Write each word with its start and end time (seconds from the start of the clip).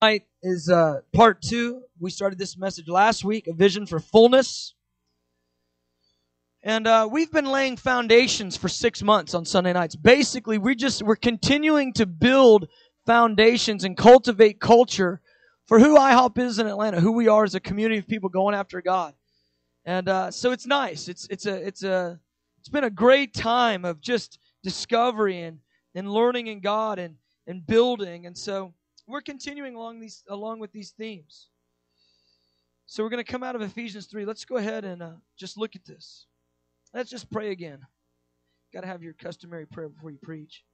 Tonight 0.00 0.26
is 0.44 0.68
uh, 0.68 1.00
part 1.12 1.42
two. 1.42 1.82
We 1.98 2.12
started 2.12 2.38
this 2.38 2.56
message 2.56 2.86
last 2.86 3.24
week, 3.24 3.48
a 3.48 3.52
vision 3.52 3.84
for 3.84 3.98
fullness. 3.98 4.74
And 6.62 6.86
uh, 6.86 7.08
we've 7.10 7.32
been 7.32 7.46
laying 7.46 7.76
foundations 7.76 8.56
for 8.56 8.68
six 8.68 9.02
months 9.02 9.34
on 9.34 9.44
Sunday 9.44 9.72
nights. 9.72 9.96
Basically, 9.96 10.56
we 10.56 10.76
just 10.76 11.02
we're 11.02 11.16
continuing 11.16 11.92
to 11.94 12.06
build 12.06 12.68
foundations 13.06 13.82
and 13.82 13.96
cultivate 13.96 14.60
culture 14.60 15.20
for 15.66 15.80
who 15.80 15.98
IHOP 15.98 16.38
is 16.38 16.60
in 16.60 16.68
Atlanta, 16.68 17.00
who 17.00 17.10
we 17.10 17.26
are 17.26 17.42
as 17.42 17.56
a 17.56 17.60
community 17.60 17.98
of 17.98 18.06
people 18.06 18.28
going 18.28 18.54
after 18.54 18.80
God. 18.80 19.14
And 19.84 20.08
uh, 20.08 20.30
so 20.30 20.52
it's 20.52 20.66
nice. 20.66 21.08
It's 21.08 21.26
it's 21.26 21.46
a 21.46 21.54
it's 21.54 21.82
a 21.82 22.20
it's 22.60 22.68
been 22.68 22.84
a 22.84 22.90
great 22.90 23.34
time 23.34 23.84
of 23.84 24.00
just 24.00 24.38
discovery 24.62 25.40
and 25.40 25.58
and 25.96 26.08
learning 26.08 26.46
in 26.46 26.60
God 26.60 27.00
and 27.00 27.16
and 27.48 27.66
building. 27.66 28.26
And 28.26 28.38
so 28.38 28.74
we're 29.08 29.22
continuing 29.22 29.74
along 29.74 30.00
these 30.00 30.22
along 30.28 30.60
with 30.60 30.70
these 30.70 30.90
themes. 30.90 31.48
So 32.86 33.02
we're 33.02 33.10
going 33.10 33.24
to 33.24 33.32
come 33.32 33.42
out 33.42 33.56
of 33.56 33.62
Ephesians 33.62 34.06
3. 34.06 34.24
Let's 34.24 34.44
go 34.44 34.56
ahead 34.56 34.84
and 34.84 35.02
uh, 35.02 35.10
just 35.36 35.58
look 35.58 35.76
at 35.76 35.84
this. 35.84 36.26
Let's 36.94 37.10
just 37.10 37.30
pray 37.30 37.50
again. 37.50 37.80
Got 38.72 38.82
to 38.82 38.86
have 38.86 39.02
your 39.02 39.12
customary 39.14 39.66
prayer 39.66 39.88
before 39.88 40.10
you 40.10 40.18
preach. 40.22 40.64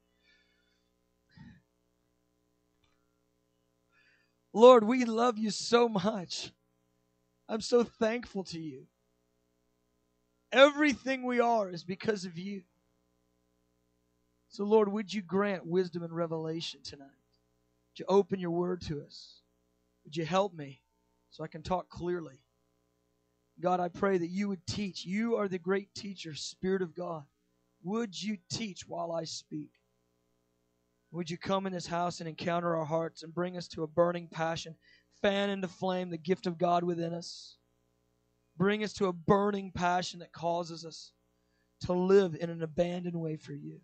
Lord, 4.53 4.85
we 4.85 5.05
love 5.05 5.39
you 5.39 5.51
so 5.51 5.89
much. 5.89 6.53
I'm 7.49 7.61
so 7.61 7.83
thankful 7.83 8.45
to 8.45 8.61
you. 8.61 8.87
Everything 10.53 11.25
we 11.25 11.41
are 11.41 11.69
is 11.69 11.83
because 11.83 12.25
of 12.25 12.39
you. 12.39 12.63
So, 14.49 14.65
Lord, 14.65 14.89
would 14.89 15.13
you 15.13 15.21
grant 15.21 15.67
wisdom 15.67 16.05
and 16.05 16.15
revelation 16.15 16.81
tonight? 16.85 17.09
Would 17.95 18.01
you 18.01 18.07
open 18.09 18.41
your 18.41 18.51
word 18.51 18.81
to 18.89 19.03
us? 19.03 19.43
Would 20.05 20.17
you 20.17 20.25
help 20.25 20.53
me 20.53 20.83
so 21.31 21.45
I 21.45 21.47
can 21.47 21.63
talk 21.63 21.89
clearly? 21.89 22.41
God, 23.61 23.79
I 23.79 23.87
pray 23.87 24.19
that 24.19 24.31
you 24.31 24.49
would 24.49 24.67
teach. 24.67 25.05
You 25.05 25.37
are 25.37 25.47
the 25.47 25.61
great 25.61 25.95
teacher, 25.95 26.35
Spirit 26.35 26.83
of 26.83 26.97
God. 26.97 27.23
Would 27.85 28.21
you 28.21 28.39
teach 28.51 28.89
while 28.89 29.13
I 29.13 29.23
speak? 29.23 29.71
Would 31.13 31.31
you 31.31 31.39
come 31.39 31.69
in 31.69 31.73
this 31.73 31.87
house 31.87 32.19
and 32.19 32.29
encounter 32.29 32.75
our 32.75 32.85
hearts 32.85 33.23
and 33.23 33.33
bring 33.33 33.57
us 33.57 33.69
to 33.69 33.85
a 33.85 33.87
burning 33.87 34.27
passion? 34.27 34.75
Fan 35.23 35.51
into 35.51 35.69
flame 35.69 36.11
the 36.11 36.19
gift 36.19 36.49
of 36.49 36.59
God 36.59 36.83
within 36.83 37.15
us. 37.15 37.59
Bring 38.57 38.83
us 38.83 38.93
to 38.95 39.07
a 39.07 39.13
burning 39.13 39.71
passion 39.71 40.19
that 40.19 40.33
causes 40.33 40.85
us 40.85 41.13
to 41.83 41.93
live 41.93 42.37
in 42.41 42.51
an 42.51 42.65
abandoned 42.65 43.21
way 43.21 43.37
for 43.37 43.53
you. 43.53 43.79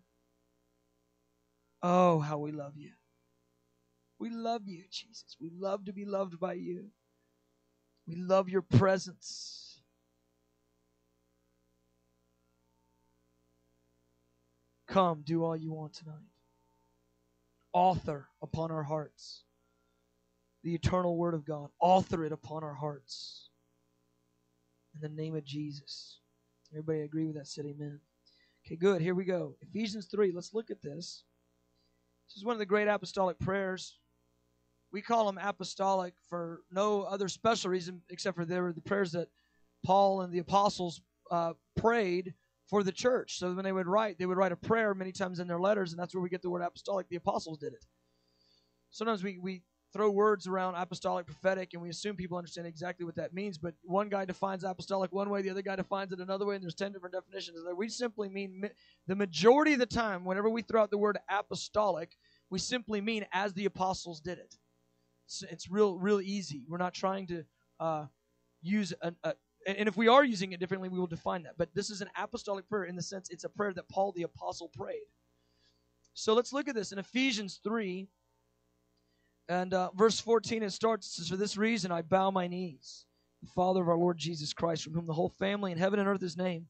Oh, 1.81 2.19
how 2.19 2.37
we 2.39 2.51
love 2.51 2.73
you. 2.75 2.91
We 4.21 4.29
love 4.29 4.67
you, 4.67 4.83
Jesus. 4.91 5.35
We 5.41 5.49
love 5.49 5.85
to 5.85 5.93
be 5.93 6.05
loved 6.05 6.39
by 6.39 6.53
you. 6.53 6.91
We 8.07 8.13
love 8.15 8.49
your 8.49 8.61
presence. 8.61 9.79
Come, 14.87 15.23
do 15.25 15.43
all 15.43 15.57
you 15.57 15.73
want 15.73 15.95
tonight. 15.95 16.29
Author 17.73 18.27
upon 18.43 18.69
our 18.69 18.83
hearts 18.83 19.41
the 20.63 20.75
eternal 20.75 21.17
Word 21.17 21.33
of 21.33 21.43
God. 21.43 21.69
Author 21.79 22.23
it 22.23 22.31
upon 22.31 22.63
our 22.63 22.75
hearts. 22.75 23.49
In 24.93 25.01
the 25.01 25.09
name 25.09 25.35
of 25.35 25.43
Jesus. 25.43 26.19
Everybody 26.71 27.01
agree 27.01 27.25
with 27.25 27.37
that? 27.37 27.47
Said 27.47 27.65
amen. 27.65 27.99
Okay, 28.67 28.75
good. 28.75 29.01
Here 29.01 29.15
we 29.15 29.25
go. 29.25 29.55
Ephesians 29.61 30.05
3. 30.11 30.31
Let's 30.31 30.53
look 30.53 30.69
at 30.69 30.83
this. 30.83 31.23
This 32.27 32.37
is 32.37 32.45
one 32.45 32.53
of 32.53 32.59
the 32.59 32.67
great 32.67 32.87
apostolic 32.87 33.39
prayers. 33.39 33.97
We 34.91 35.01
call 35.01 35.25
them 35.25 35.39
apostolic 35.41 36.13
for 36.29 36.61
no 36.71 37.03
other 37.03 37.27
special 37.29 37.69
reason 37.69 38.01
except 38.09 38.35
for 38.35 38.45
they 38.45 38.59
were 38.59 38.73
the 38.73 38.81
prayers 38.81 39.11
that 39.13 39.29
Paul 39.85 40.21
and 40.21 40.33
the 40.33 40.39
apostles 40.39 41.01
uh, 41.31 41.53
prayed 41.77 42.33
for 42.65 42.83
the 42.83 42.91
church. 42.91 43.37
So 43.37 43.53
when 43.53 43.65
they 43.65 43.71
would 43.71 43.87
write, 43.87 44.17
they 44.19 44.25
would 44.25 44.37
write 44.37 44.51
a 44.51 44.57
prayer 44.57 44.93
many 44.93 45.11
times 45.11 45.39
in 45.39 45.47
their 45.47 45.59
letters, 45.59 45.91
and 45.91 45.99
that's 45.99 46.13
where 46.13 46.21
we 46.21 46.29
get 46.29 46.41
the 46.41 46.49
word 46.49 46.61
apostolic. 46.61 47.07
The 47.09 47.17
apostles 47.17 47.57
did 47.57 47.73
it. 47.73 47.85
Sometimes 48.91 49.23
we, 49.23 49.39
we 49.39 49.63
throw 49.93 50.09
words 50.09 50.47
around 50.47 50.75
apostolic, 50.75 51.25
prophetic, 51.25 51.73
and 51.73 51.81
we 51.81 51.89
assume 51.89 52.15
people 52.15 52.37
understand 52.37 52.67
exactly 52.67 53.05
what 53.05 53.15
that 53.15 53.33
means. 53.33 53.57
But 53.57 53.73
one 53.83 54.09
guy 54.09 54.25
defines 54.25 54.63
apostolic 54.63 55.11
one 55.11 55.29
way, 55.29 55.41
the 55.41 55.49
other 55.49 55.61
guy 55.61 55.75
defines 55.75 56.11
it 56.11 56.19
another 56.19 56.45
way, 56.45 56.55
and 56.55 56.63
there's 56.63 56.75
10 56.75 56.93
different 56.93 57.13
definitions. 57.13 57.59
We 57.75 57.89
simply 57.89 58.29
mean 58.29 58.69
the 59.07 59.15
majority 59.15 59.73
of 59.73 59.79
the 59.79 59.85
time, 59.85 60.25
whenever 60.25 60.49
we 60.49 60.61
throw 60.61 60.81
out 60.81 60.91
the 60.91 60.97
word 60.97 61.17
apostolic, 61.29 62.17
we 62.49 62.59
simply 62.59 63.01
mean 63.01 63.25
as 63.33 63.53
the 63.53 63.65
apostles 63.65 64.19
did 64.21 64.37
it. 64.37 64.55
It's, 65.31 65.43
it's 65.49 65.71
real, 65.71 65.97
real 65.97 66.19
easy. 66.19 66.63
We're 66.67 66.77
not 66.77 66.93
trying 66.93 67.25
to 67.27 67.45
uh, 67.79 68.05
use 68.61 68.93
a, 69.01 69.13
a 69.23 69.33
and 69.65 69.87
if 69.87 69.95
we 69.95 70.07
are 70.07 70.25
using 70.25 70.51
it 70.51 70.59
differently, 70.59 70.89
we 70.89 70.99
will 70.99 71.07
define 71.07 71.43
that. 71.43 71.53
But 71.57 71.69
this 71.73 71.89
is 71.89 72.01
an 72.01 72.09
apostolic 72.17 72.67
prayer 72.67 72.85
in 72.85 72.95
the 72.95 73.01
sense 73.01 73.29
it's 73.29 73.43
a 73.43 73.49
prayer 73.49 73.73
that 73.73 73.87
Paul 73.87 74.11
the 74.11 74.23
apostle 74.23 74.69
prayed. 74.69 75.05
So 76.15 76.33
let's 76.33 76.51
look 76.51 76.67
at 76.67 76.75
this 76.75 76.91
in 76.91 76.99
Ephesians 76.99 77.61
3 77.63 78.07
and 79.47 79.73
uh, 79.73 79.91
verse 79.95 80.19
14. 80.19 80.63
It 80.63 80.71
starts, 80.71 81.29
For 81.29 81.37
this 81.37 81.55
reason 81.55 81.91
I 81.91 82.01
bow 82.01 82.31
my 82.31 82.47
knees, 82.47 83.05
the 83.41 83.47
Father 83.47 83.81
of 83.81 83.87
our 83.87 83.97
Lord 83.97 84.17
Jesus 84.17 84.51
Christ, 84.51 84.83
from 84.83 84.93
whom 84.93 85.05
the 85.05 85.13
whole 85.13 85.29
family 85.29 85.71
in 85.71 85.77
heaven 85.77 85.99
and 85.99 86.09
earth 86.09 86.23
is 86.23 86.35
named. 86.35 86.65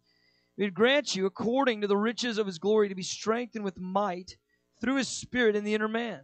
He 0.58 0.70
grant 0.70 1.16
you, 1.16 1.26
according 1.26 1.82
to 1.82 1.88
the 1.88 1.98
riches 1.98 2.38
of 2.38 2.46
his 2.46 2.60
glory, 2.60 2.90
to 2.90 2.96
be 2.96 3.02
strengthened 3.02 3.64
with 3.64 3.80
might 3.80 4.38
through 4.82 4.98
his 4.98 5.08
Spirit 5.08 5.56
in 5.56 5.64
the 5.64 5.74
inner 5.74 5.88
man. 5.88 6.22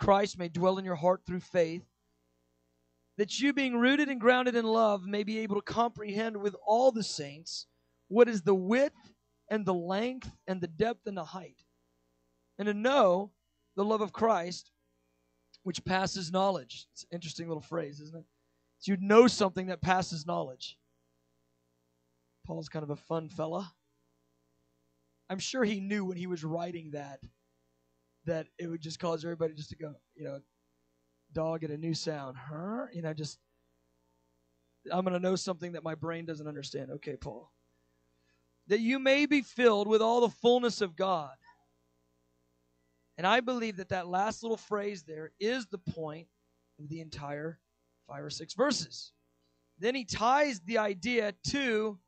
Christ 0.00 0.38
may 0.38 0.48
dwell 0.48 0.78
in 0.78 0.84
your 0.84 0.96
heart 0.96 1.22
through 1.26 1.40
faith 1.40 1.84
that 3.18 3.38
you, 3.38 3.52
being 3.52 3.76
rooted 3.76 4.08
and 4.08 4.20
grounded 4.20 4.56
in 4.56 4.64
love, 4.64 5.04
may 5.04 5.22
be 5.22 5.40
able 5.40 5.56
to 5.56 5.62
comprehend 5.62 6.38
with 6.38 6.56
all 6.66 6.90
the 6.90 7.02
saints 7.02 7.66
what 8.08 8.28
is 8.28 8.42
the 8.42 8.54
width 8.54 8.96
and 9.50 9.66
the 9.66 9.74
length 9.74 10.30
and 10.46 10.60
the 10.60 10.68
depth 10.68 11.06
and 11.06 11.16
the 11.16 11.24
height, 11.24 11.64
and 12.58 12.66
to 12.66 12.72
know 12.72 13.30
the 13.76 13.84
love 13.84 14.00
of 14.00 14.12
Christ, 14.12 14.70
which 15.64 15.84
passes 15.84 16.32
knowledge. 16.32 16.86
It's 16.92 17.02
an 17.02 17.08
interesting 17.12 17.46
little 17.46 17.60
phrase, 17.60 18.00
isn't 18.00 18.16
it? 18.16 18.24
So 18.78 18.92
you 18.92 18.98
know 19.00 19.26
something 19.26 19.66
that 19.66 19.82
passes 19.82 20.26
knowledge. 20.26 20.78
Paul's 22.46 22.70
kind 22.70 22.82
of 22.82 22.90
a 22.90 22.96
fun 22.96 23.28
fella. 23.28 23.70
I'm 25.28 25.38
sure 25.38 25.62
he 25.62 25.80
knew 25.80 26.06
when 26.06 26.16
he 26.16 26.26
was 26.26 26.42
writing 26.42 26.92
that 26.92 27.20
that 28.26 28.46
it 28.58 28.66
would 28.66 28.80
just 28.80 28.98
cause 28.98 29.24
everybody 29.24 29.54
just 29.54 29.70
to 29.70 29.76
go, 29.76 29.94
you 30.14 30.24
know, 30.24 30.40
dog 31.32 31.64
at 31.64 31.70
a 31.70 31.76
new 31.76 31.94
sound. 31.94 32.36
Huh? 32.36 32.86
You 32.92 33.02
know, 33.02 33.14
just 33.14 33.38
I'm 34.92 35.04
going 35.04 35.14
to 35.14 35.20
know 35.20 35.36
something 35.36 35.72
that 35.72 35.84
my 35.84 35.94
brain 35.94 36.26
doesn't 36.26 36.46
understand. 36.46 36.90
Okay, 36.92 37.16
Paul. 37.16 37.50
That 38.68 38.80
you 38.80 38.98
may 38.98 39.26
be 39.26 39.42
filled 39.42 39.88
with 39.88 40.00
all 40.00 40.20
the 40.20 40.28
fullness 40.28 40.80
of 40.80 40.96
God. 40.96 41.32
And 43.18 43.26
I 43.26 43.40
believe 43.40 43.76
that 43.76 43.90
that 43.90 44.06
last 44.06 44.42
little 44.42 44.56
phrase 44.56 45.02
there 45.02 45.32
is 45.38 45.66
the 45.66 45.78
point 45.78 46.28
of 46.78 46.88
the 46.88 47.00
entire 47.00 47.58
five 48.08 48.24
or 48.24 48.30
six 48.30 48.54
verses. 48.54 49.12
Then 49.78 49.94
he 49.94 50.04
ties 50.04 50.60
the 50.60 50.78
idea 50.78 51.34
to 51.48 51.98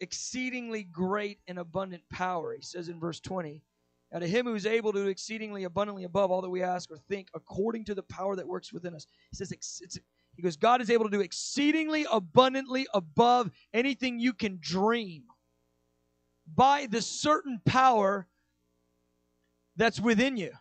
exceedingly 0.00 0.84
great 0.84 1.38
and 1.46 1.58
abundant 1.58 2.02
power. 2.10 2.54
He 2.54 2.62
says 2.62 2.88
in 2.88 3.00
verse 3.00 3.20
20, 3.20 3.62
to 4.18 4.26
him 4.26 4.46
who 4.46 4.54
is 4.54 4.66
able 4.66 4.92
to 4.92 5.04
do 5.04 5.08
exceedingly 5.08 5.64
abundantly 5.64 6.04
above 6.04 6.30
all 6.30 6.42
that 6.42 6.50
we 6.50 6.62
ask 6.62 6.90
or 6.90 6.98
think, 7.08 7.28
according 7.34 7.84
to 7.86 7.94
the 7.94 8.02
power 8.04 8.36
that 8.36 8.46
works 8.46 8.72
within 8.72 8.94
us. 8.94 9.06
He 9.30 9.36
says, 9.36 9.52
he 10.34 10.42
goes, 10.42 10.56
God 10.56 10.80
is 10.80 10.90
able 10.90 11.04
to 11.04 11.10
do 11.10 11.20
exceedingly 11.20 12.06
abundantly 12.10 12.86
above 12.94 13.50
anything 13.72 14.18
you 14.18 14.32
can 14.32 14.58
dream 14.60 15.24
by 16.54 16.86
the 16.90 17.02
certain 17.02 17.60
power 17.64 18.28
that's 19.76 20.00
within 20.00 20.36
you. 20.36 20.52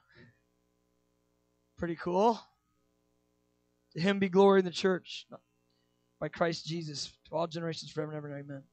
Pretty 1.78 1.96
cool. 1.96 2.40
To 3.94 4.00
him 4.00 4.20
be 4.20 4.30
glory 4.30 4.60
in 4.60 4.66
the 4.66 4.72
church 4.72 5.28
by 6.20 6.30
Christ 6.30 6.66
Jesus 6.66 7.12
to 7.30 7.36
all 7.36 7.48
generations 7.48 7.92
forever 7.92 8.12
and 8.12 8.18
ever. 8.18 8.38
Amen. 8.38 8.64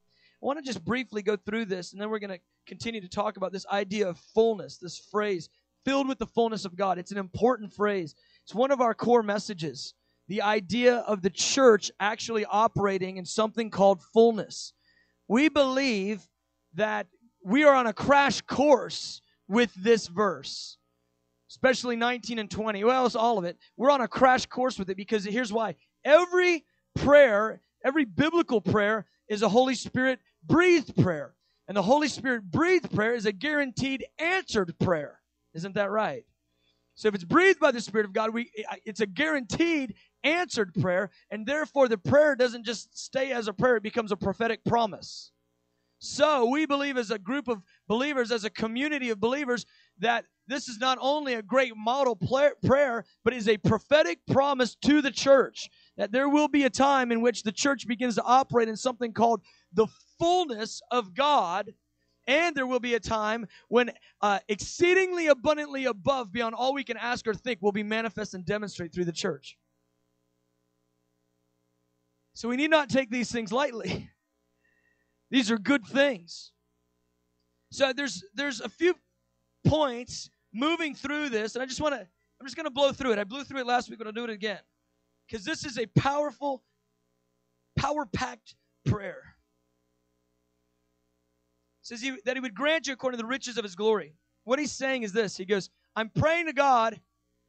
I 0.43 0.45
want 0.45 0.59
to 0.59 0.65
just 0.65 0.83
briefly 0.83 1.21
go 1.21 1.37
through 1.37 1.65
this, 1.65 1.93
and 1.93 2.01
then 2.01 2.09
we're 2.09 2.19
going 2.19 2.31
to 2.31 2.39
continue 2.67 2.99
to 2.99 3.07
talk 3.07 3.37
about 3.37 3.53
this 3.53 3.65
idea 3.71 4.09
of 4.09 4.17
fullness, 4.17 4.77
this 4.77 4.97
phrase, 4.97 5.47
filled 5.85 6.09
with 6.09 6.19
the 6.19 6.27
fullness 6.27 6.65
of 6.65 6.75
God. 6.75 6.97
It's 6.97 7.13
an 7.13 7.17
important 7.17 7.71
phrase. 7.71 8.13
It's 8.43 8.53
one 8.53 8.69
of 8.69 8.81
our 8.81 8.93
core 8.93 9.23
messages. 9.23 9.93
The 10.27 10.41
idea 10.41 10.97
of 10.97 11.21
the 11.21 11.29
church 11.29 11.91
actually 11.97 12.43
operating 12.43 13.15
in 13.15 13.23
something 13.23 13.69
called 13.69 14.01
fullness. 14.13 14.73
We 15.29 15.47
believe 15.47 16.27
that 16.73 17.07
we 17.45 17.63
are 17.63 17.73
on 17.73 17.87
a 17.87 17.93
crash 17.93 18.41
course 18.41 19.21
with 19.47 19.73
this 19.75 20.07
verse, 20.07 20.77
especially 21.51 21.95
19 21.95 22.39
and 22.39 22.51
20. 22.51 22.83
Well, 22.83 23.05
it's 23.05 23.15
all 23.15 23.37
of 23.37 23.45
it. 23.45 23.57
We're 23.77 23.91
on 23.91 24.01
a 24.01 24.09
crash 24.09 24.45
course 24.47 24.77
with 24.77 24.89
it 24.89 24.97
because 24.97 25.23
here's 25.23 25.53
why. 25.53 25.75
Every 26.03 26.65
prayer, 26.95 27.61
every 27.85 28.03
biblical 28.03 28.59
prayer 28.59 29.05
is 29.29 29.41
a 29.41 29.47
Holy 29.47 29.75
Spirit 29.75 30.19
breathed 30.47 30.95
prayer. 31.01 31.35
And 31.67 31.77
the 31.77 31.81
Holy 31.81 32.07
Spirit 32.07 32.49
breathed 32.51 32.93
prayer 32.93 33.13
is 33.13 33.25
a 33.25 33.31
guaranteed 33.31 34.05
answered 34.19 34.73
prayer. 34.79 35.19
Isn't 35.53 35.75
that 35.75 35.91
right? 35.91 36.25
So 36.95 37.07
if 37.07 37.15
it's 37.15 37.23
breathed 37.23 37.59
by 37.59 37.71
the 37.71 37.81
Spirit 37.81 38.05
of 38.05 38.13
God, 38.13 38.33
we 38.33 38.51
it's 38.85 38.99
a 38.99 39.07
guaranteed 39.07 39.95
answered 40.23 40.73
prayer, 40.75 41.09
and 41.31 41.45
therefore 41.45 41.87
the 41.87 41.97
prayer 41.97 42.35
doesn't 42.35 42.65
just 42.65 42.97
stay 42.97 43.31
as 43.31 43.47
a 43.47 43.53
prayer, 43.53 43.77
it 43.77 43.83
becomes 43.83 44.11
a 44.11 44.17
prophetic 44.17 44.63
promise. 44.65 45.31
So 45.99 46.45
we 46.49 46.65
believe 46.65 46.97
as 46.97 47.11
a 47.11 47.17
group 47.17 47.47
of 47.47 47.63
believers, 47.87 48.31
as 48.31 48.43
a 48.43 48.49
community 48.49 49.09
of 49.09 49.19
believers, 49.19 49.65
that 49.99 50.25
this 50.47 50.67
is 50.67 50.77
not 50.77 50.97
only 50.99 51.35
a 51.35 51.41
great 51.41 51.75
model 51.77 52.15
prayer, 52.15 53.05
but 53.23 53.33
is 53.33 53.47
a 53.47 53.57
prophetic 53.57 54.19
promise 54.29 54.75
to 54.83 55.01
the 55.01 55.11
church 55.11 55.69
that 55.97 56.11
there 56.11 56.29
will 56.29 56.47
be 56.47 56.63
a 56.63 56.69
time 56.69 57.11
in 57.11 57.21
which 57.21 57.43
the 57.43 57.51
church 57.51 57.87
begins 57.87 58.15
to 58.15 58.23
operate 58.23 58.67
in 58.67 58.75
something 58.75 59.13
called 59.13 59.41
the 59.73 59.87
fullness 60.19 60.81
of 60.91 61.13
God. 61.13 61.71
And 62.25 62.55
there 62.55 62.65
will 62.65 62.79
be 62.79 62.93
a 62.93 62.99
time 62.99 63.45
when 63.67 63.91
uh, 64.21 64.39
exceedingly 64.47 65.27
abundantly 65.27 65.85
above, 65.85 66.31
beyond 66.31 66.55
all 66.55 66.73
we 66.73 66.83
can 66.83 66.97
ask 66.97 67.27
or 67.27 67.33
think, 67.33 67.61
will 67.61 67.73
be 67.73 67.83
manifest 67.83 68.33
and 68.33 68.45
demonstrate 68.45 68.93
through 68.93 69.05
the 69.05 69.11
church. 69.11 69.57
So 72.33 72.47
we 72.47 72.55
need 72.55 72.71
not 72.71 72.89
take 72.89 73.11
these 73.11 73.31
things 73.31 73.51
lightly. 73.51 74.09
These 75.29 75.51
are 75.51 75.57
good 75.57 75.85
things. 75.85 76.51
So 77.71 77.91
there's 77.91 78.23
there's 78.35 78.61
a 78.61 78.69
few 78.69 78.95
points 79.65 80.29
moving 80.53 80.95
through 80.95 81.29
this, 81.29 81.55
and 81.55 81.63
I 81.63 81.65
just 81.65 81.81
want 81.81 81.95
to 81.95 82.01
I'm 82.01 82.45
just 82.45 82.55
going 82.55 82.65
to 82.65 82.71
blow 82.71 82.91
through 82.91 83.13
it. 83.13 83.19
I 83.19 83.23
blew 83.23 83.43
through 83.43 83.59
it 83.59 83.65
last 83.65 83.89
week, 83.89 83.97
but 83.97 84.07
I'll 84.07 84.13
do 84.13 84.23
it 84.23 84.29
again 84.29 84.59
because 85.27 85.45
this 85.45 85.65
is 85.65 85.77
a 85.77 85.85
powerful, 85.87 86.63
power-packed 87.77 88.55
prayer. 88.85 89.35
It 91.81 91.87
says 91.87 92.01
he, 92.01 92.15
that 92.25 92.35
he 92.35 92.39
would 92.39 92.55
grant 92.55 92.87
you 92.87 92.93
according 92.93 93.17
to 93.17 93.23
the 93.23 93.27
riches 93.27 93.57
of 93.57 93.63
his 93.63 93.75
glory. 93.75 94.15
What 94.43 94.59
he's 94.59 94.71
saying 94.71 95.03
is 95.03 95.13
this: 95.13 95.37
He 95.37 95.45
goes, 95.45 95.69
"I'm 95.95 96.09
praying 96.09 96.47
to 96.47 96.53
God." 96.53 96.99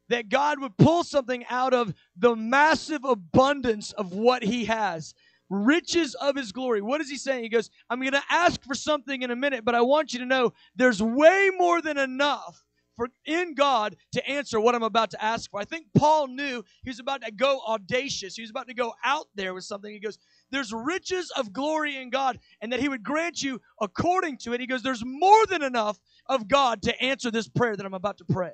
that 0.07 0.29
God 0.29 0.59
would 0.59 0.77
pull 0.77 1.03
something 1.03 1.43
out 1.49 1.73
of 1.73 1.91
the 2.15 2.35
massive 2.35 3.03
abundance 3.03 3.91
of 3.93 4.13
what 4.13 4.43
He 4.43 4.65
has 4.65 5.15
riches 5.49 6.15
of 6.15 6.35
his 6.35 6.51
glory. 6.51 6.81
What 6.81 7.01
is 7.01 7.09
he 7.09 7.17
saying? 7.17 7.43
He 7.43 7.49
goes, 7.49 7.69
I'm 7.89 7.99
going 7.99 8.11
to 8.13 8.23
ask 8.29 8.63
for 8.63 8.75
something 8.75 9.21
in 9.21 9.31
a 9.31 9.35
minute, 9.35 9.63
but 9.63 9.75
I 9.75 9.81
want 9.81 10.13
you 10.13 10.19
to 10.19 10.25
know 10.25 10.53
there's 10.75 11.01
way 11.01 11.51
more 11.57 11.81
than 11.81 11.97
enough 11.97 12.64
for 12.95 13.09
in 13.25 13.55
God 13.55 13.95
to 14.13 14.27
answer 14.27 14.59
what 14.59 14.75
I'm 14.75 14.83
about 14.83 15.11
to 15.11 15.23
ask 15.23 15.49
for. 15.49 15.59
I 15.59 15.65
think 15.65 15.87
Paul 15.97 16.27
knew 16.27 16.63
he 16.83 16.89
was 16.89 16.99
about 16.99 17.21
to 17.23 17.31
go 17.31 17.61
audacious. 17.67 18.35
He 18.35 18.41
was 18.41 18.51
about 18.51 18.67
to 18.67 18.73
go 18.73 18.93
out 19.03 19.27
there 19.35 19.53
with 19.53 19.63
something. 19.63 19.91
He 19.91 19.99
goes, 19.99 20.17
There's 20.51 20.73
riches 20.73 21.31
of 21.37 21.53
glory 21.53 21.97
in 21.97 22.09
God, 22.09 22.39
and 22.61 22.71
that 22.71 22.79
he 22.79 22.89
would 22.89 23.03
grant 23.03 23.41
you 23.41 23.61
according 23.81 24.37
to 24.39 24.53
it. 24.53 24.59
He 24.59 24.67
goes, 24.67 24.83
There's 24.83 25.03
more 25.05 25.45
than 25.45 25.63
enough 25.63 25.99
of 26.27 26.47
God 26.47 26.81
to 26.83 27.01
answer 27.01 27.31
this 27.31 27.47
prayer 27.47 27.75
that 27.75 27.85
I'm 27.85 27.93
about 27.93 28.17
to 28.19 28.25
pray. 28.25 28.53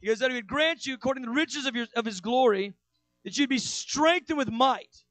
He 0.00 0.06
goes, 0.06 0.18
That 0.18 0.30
he 0.30 0.36
would 0.36 0.46
grant 0.46 0.86
you 0.86 0.94
according 0.94 1.24
to 1.24 1.28
the 1.28 1.34
riches 1.34 1.66
of, 1.66 1.74
your, 1.74 1.86
of 1.96 2.04
his 2.04 2.20
glory, 2.20 2.74
that 3.24 3.36
you'd 3.36 3.50
be 3.50 3.58
strengthened 3.58 4.38
with 4.38 4.50
might 4.50 5.04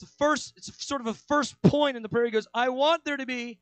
it's 0.00 0.10
the 0.10 0.16
first, 0.16 0.54
it's 0.56 0.86
sort 0.86 1.02
of 1.02 1.06
a 1.08 1.14
first 1.14 1.60
point 1.62 1.96
in 1.96 2.02
the 2.02 2.08
prayer. 2.08 2.24
He 2.24 2.30
goes, 2.30 2.48
I 2.54 2.70
want 2.70 3.04
there 3.04 3.18
to 3.18 3.26
be 3.26 3.58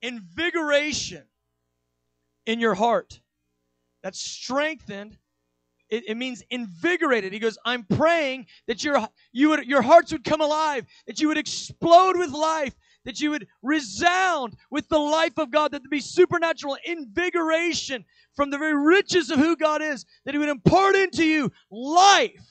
invigoration 0.00 1.24
in 2.46 2.60
your 2.60 2.74
heart. 2.74 3.20
That's 4.02 4.20
strengthened. 4.20 5.18
It, 5.88 6.08
it, 6.08 6.16
means 6.16 6.42
invigorated. 6.50 7.32
He 7.32 7.38
goes, 7.38 7.58
I'm 7.64 7.84
praying 7.84 8.46
that 8.66 8.82
your 8.82 9.06
you 9.32 9.50
would 9.50 9.66
your 9.66 9.82
hearts 9.82 10.10
would 10.10 10.24
come 10.24 10.40
alive, 10.40 10.84
that 11.06 11.20
you 11.20 11.28
would 11.28 11.38
explode 11.38 12.16
with 12.16 12.30
life, 12.30 12.74
that 13.04 13.20
you 13.20 13.30
would 13.30 13.46
resound 13.62 14.56
with 14.68 14.88
the 14.88 14.98
life 14.98 15.38
of 15.38 15.52
God, 15.52 15.70
that 15.70 15.82
there 15.82 15.88
be 15.88 16.00
supernatural 16.00 16.76
invigoration 16.84 18.04
from 18.34 18.50
the 18.50 18.58
very 18.58 18.76
riches 18.76 19.30
of 19.30 19.38
who 19.38 19.56
God 19.56 19.80
is, 19.80 20.04
that 20.24 20.34
He 20.34 20.38
would 20.38 20.48
impart 20.48 20.96
into 20.96 21.24
you 21.24 21.52
life. 21.70 22.44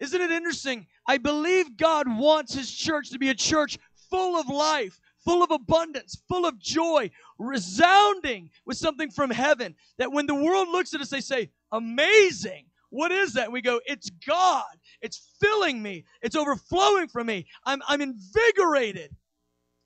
Isn't 0.00 0.20
it 0.20 0.32
interesting 0.32 0.88
I 1.06 1.18
believe 1.18 1.76
God 1.76 2.06
wants 2.08 2.54
His 2.54 2.70
church 2.70 3.10
to 3.10 3.18
be 3.18 3.30
a 3.30 3.34
church 3.34 3.78
full 4.10 4.38
of 4.38 4.48
life, 4.48 5.00
full 5.24 5.42
of 5.42 5.50
abundance, 5.50 6.22
full 6.28 6.46
of 6.46 6.58
joy, 6.58 7.10
resounding 7.38 8.50
with 8.66 8.76
something 8.76 9.10
from 9.10 9.30
heaven. 9.30 9.74
That 9.98 10.12
when 10.12 10.26
the 10.26 10.34
world 10.34 10.68
looks 10.68 10.94
at 10.94 11.00
us, 11.00 11.10
they 11.10 11.20
say, 11.20 11.50
Amazing. 11.72 12.66
What 12.90 13.10
is 13.10 13.32
that? 13.32 13.50
We 13.50 13.60
go, 13.60 13.80
It's 13.86 14.10
God. 14.26 14.64
It's 15.00 15.34
filling 15.40 15.82
me. 15.82 16.04
It's 16.22 16.36
overflowing 16.36 17.08
from 17.08 17.26
me. 17.26 17.46
I'm, 17.64 17.82
I'm 17.88 18.00
invigorated. 18.00 19.14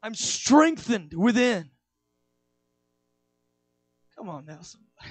I'm 0.03 0.15
strengthened 0.15 1.15
within. 1.15 1.71
Come 4.17 4.29
on 4.29 4.45
now, 4.47 4.61
somebody. 4.63 4.93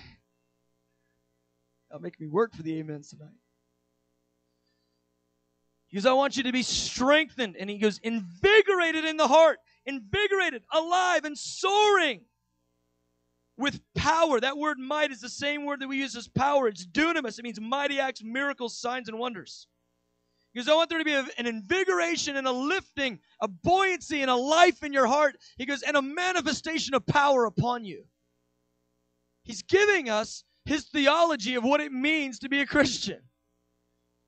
That'll 1.90 2.02
make 2.02 2.20
me 2.20 2.28
work 2.28 2.54
for 2.54 2.64
the 2.64 2.80
amens 2.80 3.10
tonight. 3.10 3.30
He 5.88 5.96
goes, 5.96 6.06
I 6.06 6.14
want 6.14 6.36
you 6.36 6.44
to 6.44 6.52
be 6.52 6.64
strengthened. 6.64 7.56
And 7.58 7.70
he 7.70 7.78
goes, 7.78 8.00
invigorated 8.04 9.06
in 9.06 9.16
the 9.16 9.28
heart, 9.28 9.60
invigorated, 9.88 10.64
alive, 10.72 11.26
and 11.26 11.38
soaring 11.38 12.22
with 13.58 13.80
power. 13.96 14.40
That 14.40 14.58
word 14.58 14.78
might 14.78 15.12
is 15.12 15.22
the 15.22 15.30
same 15.30 15.66
word 15.66 15.80
that 15.80 15.88
we 15.88 15.98
use 15.98 16.16
as 16.16 16.28
power. 16.28 16.68
It's 16.68 16.86
dunamis. 16.86 17.40
It 17.40 17.44
means 17.44 17.60
mighty 17.60 18.00
acts, 18.00 18.22
miracles, 18.24 18.78
signs, 18.78 19.10
and 19.10 19.18
wonders. 19.18 19.68
Goes, 20.56 20.68
I 20.68 20.74
want 20.74 20.90
there 20.90 20.98
to 20.98 21.06
be 21.06 21.14
an 21.14 21.46
invigoration 21.46 22.36
and 22.36 22.48
a 22.48 22.52
lifting, 22.52 23.20
a 23.42 23.48
buoyancy 23.48 24.22
and 24.24 24.32
a 24.32 24.36
life 24.36 24.82
in 24.82 24.92
your 24.92 25.06
heart. 25.06 25.38
He 25.58 25.68
goes, 25.68 25.84
and 25.84 25.96
a 25.96 26.02
manifestation 26.02 26.96
of 26.96 27.06
power 27.06 27.46
upon 27.46 27.86
you. 27.86 28.06
He's 29.44 29.62
giving 29.62 30.10
us 30.10 30.44
his 30.66 30.86
theology 30.86 31.56
of 31.56 31.64
what 31.64 31.80
it 31.80 31.92
means 31.92 32.40
to 32.40 32.50
be 32.50 32.62
a 32.62 32.66
Christian 32.66 33.20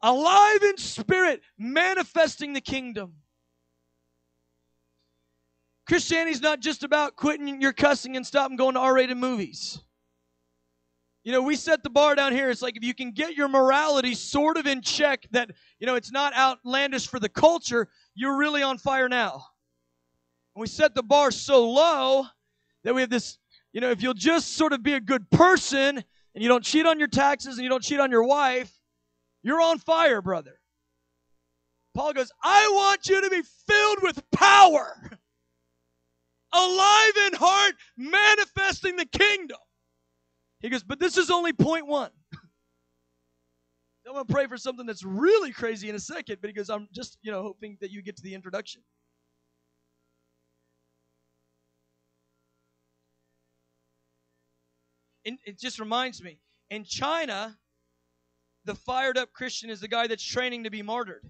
alive 0.01 0.63
in 0.63 0.77
spirit, 0.77 1.41
manifesting 1.57 2.53
the 2.53 2.61
kingdom. 2.61 3.13
Christianity 5.89 6.31
is 6.31 6.41
not 6.41 6.59
just 6.59 6.83
about 6.83 7.15
quitting 7.15 7.59
your 7.59 7.73
cussing 7.73 8.15
and 8.15 8.25
stopping 8.25 8.55
going 8.55 8.75
to 8.75 8.79
R 8.79 8.93
rated 8.93 9.17
movies. 9.17 9.79
You 11.23 11.31
know, 11.31 11.41
we 11.41 11.55
set 11.55 11.81
the 11.81 11.89
bar 11.89 12.13
down 12.13 12.31
here. 12.31 12.51
It's 12.51 12.61
like 12.61 12.77
if 12.77 12.83
you 12.83 12.93
can 12.93 13.11
get 13.11 13.35
your 13.35 13.47
morality 13.47 14.13
sort 14.13 14.57
of 14.57 14.67
in 14.67 14.83
check, 14.83 15.25
that, 15.31 15.49
you 15.79 15.87
know, 15.87 15.95
it's 15.95 16.11
not 16.11 16.35
outlandish 16.35 17.07
for 17.07 17.19
the 17.19 17.27
culture, 17.27 17.89
you're 18.13 18.37
really 18.37 18.61
on 18.61 18.77
fire 18.77 19.09
now. 19.09 19.43
And 20.55 20.61
we 20.61 20.67
set 20.67 20.93
the 20.93 21.01
bar 21.01 21.31
so 21.31 21.67
low 21.67 22.25
that 22.83 22.93
we 22.93 23.01
have 23.01 23.09
this, 23.09 23.39
you 23.73 23.81
know, 23.81 23.89
if 23.89 24.03
you'll 24.03 24.13
just 24.13 24.55
sort 24.55 24.73
of 24.73 24.83
be 24.83 24.93
a 24.93 25.01
good 25.01 25.27
person 25.31 25.97
and 25.97 26.43
you 26.43 26.47
don't 26.47 26.63
cheat 26.63 26.85
on 26.85 26.99
your 26.99 27.07
taxes 27.07 27.57
and 27.57 27.63
you 27.63 27.69
don't 27.69 27.83
cheat 27.83 27.99
on 27.99 28.11
your 28.11 28.23
wife, 28.23 28.71
you're 29.41 29.59
on 29.59 29.79
fire, 29.79 30.21
brother. 30.21 30.59
Paul 31.95 32.13
goes, 32.13 32.31
I 32.43 32.69
want 32.73 33.07
you 33.07 33.21
to 33.21 33.29
be 33.31 33.41
filled 33.67 34.03
with 34.03 34.21
power, 34.31 35.17
alive 36.53 37.13
in 37.27 37.33
heart, 37.33 37.75
manifesting 37.97 38.95
the 38.95 39.05
kingdom. 39.05 39.57
He 40.59 40.69
goes, 40.69 40.83
but 40.83 40.99
this 40.99 41.17
is 41.17 41.29
only 41.29 41.53
point 41.53 41.87
one. 41.87 42.11
I'm 44.07 44.13
going 44.13 44.25
to 44.25 44.33
pray 44.33 44.47
for 44.47 44.57
something 44.57 44.85
that's 44.85 45.03
really 45.03 45.51
crazy 45.51 45.87
in 45.87 45.95
a 45.95 45.99
second, 45.99 46.37
but 46.41 46.49
he 46.49 46.53
goes, 46.53 46.69
I'm 46.69 46.87
just, 46.91 47.17
you 47.21 47.31
know, 47.31 47.43
hoping 47.43 47.77
that 47.79 47.91
you 47.91 48.01
get 48.01 48.17
to 48.17 48.23
the 48.23 48.33
introduction. 48.33 48.81
And 55.25 55.37
it 55.45 55.59
just 55.59 55.79
reminds 55.79 56.23
me, 56.23 56.39
in 56.71 56.83
China, 56.83 57.55
the 58.65 58.73
fired 58.73 59.17
up 59.17 59.31
Christian 59.31 59.69
is 59.69 59.79
the 59.79 59.87
guy 59.87 60.07
that's 60.07 60.23
training 60.23 60.63
to 60.63 60.71
be 60.71 60.81
martyred. 60.81 61.29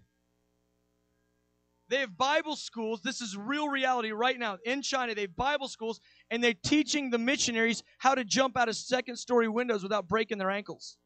They 1.89 1.97
have 1.97 2.15
Bible 2.17 2.55
schools. 2.55 3.01
This 3.01 3.19
is 3.19 3.35
real 3.35 3.67
reality 3.67 4.11
right 4.11 4.37
now. 4.37 4.57
In 4.63 4.81
China, 4.83 5.15
they 5.15 5.21
have 5.21 5.35
Bible 5.35 5.67
schools 5.67 5.99
and 6.29 6.43
they're 6.43 6.53
teaching 6.53 7.09
the 7.09 7.17
missionaries 7.17 7.83
how 7.97 8.13
to 8.13 8.23
jump 8.23 8.57
out 8.57 8.69
of 8.69 8.75
second 8.75 9.15
story 9.17 9.47
windows 9.47 9.81
without 9.81 10.07
breaking 10.07 10.37
their 10.37 10.51
ankles. 10.51 10.97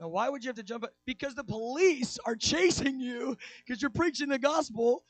Now, 0.00 0.08
why 0.08 0.28
would 0.28 0.42
you 0.42 0.48
have 0.48 0.56
to 0.56 0.64
jump? 0.64 0.82
Out? 0.84 0.90
Because 1.06 1.36
the 1.36 1.44
police 1.44 2.18
are 2.26 2.34
chasing 2.34 2.98
you 2.98 3.36
because 3.64 3.80
you're 3.80 3.90
preaching 3.90 4.28
the 4.28 4.38
gospel 4.38 5.04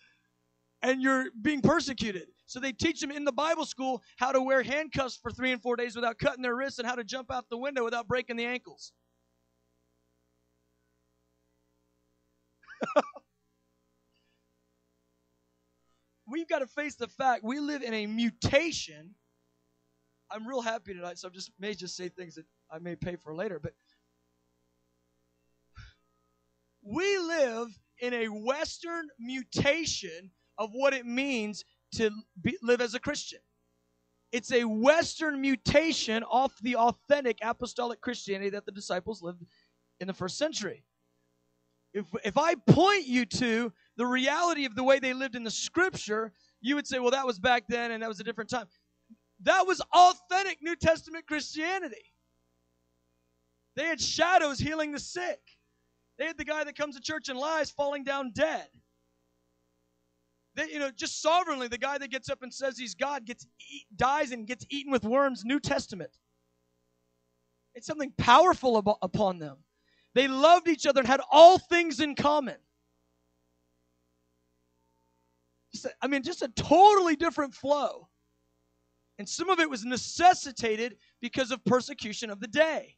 and 0.83 1.01
you're 1.01 1.27
being 1.41 1.63
persecuted. 1.63 2.29
So 2.45 2.61
they 2.61 2.73
teach 2.73 3.01
them 3.01 3.11
in 3.11 3.25
the 3.25 3.33
Bible 3.33 3.65
school 3.65 4.03
how 4.19 4.33
to 4.33 4.43
wear 4.43 4.63
handcuffs 4.63 5.17
for 5.17 5.31
three 5.31 5.53
and 5.53 5.63
four 5.63 5.77
days 5.77 5.97
without 5.97 6.19
cutting 6.19 6.43
their 6.43 6.55
wrists 6.55 6.79
and 6.79 6.87
how 6.87 6.95
to 6.95 7.05
jump 7.05 7.33
out 7.33 7.47
the 7.49 7.57
window 7.57 7.83
without 7.83 8.07
breaking 8.07 8.37
the 8.37 8.45
ankles. 8.45 8.93
We've 16.35 16.49
got 16.49 16.59
to 16.59 16.67
face 16.67 16.97
the 16.97 17.07
fact 17.07 17.45
we 17.45 17.61
live 17.61 17.85
in 17.85 17.95
a 17.95 18.09
mutation. 18.09 19.15
I'm 20.33 20.45
real 20.45 20.63
happy 20.63 20.93
tonight, 20.93 21.17
so 21.17 21.29
I 21.29 21.31
just 21.31 21.53
may 21.61 21.75
just 21.75 21.97
say 21.97 22.09
things 22.09 22.35
that 22.35 22.45
I 22.69 22.81
may 22.81 22.97
pay 22.97 23.15
for 23.15 23.37
later, 23.37 23.61
but 23.61 23.73
we 26.83 27.19
live 27.19 27.69
in 28.01 28.15
a 28.15 28.27
Western 28.27 29.07
mutation 29.21 30.33
of 30.59 30.71
what 30.73 30.93
it 30.93 31.07
means 31.07 31.65
to 31.93 32.11
be, 32.43 32.59
live 32.65 32.81
as 32.81 32.95
a 32.95 32.99
Christian. 32.99 33.39
It's 34.33 34.51
a 34.51 34.65
Western 34.65 35.41
mutation 35.41 36.25
off 36.25 36.53
the 36.63 36.75
authentic 36.75 37.39
apostolic 37.43 38.01
Christianity 38.01 38.51
that 38.51 38.67
the 38.67 38.73
disciples 38.73 39.23
lived 39.23 39.45
in 40.01 40.09
the 40.09 40.13
first 40.13 40.37
century. 40.37 40.83
If, 41.93 42.07
if 42.25 42.37
I 42.37 42.57
point 42.57 43.07
you 43.07 43.25
to 43.25 43.73
the 43.97 44.07
reality 44.07 44.65
of 44.65 44.75
the 44.75 44.83
way 44.83 44.99
they 44.99 45.13
lived 45.13 45.37
in 45.37 45.45
the 45.45 45.51
scripture, 45.51 46.33
you 46.61 46.75
would 46.75 46.87
say, 46.87 46.99
well, 46.99 47.11
that 47.11 47.27
was 47.27 47.39
back 47.39 47.65
then 47.69 47.93
and 47.93 48.03
that 48.03 48.09
was 48.09 48.21
a 48.21 48.25
different 48.25 48.51
time. 48.51 48.67
That 49.43 49.67
was 49.67 49.81
authentic 49.93 50.59
New 50.63 50.77
Testament 50.77 51.27
Christianity. 51.27 52.13
They 53.77 53.85
had 53.85 54.01
shadows 54.01 54.59
healing 54.59 54.93
the 54.93 55.01
sick. 55.01 55.41
They 56.19 56.27
had 56.27 56.39
the 56.39 56.45
guy 56.45 56.65
that 56.65 56.77
comes 56.77 56.97
to 56.97 57.03
church 57.03 57.29
and 57.29 57.39
lies 57.39 57.71
falling 57.71 58.05
down 58.05 58.33
dead. 58.35 58.67
They, 60.55 60.71
you 60.71 60.79
know, 60.79 60.91
just 60.91 61.21
sovereignly, 61.21 61.67
the 61.67 61.79
guy 61.79 61.99
that 61.99 62.11
gets 62.11 62.29
up 62.31 62.43
and 62.43 62.55
says 62.55 62.79
he's 62.79 62.95
God 62.95 63.25
gets 63.25 63.45
eat, 63.73 63.87
dies 63.97 64.31
and 64.31 64.47
gets 64.47 64.65
eaten 64.71 64.93
with 64.93 65.05
worms. 65.05 65.45
New 65.45 65.59
Testament. 65.59 66.11
It's 67.75 67.87
something 67.87 68.13
powerful 68.17 68.77
upon 69.03 69.41
them. 69.41 69.57
They 70.15 70.29
loved 70.29 70.69
each 70.69 70.87
other 70.87 71.01
and 71.01 71.09
had 71.09 71.21
all 71.33 71.59
things 71.59 71.99
in 71.99 72.15
common. 72.15 72.55
I 76.03 76.07
mean, 76.07 76.23
just 76.23 76.43
a 76.43 76.49
totally 76.49 77.17
different 77.17 77.55
flow. 77.55 78.09
And 79.19 79.29
some 79.29 79.49
of 79.49 79.61
it 79.61 79.71
was 79.71 79.85
necessitated 79.85 80.97
because 81.21 81.51
of 81.51 81.65
persecution 81.65 82.31
of 82.31 82.41
the 82.41 82.49
day. 82.49 82.97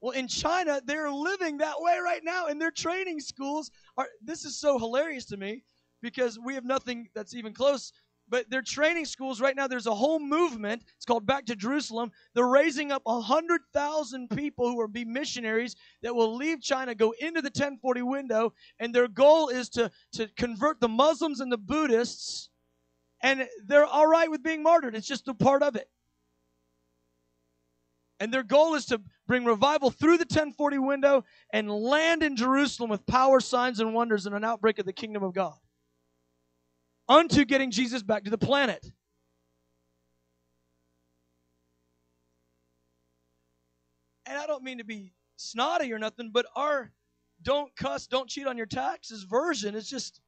Well, 0.00 0.12
in 0.12 0.28
China, 0.28 0.80
they're 0.84 1.10
living 1.10 1.56
that 1.58 1.74
way 1.78 1.98
right 1.98 2.22
now, 2.22 2.46
and 2.46 2.60
their 2.60 2.70
training 2.70 3.20
schools 3.20 3.70
are. 3.96 4.06
This 4.22 4.44
is 4.44 4.58
so 4.58 4.78
hilarious 4.78 5.24
to 5.26 5.36
me 5.36 5.64
because 6.02 6.38
we 6.38 6.54
have 6.54 6.64
nothing 6.64 7.08
that's 7.14 7.34
even 7.34 7.52
close. 7.52 7.92
But 8.28 8.50
their 8.50 8.62
training 8.62 9.04
schools 9.04 9.40
right 9.40 9.54
now, 9.54 9.68
there's 9.68 9.86
a 9.86 9.94
whole 9.94 10.18
movement. 10.18 10.82
It's 10.96 11.04
called 11.04 11.26
Back 11.26 11.46
to 11.46 11.56
Jerusalem. 11.56 12.10
They're 12.34 12.48
raising 12.48 12.90
up 12.90 13.02
100,000 13.04 14.30
people 14.30 14.68
who 14.68 14.76
will 14.76 14.88
be 14.88 15.04
missionaries 15.04 15.76
that 16.02 16.14
will 16.14 16.34
leave 16.34 16.60
China, 16.60 16.94
go 16.94 17.14
into 17.20 17.40
the 17.40 17.48
1040 17.48 18.02
window, 18.02 18.52
and 18.80 18.92
their 18.92 19.06
goal 19.06 19.48
is 19.48 19.68
to, 19.70 19.90
to 20.12 20.28
convert 20.36 20.80
the 20.80 20.88
Muslims 20.88 21.40
and 21.40 21.52
the 21.52 21.58
Buddhists. 21.58 22.48
And 23.22 23.46
they're 23.64 23.86
all 23.86 24.06
right 24.06 24.30
with 24.30 24.42
being 24.42 24.62
martyred, 24.62 24.96
it's 24.96 25.06
just 25.06 25.28
a 25.28 25.34
part 25.34 25.62
of 25.62 25.76
it. 25.76 25.88
And 28.18 28.32
their 28.32 28.42
goal 28.42 28.74
is 28.74 28.86
to 28.86 29.00
bring 29.26 29.44
revival 29.44 29.90
through 29.90 30.16
the 30.16 30.22
1040 30.22 30.78
window 30.78 31.24
and 31.52 31.70
land 31.70 32.22
in 32.22 32.34
Jerusalem 32.34 32.88
with 32.88 33.06
power, 33.06 33.40
signs, 33.40 33.78
and 33.78 33.92
wonders 33.92 34.24
and 34.24 34.34
an 34.34 34.42
outbreak 34.42 34.78
of 34.78 34.86
the 34.86 34.92
kingdom 34.92 35.22
of 35.22 35.34
God 35.34 35.54
unto 37.08 37.44
getting 37.44 37.70
Jesus 37.70 38.02
back 38.02 38.24
to 38.24 38.30
the 38.30 38.38
planet. 38.38 38.84
And 44.26 44.38
I 44.38 44.46
don't 44.46 44.64
mean 44.64 44.78
to 44.78 44.84
be 44.84 45.12
snotty 45.36 45.92
or 45.92 45.98
nothing, 45.98 46.30
but 46.32 46.46
our 46.56 46.90
don't 47.42 47.74
cuss, 47.76 48.06
don't 48.06 48.28
cheat 48.28 48.46
on 48.46 48.56
your 48.56 48.66
taxes 48.66 49.22
version 49.22 49.74
is 49.74 49.88
just, 49.88 50.20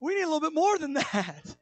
we 0.00 0.14
need 0.14 0.22
a 0.22 0.26
little 0.26 0.40
bit 0.40 0.52
more 0.52 0.78
than 0.78 0.92
that. 1.12 1.56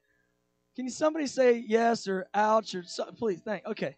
Can 0.75 0.89
somebody 0.89 1.27
say 1.27 1.63
yes 1.67 2.09
or 2.09 2.27
ouch 2.35 2.75
or 2.75 2.83
something? 2.83 3.15
Please, 3.17 3.41
thank. 3.45 3.65
Okay. 3.67 3.97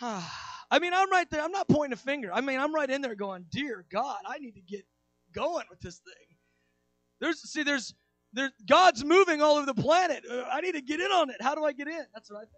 I 0.02 0.78
mean, 0.80 0.92
I'm 0.92 1.10
right 1.10 1.28
there. 1.30 1.42
I'm 1.42 1.52
not 1.52 1.68
pointing 1.68 1.94
a 1.94 1.96
finger. 1.96 2.32
I 2.32 2.40
mean, 2.40 2.58
I'm 2.58 2.74
right 2.74 2.88
in 2.88 3.00
there 3.00 3.14
going, 3.14 3.44
Dear 3.50 3.84
God, 3.90 4.18
I 4.26 4.38
need 4.38 4.54
to 4.54 4.60
get 4.60 4.84
going 5.32 5.64
with 5.70 5.80
this 5.80 5.98
thing. 5.98 6.29
There's 7.20 7.40
see, 7.50 7.62
there's 7.62 7.94
there's 8.32 8.52
God's 8.68 9.04
moving 9.04 9.42
all 9.42 9.56
over 9.56 9.66
the 9.66 9.74
planet. 9.74 10.24
Uh, 10.30 10.44
I 10.50 10.60
need 10.60 10.72
to 10.72 10.80
get 10.80 11.00
in 11.00 11.10
on 11.10 11.30
it. 11.30 11.36
How 11.40 11.54
do 11.54 11.64
I 11.64 11.72
get 11.72 11.88
in? 11.88 12.04
That's 12.14 12.30
what 12.30 12.38
I 12.38 12.42
think. 12.42 12.52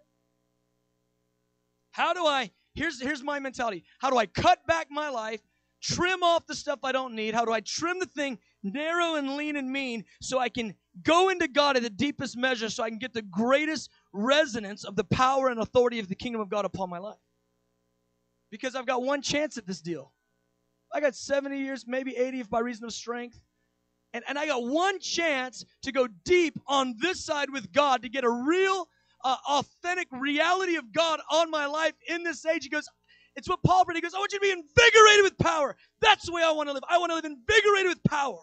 How 1.91 2.13
do 2.13 2.25
I? 2.25 2.51
Here's 2.75 3.01
here's 3.01 3.23
my 3.23 3.39
mentality. 3.39 3.83
How 3.99 4.09
do 4.09 4.17
I 4.17 4.25
cut 4.25 4.65
back 4.67 4.87
my 4.89 5.09
life, 5.09 5.41
trim 5.81 6.23
off 6.23 6.45
the 6.47 6.55
stuff 6.55 6.79
I 6.83 6.91
don't 6.91 7.13
need? 7.13 7.33
How 7.33 7.45
do 7.45 7.51
I 7.51 7.59
trim 7.61 7.99
the 7.99 8.05
thing 8.05 8.39
narrow 8.63 9.15
and 9.15 9.35
lean 9.35 9.57
and 9.57 9.71
mean 9.71 10.05
so 10.21 10.39
I 10.39 10.49
can 10.49 10.73
go 11.03 11.29
into 11.29 11.47
God 11.47 11.75
at 11.75 11.83
the 11.83 11.89
deepest 11.89 12.37
measure 12.37 12.69
so 12.69 12.83
I 12.83 12.89
can 12.89 12.99
get 12.99 13.13
the 13.13 13.21
greatest 13.23 13.89
resonance 14.13 14.85
of 14.85 14.95
the 14.95 15.03
power 15.03 15.49
and 15.49 15.59
authority 15.59 15.99
of 15.99 16.07
the 16.07 16.15
kingdom 16.15 16.41
of 16.41 16.49
God 16.49 16.65
upon 16.65 16.89
my 16.89 16.99
life? 16.99 17.17
Because 18.51 18.75
I've 18.75 18.85
got 18.85 19.03
one 19.03 19.21
chance 19.21 19.57
at 19.57 19.65
this 19.67 19.81
deal. 19.81 20.13
I 20.93 20.99
got 20.99 21.15
70 21.15 21.57
years, 21.57 21.85
maybe 21.87 22.15
80 22.15 22.41
if 22.41 22.49
by 22.49 22.59
reason 22.59 22.85
of 22.85 22.93
strength. 22.93 23.41
And, 24.13 24.23
and 24.27 24.37
I 24.37 24.45
got 24.45 24.63
one 24.63 24.99
chance 24.99 25.65
to 25.81 25.91
go 25.91 26.07
deep 26.23 26.59
on 26.67 26.95
this 26.99 27.25
side 27.25 27.49
with 27.49 27.71
God 27.71 28.03
to 28.03 28.09
get 28.09 28.23
a 28.23 28.29
real, 28.29 28.87
uh, 29.23 29.37
authentic 29.49 30.07
reality 30.11 30.75
of 30.75 30.91
God 30.93 31.19
on 31.31 31.49
my 31.49 31.65
life 31.65 31.93
in 32.07 32.23
this 32.23 32.45
age. 32.45 32.63
He 32.63 32.69
goes, 32.69 32.87
it's 33.35 33.49
what 33.49 33.63
Paul 33.63 33.85
prayed. 33.85 33.95
He 33.95 34.01
goes, 34.01 34.13
I 34.13 34.19
want 34.19 34.31
you 34.31 34.39
to 34.39 34.43
be 34.43 34.51
invigorated 34.51 35.23
with 35.23 35.37
power. 35.39 35.75
That's 36.01 36.27
the 36.27 36.31
way 36.31 36.43
I 36.43 36.51
want 36.51 36.69
to 36.69 36.73
live. 36.73 36.83
I 36.87 36.99
want 36.99 37.11
to 37.11 37.15
live 37.15 37.25
invigorated 37.25 37.87
with 37.87 38.03
power. 38.03 38.39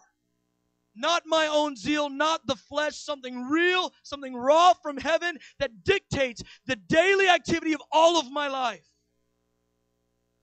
Not 0.96 1.22
my 1.24 1.46
own 1.46 1.76
zeal, 1.76 2.10
not 2.10 2.44
the 2.46 2.56
flesh, 2.56 2.96
something 2.96 3.48
real, 3.48 3.92
something 4.02 4.34
raw 4.34 4.74
from 4.82 4.96
heaven 4.96 5.38
that 5.60 5.84
dictates 5.84 6.42
the 6.66 6.74
daily 6.74 7.28
activity 7.28 7.72
of 7.72 7.82
all 7.92 8.18
of 8.18 8.30
my 8.32 8.48
life. 8.48 8.86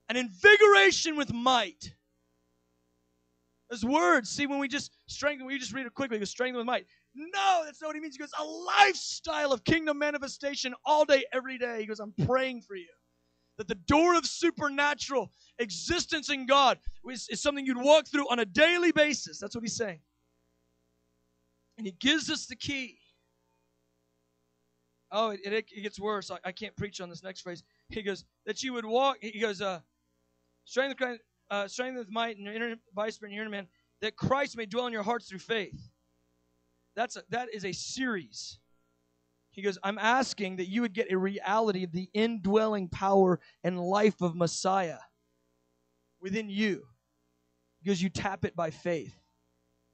An 0.08 0.16
invigoration 0.16 1.16
with 1.16 1.34
might. 1.34 1.92
Those 3.70 3.84
words, 3.84 4.30
see, 4.30 4.46
when 4.46 4.58
we 4.58 4.68
just 4.68 4.96
strengthen, 5.06 5.46
we 5.46 5.58
just 5.58 5.72
read 5.72 5.86
it 5.86 5.94
quickly, 5.94 6.18
goes 6.18 6.30
strengthen 6.30 6.56
with 6.56 6.66
might. 6.66 6.86
No, 7.14 7.62
that's 7.64 7.82
not 7.82 7.88
what 7.88 7.96
he 7.96 8.00
means. 8.00 8.14
He 8.14 8.20
goes, 8.20 8.30
a 8.38 8.44
lifestyle 8.44 9.52
of 9.52 9.64
kingdom 9.64 9.98
manifestation 9.98 10.74
all 10.86 11.04
day, 11.04 11.24
every 11.32 11.58
day. 11.58 11.80
He 11.80 11.86
goes, 11.86 12.00
I'm 12.00 12.14
praying 12.26 12.62
for 12.62 12.76
you. 12.76 12.86
That 13.58 13.68
the 13.68 13.74
door 13.74 14.14
of 14.14 14.24
supernatural 14.24 15.32
existence 15.58 16.30
in 16.30 16.46
God 16.46 16.78
is, 17.10 17.28
is 17.28 17.42
something 17.42 17.66
you'd 17.66 17.76
walk 17.76 18.06
through 18.06 18.30
on 18.30 18.38
a 18.38 18.44
daily 18.44 18.92
basis. 18.92 19.38
That's 19.38 19.54
what 19.54 19.64
he's 19.64 19.76
saying. 19.76 20.00
And 21.76 21.86
he 21.86 21.92
gives 21.92 22.30
us 22.30 22.46
the 22.46 22.56
key. 22.56 22.98
Oh, 25.10 25.30
it, 25.30 25.40
it, 25.44 25.52
it 25.74 25.82
gets 25.82 25.98
worse. 25.98 26.30
I, 26.30 26.38
I, 26.44 26.52
can't 26.52 26.76
preach 26.76 27.00
on 27.00 27.08
this 27.08 27.22
next 27.22 27.40
phrase. 27.40 27.62
He 27.88 28.02
goes, 28.02 28.24
that 28.46 28.62
you 28.62 28.74
would 28.74 28.84
walk, 28.84 29.16
he 29.20 29.40
goes, 29.40 29.62
uh, 29.62 29.80
strength, 30.64 31.00
uh, 31.50 31.68
strengthen 31.68 31.98
with 31.98 32.10
might 32.10 32.36
and 32.36 32.44
your 32.44 32.54
inner 32.54 32.76
by 32.94 33.10
spirit 33.10 33.32
and 33.32 33.40
inner 33.40 33.50
man, 33.50 33.66
that 34.00 34.16
Christ 34.16 34.56
may 34.56 34.66
dwell 34.66 34.86
in 34.86 34.92
your 34.92 35.02
hearts 35.02 35.28
through 35.28 35.38
faith. 35.40 35.90
That's 36.94 37.16
a, 37.16 37.22
that 37.30 37.48
is 37.52 37.64
a 37.64 37.72
series. 37.72 38.58
He 39.50 39.62
goes, 39.62 39.78
I'm 39.82 39.98
asking 39.98 40.56
that 40.56 40.68
you 40.68 40.82
would 40.82 40.92
get 40.92 41.10
a 41.10 41.18
reality 41.18 41.84
of 41.84 41.92
the 41.92 42.08
indwelling 42.14 42.88
power 42.88 43.40
and 43.64 43.80
life 43.80 44.20
of 44.20 44.36
Messiah 44.36 44.98
within 46.20 46.48
you. 46.48 46.84
Because 47.82 48.02
you 48.02 48.08
tap 48.08 48.44
it 48.44 48.54
by 48.54 48.70
faith. 48.70 49.14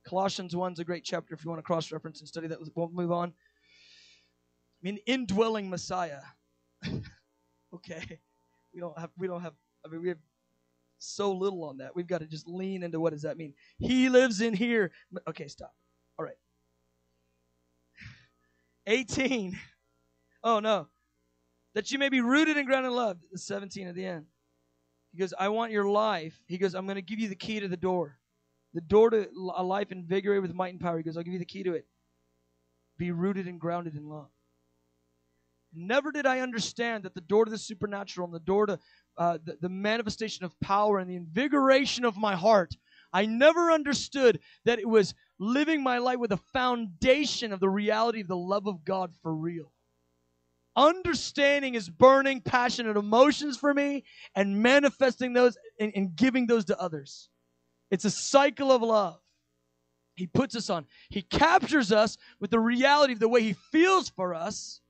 Colossians 0.06 0.54
1 0.54 0.72
is 0.72 0.78
a 0.78 0.84
great 0.84 1.04
chapter 1.04 1.34
if 1.34 1.44
you 1.44 1.50
want 1.50 1.58
to 1.58 1.62
cross 1.62 1.92
reference 1.92 2.20
and 2.20 2.28
study 2.28 2.46
that. 2.48 2.58
We'll 2.74 2.90
move 2.90 3.12
on. 3.12 3.28
I 3.30 3.32
mean, 4.82 4.98
indwelling 5.06 5.70
Messiah. 5.70 6.20
okay. 7.74 8.20
We 8.74 8.80
don't 8.80 8.98
have, 8.98 9.10
we 9.16 9.26
don't 9.26 9.40
have, 9.40 9.54
I 9.84 9.88
mean, 9.88 10.02
we 10.02 10.08
have 10.08 10.18
so 11.06 11.32
little 11.32 11.64
on 11.64 11.78
that. 11.78 11.94
We've 11.94 12.06
got 12.06 12.18
to 12.18 12.26
just 12.26 12.48
lean 12.48 12.82
into 12.82 13.00
what 13.00 13.12
does 13.12 13.22
that 13.22 13.36
mean? 13.36 13.54
He 13.78 14.08
lives 14.08 14.40
in 14.40 14.54
here. 14.54 14.92
Okay, 15.28 15.48
stop. 15.48 15.74
All 16.18 16.24
right. 16.24 16.36
18. 18.86 19.58
Oh 20.42 20.60
no. 20.60 20.88
That 21.74 21.90
you 21.90 21.98
may 21.98 22.08
be 22.08 22.20
rooted 22.20 22.56
and 22.56 22.66
grounded 22.66 22.90
in 22.90 22.96
love. 22.96 23.18
The 23.32 23.38
17 23.38 23.88
at 23.88 23.94
the 23.94 24.04
end. 24.04 24.26
He 25.12 25.18
goes, 25.18 25.32
I 25.38 25.48
want 25.48 25.72
your 25.72 25.88
life. 25.88 26.34
He 26.46 26.58
goes, 26.58 26.74
I'm 26.74 26.86
going 26.86 26.96
to 26.96 27.02
give 27.02 27.20
you 27.20 27.28
the 27.28 27.36
key 27.36 27.60
to 27.60 27.68
the 27.68 27.76
door. 27.76 28.18
The 28.74 28.80
door 28.80 29.10
to 29.10 29.28
a 29.56 29.62
life 29.62 29.92
invigorated 29.92 30.42
with 30.42 30.54
might 30.54 30.72
and 30.72 30.80
power. 30.80 30.96
He 30.96 31.04
goes, 31.04 31.16
I'll 31.16 31.22
give 31.22 31.32
you 31.32 31.38
the 31.38 31.44
key 31.44 31.62
to 31.62 31.74
it. 31.74 31.86
Be 32.98 33.12
rooted 33.12 33.46
and 33.46 33.60
grounded 33.60 33.94
in 33.94 34.08
love. 34.08 34.28
Never 35.74 36.12
did 36.12 36.26
I 36.26 36.40
understand 36.40 37.04
that 37.04 37.14
the 37.14 37.20
door 37.20 37.44
to 37.44 37.50
the 37.50 37.58
supernatural 37.58 38.26
and 38.26 38.34
the 38.34 38.40
door 38.40 38.66
to 38.66 38.78
uh, 39.16 39.38
the, 39.44 39.58
the 39.60 39.68
manifestation 39.68 40.44
of 40.44 40.58
power 40.60 40.98
and 40.98 41.08
the 41.08 41.16
invigoration 41.16 42.04
of 42.04 42.16
my 42.16 42.34
heart. 42.34 42.74
I 43.12 43.26
never 43.26 43.70
understood 43.70 44.40
that 44.64 44.78
it 44.78 44.88
was 44.88 45.14
living 45.38 45.82
my 45.82 45.98
life 45.98 46.18
with 46.18 46.32
a 46.32 46.40
foundation 46.52 47.52
of 47.52 47.60
the 47.60 47.70
reality 47.70 48.20
of 48.20 48.28
the 48.28 48.36
love 48.36 48.66
of 48.66 48.84
God 48.84 49.12
for 49.22 49.34
real. 49.34 49.72
Understanding 50.76 51.74
is 51.74 51.88
burning, 51.88 52.40
passionate 52.40 52.96
emotions 52.96 53.56
for 53.56 53.72
me 53.72 54.04
and 54.34 54.60
manifesting 54.60 55.32
those 55.32 55.56
and, 55.78 55.92
and 55.94 56.16
giving 56.16 56.48
those 56.48 56.64
to 56.66 56.80
others. 56.80 57.28
It's 57.90 58.04
a 58.04 58.10
cycle 58.10 58.72
of 58.72 58.82
love. 58.82 59.20
He 60.16 60.26
puts 60.26 60.56
us 60.56 60.70
on. 60.70 60.86
He 61.10 61.22
captures 61.22 61.92
us 61.92 62.18
with 62.40 62.50
the 62.50 62.60
reality 62.60 63.12
of 63.12 63.20
the 63.20 63.28
way 63.28 63.42
He 63.42 63.52
feels 63.52 64.08
for 64.08 64.34
us. 64.34 64.80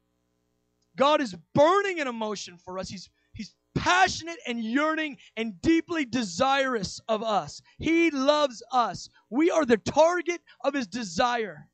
God 0.96 1.20
is 1.20 1.34
burning 1.54 2.00
an 2.00 2.08
emotion 2.08 2.56
for 2.56 2.78
us. 2.78 2.88
He's 2.88 3.10
he's 3.32 3.54
passionate 3.74 4.38
and 4.46 4.62
yearning 4.62 5.18
and 5.36 5.60
deeply 5.60 6.04
desirous 6.04 7.00
of 7.08 7.22
us. 7.22 7.60
He 7.78 8.10
loves 8.10 8.62
us. 8.72 9.08
We 9.30 9.50
are 9.50 9.64
the 9.64 9.76
target 9.78 10.40
of 10.62 10.74
his 10.74 10.86
desire, 10.86 11.68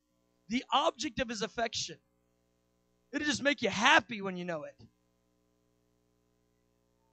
the 0.49 0.65
object 0.73 1.21
of 1.21 1.29
his 1.29 1.43
affection. 1.43 1.99
It'll 3.13 3.27
just 3.27 3.43
make 3.43 3.61
you 3.63 3.71
happy 3.71 4.23
when 4.23 4.37
you 4.37 4.45
know 4.45 4.65
it. 4.65 4.75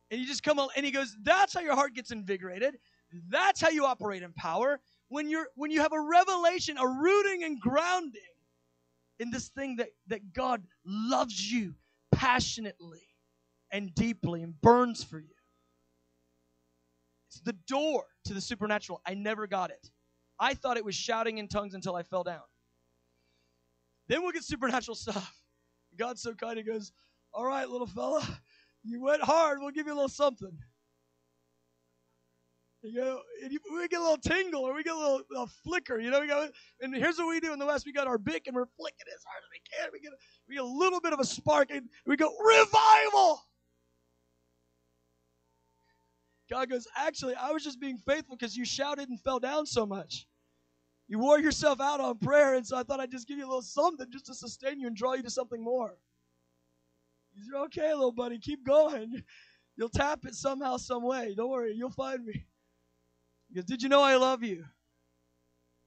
And 0.09 0.21
you 0.21 0.27
just 0.27 0.43
come 0.43 0.59
and 0.75 0.85
he 0.85 0.91
goes, 0.91 1.15
That's 1.23 1.53
how 1.53 1.61
your 1.61 1.75
heart 1.75 1.93
gets 1.93 2.11
invigorated. 2.11 2.77
That's 3.29 3.61
how 3.61 3.69
you 3.69 3.85
operate 3.85 4.23
in 4.23 4.33
power. 4.33 4.79
When 5.09 5.29
you're 5.29 5.47
when 5.55 5.71
you 5.71 5.81
have 5.81 5.93
a 5.93 6.01
revelation, 6.01 6.77
a 6.77 6.87
rooting 6.87 7.43
and 7.43 7.59
grounding 7.59 8.21
in 9.19 9.31
this 9.31 9.49
thing 9.49 9.77
that, 9.77 9.89
that 10.07 10.33
God 10.33 10.63
loves 10.85 11.51
you 11.51 11.73
passionately 12.17 13.03
and 13.71 13.93
deeply 13.93 14.41
and 14.41 14.59
burns 14.59 15.03
for 15.03 15.19
you. 15.19 15.35
It's 17.29 17.41
the 17.41 17.53
door 17.67 18.05
to 18.25 18.33
the 18.33 18.41
supernatural. 18.41 19.01
I 19.05 19.13
never 19.13 19.45
got 19.45 19.69
it. 19.69 19.91
I 20.39 20.55
thought 20.55 20.77
it 20.77 20.85
was 20.85 20.95
shouting 20.95 21.37
in 21.37 21.47
tongues 21.47 21.75
until 21.75 21.95
I 21.95 22.01
fell 22.01 22.23
down. 22.23 22.41
Then 24.07 24.23
we'll 24.23 24.31
get 24.31 24.43
supernatural 24.43 24.95
stuff. 24.95 25.43
God's 25.97 26.21
so 26.21 26.33
kind, 26.33 26.57
He 26.57 26.63
goes, 26.63 26.91
All 27.33 27.45
right, 27.45 27.69
little 27.69 27.87
fella, 27.87 28.27
you 28.83 29.01
went 29.01 29.21
hard. 29.21 29.59
We'll 29.59 29.71
give 29.71 29.85
you 29.85 29.93
a 29.93 29.95
little 29.95 30.09
something. 30.09 30.57
You 32.87 33.01
know, 33.01 33.21
we 33.73 33.87
get 33.87 33.99
a 33.99 34.03
little 34.03 34.17
tingle 34.17 34.63
or 34.63 34.73
we 34.73 34.83
get 34.83 34.93
a 34.93 34.97
little 34.97 35.21
a 35.35 35.47
flicker. 35.47 35.99
You 35.99 36.09
know, 36.09 36.21
we 36.21 36.27
go, 36.27 36.47
and 36.81 36.95
here's 36.95 37.17
what 37.17 37.27
we 37.27 37.39
do 37.39 37.51
in 37.53 37.59
the 37.59 37.65
West: 37.65 37.85
we 37.85 37.91
got 37.91 38.07
our 38.07 38.17
bic 38.17 38.47
and 38.47 38.55
we're 38.55 38.65
flicking 38.77 39.05
as 39.13 39.23
hard 39.23 39.43
as 39.43 39.49
we 39.51 39.59
can. 39.69 39.89
We 39.91 39.99
get 39.99 40.13
we 40.47 40.55
get 40.55 40.63
a 40.63 40.67
little 40.67 41.01
bit 41.01 41.13
of 41.13 41.19
a 41.19 41.25
spark 41.25 41.69
and 41.71 41.89
we 42.05 42.15
go 42.15 42.31
revival. 42.39 43.43
God 46.49 46.69
goes, 46.69 46.87
actually, 46.95 47.35
I 47.35 47.51
was 47.51 47.61
just 47.63 47.79
being 47.79 47.97
faithful 47.97 48.37
because 48.37 48.55
you 48.55 48.63
shouted 48.63 49.09
and 49.09 49.19
fell 49.19 49.39
down 49.39 49.65
so 49.65 49.85
much. 49.85 50.27
You 51.09 51.19
wore 51.19 51.39
yourself 51.39 51.81
out 51.81 51.99
on 51.99 52.17
prayer, 52.19 52.55
and 52.55 52.65
so 52.65 52.77
I 52.77 52.83
thought 52.83 53.01
I'd 53.01 53.11
just 53.11 53.27
give 53.27 53.37
you 53.37 53.45
a 53.45 53.47
little 53.47 53.61
something 53.61 54.07
just 54.11 54.27
to 54.27 54.33
sustain 54.33 54.79
you 54.79 54.87
and 54.87 54.95
draw 54.95 55.13
you 55.13 55.23
to 55.23 55.29
something 55.29 55.61
more. 55.61 55.97
Said, 57.35 57.59
okay, 57.65 57.93
little 57.93 58.13
buddy, 58.13 58.39
keep 58.39 58.65
going. 58.65 59.23
You'll 59.75 59.89
tap 59.89 60.25
it 60.25 60.33
somehow, 60.33 60.77
some 60.77 61.03
way. 61.03 61.35
Don't 61.35 61.49
worry, 61.49 61.73
you'll 61.75 61.91
find 61.91 62.25
me. 62.25 62.45
He 63.49 63.55
goes, 63.55 63.65
Did 63.65 63.81
you 63.81 63.89
know 63.89 64.01
I 64.01 64.15
love 64.15 64.43
you? 64.43 64.65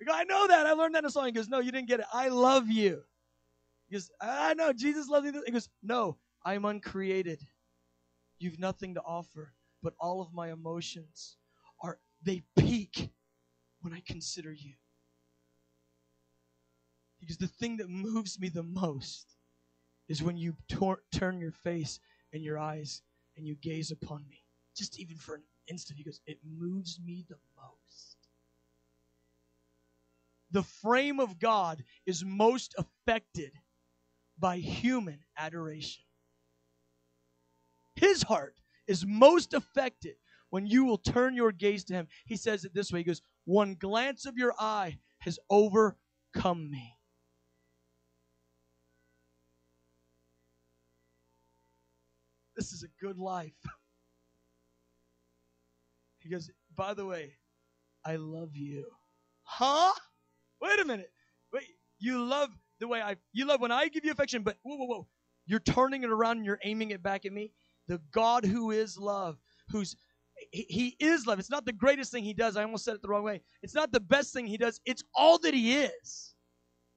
I 0.01 0.05
go, 0.05 0.13
I 0.13 0.25
know 0.25 0.47
that. 0.47 0.67
I 0.67 0.73
learned 0.73 0.95
that 0.95 1.01
in 1.01 1.07
a 1.07 1.11
song. 1.11 1.27
He 1.27 1.33
goes, 1.33 1.49
No, 1.49 1.61
you 1.61 1.73
didn't 1.73 1.89
get 1.89 2.01
it. 2.01 2.07
I 2.13 2.29
love 2.29 2.69
you. 2.69 3.03
He 3.89 3.97
goes, 3.97 4.11
I 4.21 4.55
know. 4.55 4.73
Jesus 4.73 5.09
loves 5.09 5.27
you. 5.27 5.43
He 5.45 5.53
goes, 5.53 5.69
No, 5.83 6.17
I'm 6.45 6.65
uncreated. 6.65 7.41
You've 8.39 8.59
nothing 8.59 8.95
to 8.95 9.03
offer, 9.03 9.53
but 9.83 9.95
all 10.01 10.23
of 10.23 10.33
my 10.33 10.51
emotions 10.51 11.37
are, 11.83 11.99
they 12.23 12.43
peak 12.59 13.11
when 13.81 13.93
I 13.93 14.03
consider 14.07 14.53
you. 14.53 14.75
Because 17.21 17.37
the 17.37 17.47
thing 17.47 17.77
that 17.77 17.91
moves 17.91 18.41
me 18.41 18.49
the 18.49 18.63
most 18.63 19.37
is 20.09 20.23
when 20.23 20.39
you 20.39 20.57
tor- 20.69 21.03
turn 21.13 21.39
your 21.39 21.53
face 21.53 22.01
and 22.33 22.43
your 22.43 22.59
eyes 22.59 23.03
and 23.37 23.47
you 23.47 23.57
gaze 23.57 23.91
upon 23.91 24.27
me, 24.29 24.43
just 24.75 24.99
even 24.99 25.17
for 25.17 25.35
an 25.35 25.43
instant. 25.69 25.99
He 25.99 26.05
goes, 26.05 26.21
It 26.27 26.39
moves 26.45 26.99
me 27.05 27.25
the 27.29 27.39
most. 27.57 28.17
The 30.51 30.63
frame 30.63 31.21
of 31.21 31.39
God 31.39 31.85
is 32.07 32.25
most 32.25 32.75
affected 32.77 33.53
by 34.39 34.57
human 34.59 35.21
adoration. 35.37 36.03
His 37.95 38.23
heart 38.23 38.61
is 38.87 39.07
most 39.07 39.55
affected 39.55 40.17
when 40.49 40.67
you 40.67 40.85
will 40.85 40.99
turn 40.99 41.35
your 41.35 41.53
gaze 41.53 41.85
to 41.85 41.95
Him. 41.95 42.09
He 42.27 42.37
says 42.37 42.65
it 42.65 42.75
this 42.75 42.91
way 42.93 43.01
He 43.01 43.05
goes, 43.05 43.23
One 43.45 43.75
glance 43.75 44.27
of 44.27 44.37
your 44.37 44.55
eye 44.59 44.99
has 45.21 45.39
overcome 45.49 46.71
me. 46.71 46.97
This 52.57 52.73
is 52.73 52.83
a 52.83 53.05
good 53.05 53.19
life. 53.19 53.53
He 56.21 56.31
goes, 56.31 56.51
By 56.77 56.95
the 56.95 57.07
way, 57.07 57.33
I 58.05 58.17
love 58.17 58.55
you. 58.55 58.87
Huh? 59.43 59.93
Wait 60.61 60.79
a 60.79 60.85
minute. 60.85 61.11
Wait, 61.53 61.65
you 61.99 62.25
love 62.25 62.51
the 62.79 62.89
way 62.89 63.01
I, 63.01 63.17
you 63.33 63.47
love 63.47 63.61
when 63.61 63.73
I 63.73 63.89
give 63.89 64.05
you 64.05 64.13
affection, 64.13 64.43
but 64.43 64.57
whoa, 64.63 64.77
whoa, 64.77 64.87
whoa. 64.87 65.07
You're 65.47 65.61
turning 65.61 66.03
it 66.05 66.11
around 66.11 66.39
and 66.39 66.47
you're 66.47 66.61
aiming 66.65 66.91
it 66.91 67.03
back 67.03 67.27
at 67.27 67.33
me. 67.33 67.53
The 67.89 68.01
God 68.13 68.45
who 68.45 68.71
is 68.71 68.97
love, 68.97 69.39
who's, 69.69 69.97
he, 70.53 70.67
he 70.69 70.97
is 71.05 71.27
love. 71.27 71.39
It's 71.39 71.51
not 71.51 71.67
the 71.67 71.73
greatest 71.73 72.13
thing 72.13 72.25
he 72.25 72.35
does. 72.35 72.57
I 72.57 72.63
almost 72.63 72.85
said 72.85 72.95
it 72.95 73.03
the 73.03 73.09
wrong 73.09 73.25
way. 73.25 73.41
It's 73.63 73.75
not 73.75 73.91
the 73.91 74.01
best 74.01 74.33
thing 74.33 74.47
he 74.47 74.57
does. 74.57 74.81
It's 74.87 75.03
all 75.15 75.39
that 75.41 75.55
he 75.55 75.77
is. 75.77 76.35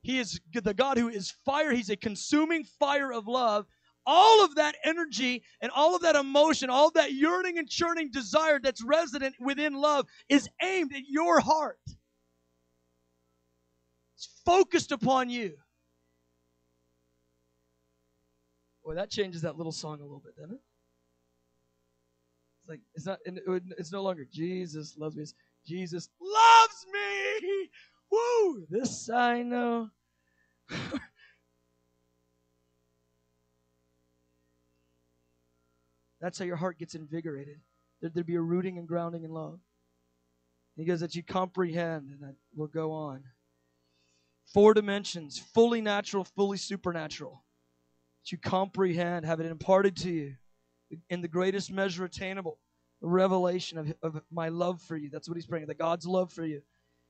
He 0.03 0.19
is 0.19 0.39
the 0.53 0.73
God 0.73 0.97
who 0.97 1.09
is 1.09 1.31
fire. 1.45 1.71
He's 1.71 1.89
a 1.89 1.95
consuming 1.95 2.63
fire 2.63 3.11
of 3.11 3.27
love 3.27 3.65
all 4.05 4.43
of 4.43 4.55
that 4.55 4.75
energy 4.83 5.43
and 5.61 5.71
all 5.71 5.95
of 5.95 6.01
that 6.01 6.15
emotion, 6.15 6.69
all 6.69 6.91
that 6.91 7.13
yearning 7.13 7.57
and 7.57 7.69
churning 7.69 8.09
desire 8.11 8.59
that's 8.61 8.83
resident 8.83 9.35
within 9.39 9.73
love 9.73 10.05
is 10.29 10.49
aimed 10.61 10.93
at 10.93 11.03
your 11.07 11.39
heart. 11.39 11.79
It's 14.15 14.29
focused 14.45 14.91
upon 14.91 15.29
you. 15.29 15.53
Boy, 18.83 18.95
that 18.95 19.09
changes 19.09 19.41
that 19.43 19.57
little 19.57 19.71
song 19.71 19.99
a 19.99 20.03
little 20.03 20.21
bit, 20.23 20.35
doesn't 20.35 20.55
it? 20.55 20.61
It's 22.59 22.69
like 22.69 22.81
it's 22.95 23.05
not. 23.05 23.19
It's 23.77 23.91
no 23.91 24.03
longer 24.03 24.25
Jesus 24.31 24.95
loves 24.97 25.15
me. 25.15 25.23
It's 25.23 25.33
Jesus 25.65 26.09
loves 26.21 26.85
me. 26.91 27.69
Woo! 28.11 28.65
This 28.69 29.09
I 29.09 29.41
know. 29.43 29.89
That's 36.23 36.39
how 36.39 36.45
your 36.45 36.55
heart 36.55 36.79
gets 36.79 36.95
invigorated. 36.95 37.59
There'd, 38.01 38.25
be 38.25 38.35
a 38.35 38.41
rooting 38.41 38.77
and 38.77 38.87
grounding 38.87 39.25
in 39.25 39.31
love. 39.31 39.59
He 40.77 40.85
goes 40.85 41.01
that 41.01 41.15
you 41.15 41.21
comprehend, 41.21 42.11
and 42.11 42.21
that 42.21 42.35
will 42.55 42.67
go 42.67 42.93
on. 42.93 43.23
Four 44.53 44.73
dimensions 44.73 45.37
fully 45.37 45.81
natural, 45.81 46.23
fully 46.23 46.57
supernatural. 46.57 47.43
That 48.23 48.31
you 48.31 48.37
comprehend, 48.37 49.25
have 49.25 49.41
it 49.41 49.47
imparted 49.47 49.97
to 49.97 50.11
you 50.11 50.35
in 51.09 51.19
the 51.19 51.27
greatest 51.27 51.71
measure 51.71 52.05
attainable. 52.05 52.57
The 53.01 53.09
revelation 53.09 53.77
of, 53.77 53.93
of 54.01 54.21
my 54.31 54.47
love 54.47 54.81
for 54.81 54.95
you. 54.95 55.09
That's 55.09 55.27
what 55.27 55.35
he's 55.35 55.45
bringing, 55.45 55.67
that 55.67 55.77
God's 55.77 56.05
love 56.05 56.31
for 56.31 56.45
you. 56.45 56.61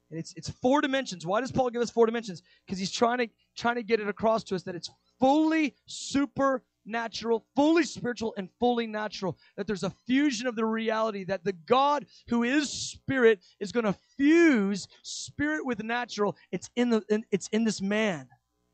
And 0.09 0.19
it's, 0.19 0.33
it's 0.35 0.49
four 0.49 0.81
dimensions. 0.81 1.23
Why 1.23 1.39
does 1.39 1.51
Paul 1.51 1.69
give 1.69 1.83
us 1.83 1.91
four 1.91 2.07
dimensions? 2.07 2.41
Because 2.65 2.79
he's 2.79 2.91
trying 2.91 3.19
to, 3.19 3.27
trying 3.55 3.75
to 3.75 3.83
get 3.83 3.99
it 3.99 4.07
across 4.07 4.43
to 4.45 4.55
us 4.55 4.63
that 4.63 4.73
it's 4.73 4.89
fully 5.19 5.75
super 5.85 6.63
natural, 6.85 7.45
fully 7.55 7.83
spiritual, 7.83 8.33
and 8.37 8.49
fully 8.59 8.87
natural. 8.87 9.37
That 9.57 9.67
there's 9.67 9.83
a 9.83 9.93
fusion 10.05 10.47
of 10.47 10.55
the 10.55 10.65
reality 10.65 11.23
that 11.25 11.43
the 11.43 11.53
God 11.53 12.05
who 12.27 12.43
is 12.43 12.69
spirit 12.69 13.39
is 13.59 13.71
going 13.71 13.85
to 13.85 13.95
fuse 14.17 14.87
spirit 15.03 15.65
with 15.65 15.83
natural. 15.83 16.35
It's 16.51 16.69
in 16.75 16.89
the 16.89 17.03
in, 17.09 17.23
it's 17.31 17.47
in 17.49 17.63
this 17.63 17.81
man 17.81 18.27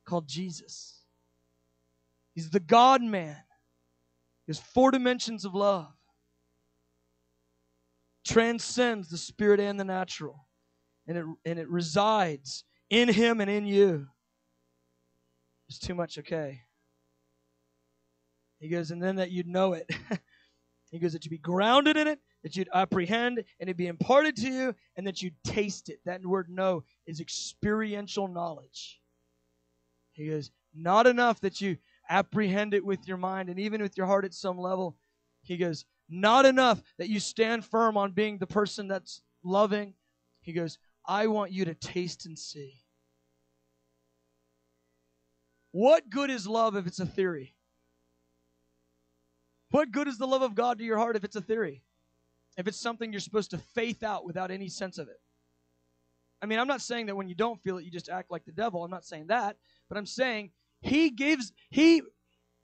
called 0.05 0.27
Jesus. 0.27 1.03
He's 2.35 2.49
the 2.49 2.59
God 2.59 3.01
man. 3.01 3.37
There's 4.47 4.59
four 4.59 4.91
dimensions 4.91 5.45
of 5.45 5.53
love. 5.53 5.91
Transcends 8.25 9.09
the 9.09 9.17
spirit 9.17 9.59
and 9.59 9.79
the 9.79 9.83
natural. 9.83 10.47
And 11.07 11.17
it 11.17 11.25
and 11.45 11.59
it 11.59 11.69
resides 11.69 12.63
in 12.89 13.09
him 13.09 13.41
and 13.41 13.49
in 13.49 13.65
you. 13.65 14.07
It's 15.67 15.79
too 15.79 15.93
much, 15.93 16.17
okay. 16.17 16.61
He 18.59 18.67
goes, 18.67 18.91
and 18.91 19.01
then 19.01 19.17
that 19.17 19.31
you'd 19.31 19.47
know 19.47 19.73
it. 19.73 19.89
he 20.91 20.99
goes, 20.99 21.13
that 21.13 21.25
you'd 21.25 21.31
be 21.31 21.37
grounded 21.37 21.97
in 21.97 22.07
it, 22.07 22.19
that 22.43 22.55
you'd 22.55 22.69
apprehend, 22.73 23.37
and 23.37 23.69
it'd 23.69 23.77
be 23.77 23.87
imparted 23.87 24.35
to 24.37 24.49
you, 24.49 24.75
and 24.95 25.07
that 25.07 25.21
you'd 25.21 25.35
taste 25.43 25.89
it. 25.89 25.99
That 26.05 26.25
word 26.25 26.49
know 26.49 26.83
is 27.07 27.19
experiential 27.19 28.27
knowledge. 28.27 28.99
He 30.11 30.27
goes, 30.27 30.51
not 30.73 31.07
enough 31.07 31.39
that 31.41 31.61
you 31.61 31.77
apprehend 32.09 32.73
it 32.73 32.83
with 32.83 33.07
your 33.07 33.17
mind 33.17 33.49
and 33.49 33.59
even 33.59 33.81
with 33.81 33.97
your 33.97 34.07
heart 34.07 34.25
at 34.25 34.33
some 34.33 34.57
level. 34.57 34.97
He 35.41 35.57
goes, 35.57 35.85
not 36.09 36.45
enough 36.45 36.81
that 36.97 37.09
you 37.09 37.19
stand 37.19 37.63
firm 37.63 37.95
on 37.95 38.11
being 38.11 38.37
the 38.37 38.47
person 38.47 38.87
that's 38.87 39.21
loving. 39.43 39.93
He 40.41 40.53
goes, 40.53 40.77
I 41.05 41.27
want 41.27 41.51
you 41.51 41.65
to 41.65 41.73
taste 41.75 42.25
and 42.25 42.37
see. 42.37 42.73
What 45.71 46.09
good 46.09 46.29
is 46.29 46.47
love 46.47 46.75
if 46.75 46.87
it's 46.87 46.99
a 46.99 47.05
theory? 47.05 47.53
What 49.71 49.91
good 49.91 50.07
is 50.07 50.17
the 50.17 50.27
love 50.27 50.41
of 50.41 50.55
God 50.55 50.79
to 50.79 50.83
your 50.83 50.97
heart 50.97 51.15
if 51.15 51.23
it's 51.23 51.35
a 51.35 51.41
theory? 51.41 51.83
If 52.57 52.67
it's 52.67 52.79
something 52.79 53.11
you're 53.11 53.19
supposed 53.19 53.51
to 53.51 53.57
faith 53.57 54.03
out 54.03 54.25
without 54.25 54.51
any 54.51 54.67
sense 54.67 54.97
of 54.97 55.07
it? 55.07 55.19
I 56.41 56.45
mean, 56.45 56.59
I'm 56.59 56.67
not 56.67 56.81
saying 56.81 57.07
that 57.07 57.15
when 57.15 57.29
you 57.29 57.35
don't 57.35 57.61
feel 57.61 57.77
it, 57.77 57.85
you 57.85 57.91
just 57.91 58.09
act 58.09 58.31
like 58.31 58.45
the 58.45 58.51
devil. 58.51 58.83
I'm 58.83 58.91
not 58.91 59.05
saying 59.05 59.27
that. 59.27 59.57
But 59.87 59.97
I'm 59.97 60.05
saying 60.05 60.51
he 60.81 61.09
gives, 61.09 61.51
he, 61.69 62.01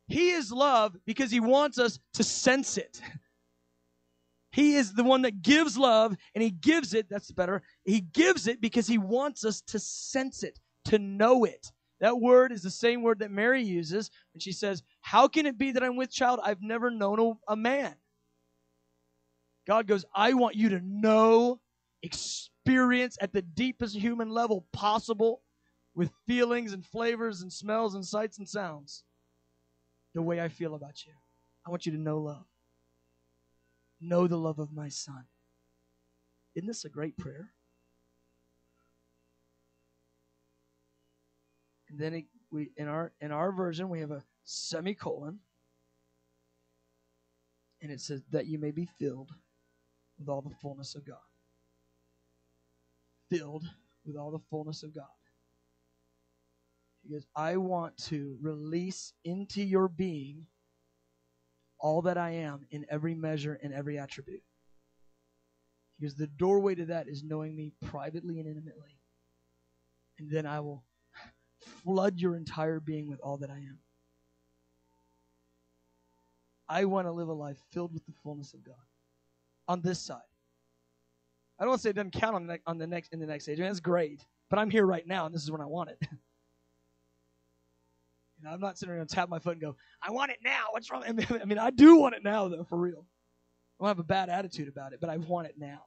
he 0.07 0.31
is 0.31 0.51
love 0.51 0.95
because 1.05 1.29
he 1.29 1.39
wants 1.39 1.77
us 1.77 1.99
to 2.13 2.23
sense 2.23 2.77
it. 2.77 3.01
He 4.51 4.75
is 4.75 4.93
the 4.93 5.03
one 5.03 5.23
that 5.23 5.41
gives 5.41 5.77
love 5.77 6.15
and 6.33 6.41
he 6.41 6.49
gives 6.49 6.93
it, 6.93 7.09
that's 7.09 7.29
better. 7.31 7.61
He 7.83 7.99
gives 7.99 8.47
it 8.47 8.61
because 8.61 8.87
he 8.87 8.97
wants 8.97 9.43
us 9.43 9.59
to 9.67 9.79
sense 9.79 10.43
it, 10.43 10.59
to 10.85 10.97
know 10.97 11.43
it, 11.43 11.73
That 12.01 12.19
word 12.19 12.51
is 12.51 12.61
the 12.61 12.69
same 12.69 13.03
word 13.03 13.19
that 13.19 13.31
Mary 13.31 13.63
uses 13.63 14.11
when 14.33 14.41
she 14.41 14.51
says, 14.51 14.83
How 15.01 15.27
can 15.27 15.45
it 15.45 15.57
be 15.57 15.71
that 15.71 15.83
I'm 15.83 15.95
with 15.95 16.11
child? 16.11 16.39
I've 16.43 16.61
never 16.61 16.91
known 16.91 17.19
a, 17.19 17.53
a 17.53 17.55
man. 17.55 17.95
God 19.65 19.87
goes, 19.87 20.05
I 20.13 20.33
want 20.33 20.55
you 20.55 20.69
to 20.69 20.81
know, 20.83 21.59
experience 22.03 23.17
at 23.21 23.33
the 23.33 23.41
deepest 23.41 23.95
human 23.95 24.29
level 24.29 24.65
possible 24.73 25.41
with 25.95 26.11
feelings 26.27 26.73
and 26.73 26.85
flavors 26.85 27.41
and 27.41 27.51
smells 27.51 27.95
and 27.95 28.05
sights 28.05 28.37
and 28.37 28.47
sounds 28.47 29.03
the 30.13 30.21
way 30.21 30.41
I 30.41 30.49
feel 30.49 30.75
about 30.75 31.05
you. 31.05 31.13
I 31.65 31.69
want 31.69 31.85
you 31.85 31.93
to 31.93 31.97
know 31.97 32.19
love. 32.19 32.45
Know 34.01 34.27
the 34.27 34.37
love 34.37 34.59
of 34.59 34.71
my 34.73 34.89
son. 34.89 35.25
Isn't 36.55 36.67
this 36.67 36.85
a 36.85 36.89
great 36.89 37.17
prayer? 37.17 37.51
And 41.95 42.03
then 42.03 42.13
it, 42.13 42.25
we 42.51 42.71
in 42.75 42.89
our 42.89 43.13
in 43.21 43.31
our 43.31 43.53
version 43.53 43.87
we 43.87 44.01
have 44.01 44.11
a 44.11 44.21
semicolon 44.43 45.39
and 47.81 47.89
it 47.89 48.01
says 48.01 48.21
that 48.31 48.47
you 48.47 48.59
may 48.59 48.71
be 48.71 48.85
filled 48.99 49.31
with 50.19 50.27
all 50.27 50.41
the 50.41 50.53
fullness 50.61 50.93
of 50.95 51.05
God. 51.07 51.15
Filled 53.29 53.63
with 54.05 54.17
all 54.17 54.29
the 54.29 54.43
fullness 54.49 54.83
of 54.83 54.93
God. 54.93 55.05
He 57.01 57.13
goes, 57.13 57.25
I 57.33 57.55
want 57.55 57.95
to 58.09 58.37
release 58.41 59.13
into 59.23 59.63
your 59.63 59.87
being 59.87 60.47
all 61.79 62.01
that 62.01 62.17
I 62.17 62.31
am 62.31 62.65
in 62.71 62.85
every 62.89 63.15
measure 63.15 63.57
and 63.63 63.73
every 63.73 63.97
attribute. 63.97 64.43
He 65.97 66.05
goes, 66.05 66.15
the 66.15 66.27
doorway 66.27 66.75
to 66.75 66.87
that 66.87 67.07
is 67.07 67.23
knowing 67.23 67.55
me 67.55 67.71
privately 67.85 68.39
and 68.39 68.47
intimately. 68.49 68.99
And 70.19 70.29
then 70.29 70.45
I 70.45 70.59
will 70.59 70.83
flood 71.83 72.19
your 72.19 72.35
entire 72.35 72.79
being 72.79 73.09
with 73.09 73.19
all 73.21 73.37
that 73.37 73.49
I 73.49 73.57
am. 73.57 73.79
I 76.67 76.85
want 76.85 77.07
to 77.07 77.11
live 77.11 77.27
a 77.27 77.33
life 77.33 77.57
filled 77.71 77.93
with 77.93 78.05
the 78.05 78.13
fullness 78.23 78.53
of 78.53 78.63
God 78.63 78.75
on 79.67 79.81
this 79.81 79.99
side. 79.99 80.21
I 81.59 81.63
don't 81.63 81.69
want 81.69 81.81
to 81.81 81.83
say 81.83 81.89
it 81.91 81.95
doesn't 81.95 82.11
count 82.11 82.35
on 82.35 82.47
the, 82.47 82.59
on 82.65 82.77
the 82.77 82.87
next 82.87 83.13
in 83.13 83.19
the 83.19 83.25
next 83.25 83.47
age. 83.47 83.59
I 83.59 83.61
mean, 83.61 83.69
that's 83.69 83.79
great, 83.79 84.25
but 84.49 84.59
I'm 84.59 84.69
here 84.69 84.85
right 84.85 85.07
now, 85.07 85.25
and 85.25 85.33
this 85.33 85.43
is 85.43 85.51
when 85.51 85.61
I 85.61 85.65
want 85.65 85.89
it. 85.89 85.97
you 86.01 86.17
know, 88.43 88.49
I'm 88.49 88.59
not 88.59 88.77
sitting 88.77 88.97
and 88.99 89.09
tap 89.09 89.29
my 89.29 89.39
foot 89.39 89.53
and 89.53 89.61
go, 89.61 89.75
"I 90.01 90.11
want 90.11 90.31
it 90.31 90.39
now." 90.43 90.65
What's 90.71 90.91
wrong? 90.91 91.03
I 91.07 91.11
mean, 91.45 91.59
I 91.59 91.69
do 91.69 91.95
want 91.97 92.15
it 92.15 92.23
now, 92.23 92.49
though, 92.49 92.65
for 92.65 92.77
real. 92.77 93.05
I 93.79 93.83
don't 93.83 93.89
have 93.89 93.99
a 93.99 94.03
bad 94.03 94.29
attitude 94.29 94.67
about 94.67 94.93
it, 94.93 94.99
but 94.99 95.09
I 95.09 95.17
want 95.17 95.47
it 95.47 95.55
now. 95.57 95.83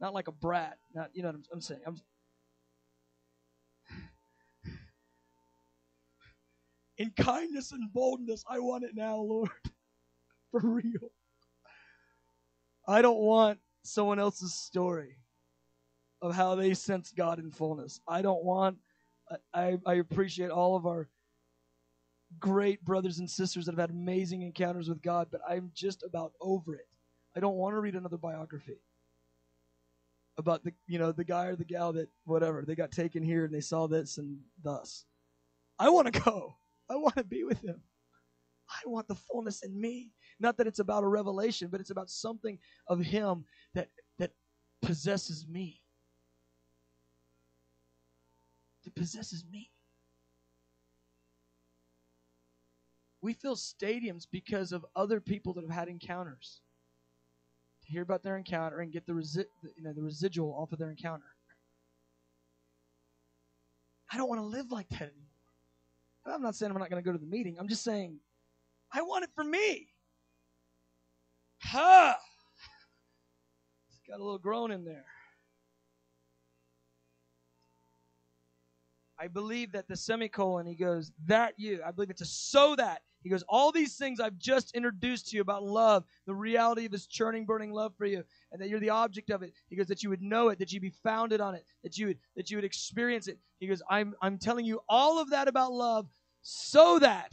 Not 0.00 0.14
like 0.14 0.28
a 0.28 0.32
brat. 0.32 0.78
Not 0.94 1.10
you 1.12 1.22
know 1.22 1.28
what 1.28 1.36
I'm, 1.36 1.44
I'm 1.54 1.60
saying. 1.60 1.80
I'm, 1.86 1.96
in 6.98 7.10
kindness 7.10 7.72
and 7.72 7.92
boldness, 7.92 8.44
I 8.48 8.58
want 8.58 8.84
it 8.84 8.94
now, 8.94 9.16
Lord. 9.16 9.50
For 10.50 10.60
real. 10.60 11.10
I 12.86 13.02
don't 13.02 13.18
want 13.18 13.58
someone 13.82 14.18
else's 14.18 14.54
story 14.54 15.16
of 16.22 16.34
how 16.34 16.54
they 16.54 16.74
sense 16.74 17.12
God 17.16 17.38
in 17.38 17.50
fullness. 17.50 18.00
I 18.06 18.22
don't 18.22 18.44
want, 18.44 18.78
I, 19.52 19.78
I 19.84 19.94
appreciate 19.94 20.50
all 20.50 20.76
of 20.76 20.86
our 20.86 21.08
great 22.38 22.84
brothers 22.84 23.18
and 23.18 23.28
sisters 23.28 23.66
that 23.66 23.72
have 23.72 23.80
had 23.80 23.90
amazing 23.90 24.42
encounters 24.42 24.88
with 24.88 25.02
God, 25.02 25.28
but 25.30 25.40
I'm 25.48 25.70
just 25.74 26.02
about 26.02 26.32
over 26.40 26.74
it. 26.74 26.88
I 27.36 27.40
don't 27.40 27.56
want 27.56 27.74
to 27.74 27.80
read 27.80 27.94
another 27.94 28.16
biography 28.16 28.78
about 30.36 30.64
the 30.64 30.72
you 30.86 30.98
know 30.98 31.12
the 31.12 31.24
guy 31.24 31.46
or 31.46 31.56
the 31.56 31.64
gal 31.64 31.92
that 31.92 32.08
whatever 32.24 32.64
they 32.66 32.74
got 32.74 32.90
taken 32.90 33.22
here 33.22 33.44
and 33.44 33.54
they 33.54 33.60
saw 33.60 33.86
this 33.86 34.18
and 34.18 34.38
thus. 34.62 35.04
I 35.78 35.88
want 35.90 36.12
to 36.12 36.20
go. 36.20 36.56
I 36.90 36.96
want 36.96 37.16
to 37.16 37.24
be 37.24 37.44
with 37.44 37.60
him. 37.62 37.80
I 38.68 38.88
want 38.88 39.08
the 39.08 39.14
fullness 39.14 39.62
in 39.62 39.78
me. 39.78 40.10
Not 40.40 40.56
that 40.56 40.66
it's 40.66 40.78
about 40.78 41.04
a 41.04 41.08
revelation, 41.08 41.68
but 41.70 41.80
it's 41.80 41.90
about 41.90 42.10
something 42.10 42.58
of 42.88 43.00
him 43.00 43.44
that 43.74 43.88
that 44.18 44.32
possesses 44.82 45.46
me. 45.48 45.80
That 48.84 48.94
possesses 48.94 49.44
me. 49.50 49.70
We 53.20 53.32
fill 53.32 53.56
stadiums 53.56 54.26
because 54.30 54.72
of 54.72 54.84
other 54.94 55.18
people 55.20 55.54
that 55.54 55.62
have 55.62 55.70
had 55.70 55.88
encounters. 55.88 56.60
To 57.84 57.92
hear 57.92 58.02
about 58.02 58.22
their 58.22 58.36
encounter 58.36 58.80
and 58.80 58.92
get 58.92 59.06
the, 59.06 59.12
resi- 59.12 59.46
you 59.76 59.82
know, 59.82 59.92
the 59.92 60.02
residual 60.02 60.54
off 60.54 60.72
of 60.72 60.78
their 60.78 60.90
encounter. 60.90 61.24
I 64.10 64.16
don't 64.16 64.28
want 64.28 64.40
to 64.40 64.46
live 64.46 64.70
like 64.70 64.88
that 64.90 65.02
anymore. 65.02 65.33
I'm 66.26 66.42
not 66.42 66.54
saying 66.54 66.72
I'm 66.72 66.78
not 66.78 66.90
going 66.90 67.02
to 67.02 67.06
go 67.06 67.12
to 67.12 67.18
the 67.18 67.26
meeting. 67.26 67.56
I'm 67.58 67.68
just 67.68 67.84
saying 67.84 68.18
I 68.92 69.02
want 69.02 69.24
it 69.24 69.30
for 69.34 69.44
me. 69.44 69.88
Ha! 71.62 72.16
It's 73.88 74.00
got 74.08 74.20
a 74.20 74.22
little 74.22 74.38
groan 74.38 74.70
in 74.70 74.84
there. 74.84 75.04
I 79.18 79.28
believe 79.28 79.72
that 79.72 79.88
the 79.88 79.96
semicolon, 79.96 80.66
he 80.66 80.74
goes, 80.74 81.12
that 81.26 81.54
you. 81.56 81.80
I 81.86 81.90
believe 81.92 82.10
it's 82.10 82.20
a 82.20 82.26
so 82.26 82.76
that. 82.76 83.02
He 83.24 83.30
goes, 83.30 83.42
all 83.48 83.72
these 83.72 83.96
things 83.96 84.20
I've 84.20 84.38
just 84.38 84.76
introduced 84.76 85.28
to 85.28 85.36
you 85.36 85.42
about 85.42 85.62
love, 85.64 86.04
the 86.26 86.34
reality 86.34 86.84
of 86.84 86.92
his 86.92 87.06
churning, 87.06 87.46
burning 87.46 87.72
love 87.72 87.94
for 87.96 88.04
you, 88.04 88.22
and 88.52 88.60
that 88.60 88.68
you're 88.68 88.78
the 88.78 88.90
object 88.90 89.30
of 89.30 89.42
it. 89.42 89.54
He 89.70 89.76
goes, 89.76 89.86
that 89.86 90.02
you 90.02 90.10
would 90.10 90.20
know 90.20 90.50
it, 90.50 90.58
that 90.58 90.72
you'd 90.72 90.82
be 90.82 90.92
founded 91.02 91.40
on 91.40 91.54
it, 91.54 91.64
that 91.82 91.96
you 91.96 92.08
would 92.08 92.18
that 92.36 92.50
you 92.50 92.58
would 92.58 92.64
experience 92.64 93.26
it. 93.26 93.38
He 93.60 93.66
goes, 93.66 93.82
I'm 93.88 94.14
I'm 94.20 94.36
telling 94.36 94.66
you 94.66 94.82
all 94.90 95.18
of 95.18 95.30
that 95.30 95.48
about 95.48 95.72
love 95.72 96.06
so 96.42 96.98
that 96.98 97.32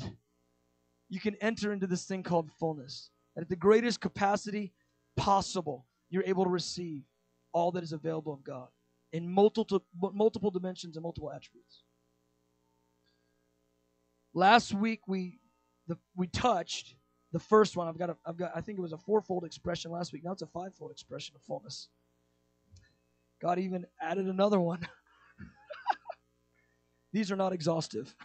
you 1.10 1.20
can 1.20 1.36
enter 1.42 1.74
into 1.74 1.88
this 1.88 2.06
thing 2.06 2.24
called 2.24 2.50
fullness. 2.58 3.10
That 3.36 3.42
at 3.42 3.50
the 3.50 3.58
greatest 3.58 4.00
capacity 4.00 4.72
possible, 5.18 5.86
you're 6.10 6.24
able 6.26 6.46
to 6.46 6.50
receive 6.50 7.04
all 7.52 7.72
that 7.74 7.84
is 7.84 7.92
available 7.92 8.34
of 8.34 8.46
God 8.46 8.70
in 9.12 9.30
multiple 9.30 9.84
multiple 10.14 10.52
dimensions 10.52 10.96
and 10.96 11.04
multiple 11.04 11.30
attributes. 11.30 11.84
Last 14.34 14.74
week 14.74 15.02
we 15.06 15.41
the, 15.92 15.98
we 16.16 16.28
touched 16.28 16.96
the 17.34 17.40
first 17.40 17.76
one. 17.76 17.88
I've 17.88 17.98
got 17.98 18.12
a, 18.12 18.18
I've 18.26 18.38
got 18.38 18.52
I 18.56 18.62
think 18.62 18.78
it 18.78 18.82
was 18.82 18.94
a 18.94 18.98
fourfold 18.98 19.44
expression 19.44 19.92
last 19.92 20.14
week. 20.14 20.24
Now 20.24 20.32
it's 20.32 20.42
a 20.42 20.48
fivefold 20.48 20.92
expression 20.92 21.36
of 21.36 21.42
fullness. 21.42 21.90
God 23.42 23.60
even 23.60 23.86
added 24.00 24.28
another 24.28 24.60
one. 24.60 24.88
These 27.14 27.30
are 27.30 27.36
not 27.36 27.52
exhaustive. 27.52 28.16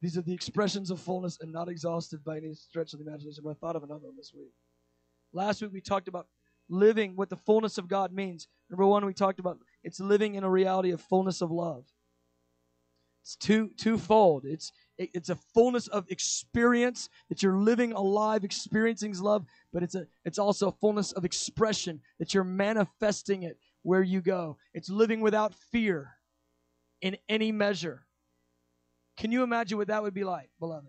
These 0.00 0.16
are 0.16 0.22
the 0.22 0.32
expressions 0.32 0.90
of 0.90 1.00
fullness 1.00 1.38
and 1.40 1.52
not 1.52 1.68
exhausted 1.68 2.24
by 2.24 2.38
any 2.38 2.54
stretch 2.54 2.94
of 2.94 2.98
the 3.00 3.06
imagination. 3.06 3.42
But 3.44 3.50
I 3.50 3.54
thought 3.54 3.76
of 3.76 3.82
another 3.82 4.06
one 4.06 4.16
this 4.16 4.32
week. 4.34 4.52
Last 5.34 5.60
week 5.60 5.72
we 5.72 5.82
talked 5.82 6.08
about 6.08 6.28
living 6.70 7.14
what 7.14 7.28
the 7.28 7.36
fullness 7.36 7.76
of 7.76 7.88
God 7.88 8.10
means. 8.10 8.48
Number 8.70 8.86
one, 8.86 9.04
we 9.04 9.12
talked 9.12 9.38
about 9.38 9.58
it's 9.82 10.00
living 10.00 10.34
in 10.36 10.44
a 10.44 10.50
reality 10.50 10.92
of 10.92 11.02
fullness 11.02 11.42
of 11.42 11.50
love. 11.50 11.84
It's 13.22 13.36
two 13.36 13.70
twofold. 13.76 14.44
It's 14.44 14.70
it, 14.70 14.83
it's 14.98 15.28
a 15.28 15.36
fullness 15.54 15.88
of 15.88 16.10
experience 16.10 17.08
that 17.28 17.42
you're 17.42 17.56
living 17.56 17.92
alive, 17.92 18.44
experiencing 18.44 19.18
love, 19.18 19.44
but 19.72 19.82
it's 19.82 19.94
a 19.94 20.06
it's 20.24 20.38
also 20.38 20.68
a 20.68 20.72
fullness 20.72 21.12
of 21.12 21.24
expression 21.24 22.00
that 22.18 22.32
you're 22.32 22.44
manifesting 22.44 23.42
it 23.42 23.58
where 23.82 24.02
you 24.02 24.20
go. 24.20 24.56
It's 24.72 24.88
living 24.88 25.20
without 25.20 25.54
fear 25.54 26.12
in 27.00 27.16
any 27.28 27.52
measure. 27.52 28.06
Can 29.16 29.32
you 29.32 29.42
imagine 29.42 29.78
what 29.78 29.88
that 29.88 30.02
would 30.02 30.14
be 30.14 30.24
like, 30.24 30.50
beloved? 30.58 30.88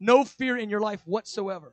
No 0.00 0.24
fear 0.24 0.56
in 0.56 0.70
your 0.70 0.80
life 0.80 1.02
whatsoever. 1.04 1.72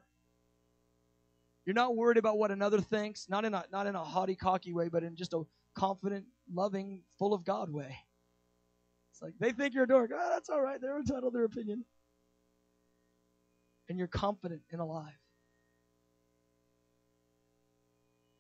You're 1.65 1.75
not 1.75 1.95
worried 1.95 2.17
about 2.17 2.37
what 2.37 2.51
another 2.51 2.79
thinks, 2.79 3.27
not 3.29 3.43
in 3.43 3.53
a 3.53 3.65
not 3.71 3.87
in 3.87 3.95
a 3.95 4.03
haughty, 4.03 4.35
cocky 4.35 4.71
way, 4.71 4.87
but 4.87 5.03
in 5.03 5.15
just 5.15 5.33
a 5.33 5.43
confident, 5.73 6.25
loving, 6.53 7.01
full 7.17 7.33
of 7.33 7.43
God 7.43 7.69
way. 7.69 7.97
It's 9.15 9.21
like 9.21 9.33
they 9.39 9.53
think 9.53 9.73
you're 9.73 9.85
a 9.85 9.87
dork. 9.87 10.11
Oh, 10.13 10.29
that's 10.33 10.49
all 10.49 10.61
right. 10.61 10.81
They're 10.81 10.97
entitled 10.97 11.31
to 11.31 11.37
their 11.37 11.45
opinion. 11.45 11.85
And 13.87 13.97
you're 13.97 14.09
confident 14.09 14.63
and 14.73 14.81
alive. 14.81 15.13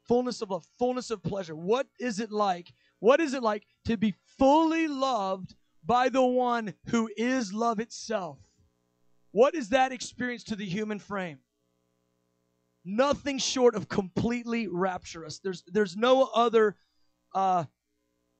Fullness 0.05 0.41
of 0.41 0.49
love, 0.49 0.65
fullness 0.77 1.11
of 1.11 1.23
pleasure. 1.23 1.55
What 1.55 1.87
is 1.97 2.19
it 2.19 2.29
like? 2.29 2.73
What 2.99 3.21
is 3.21 3.33
it 3.33 3.41
like 3.41 3.65
to 3.85 3.95
be 3.95 4.15
fully 4.37 4.89
loved 4.89 5.55
by 5.85 6.09
the 6.09 6.25
one 6.25 6.73
who 6.87 7.09
is 7.15 7.53
love 7.53 7.79
itself? 7.79 8.39
What 9.31 9.55
is 9.55 9.69
that 9.69 9.93
experience 9.93 10.43
to 10.45 10.57
the 10.57 10.65
human 10.65 10.99
frame? 10.99 11.39
Nothing 12.83 13.37
short 13.37 13.75
of 13.75 13.87
completely 13.87 14.67
rapturous. 14.67 15.39
There's 15.39 15.63
there's 15.67 15.95
no 15.95 16.23
other 16.35 16.75
uh, 17.33 17.63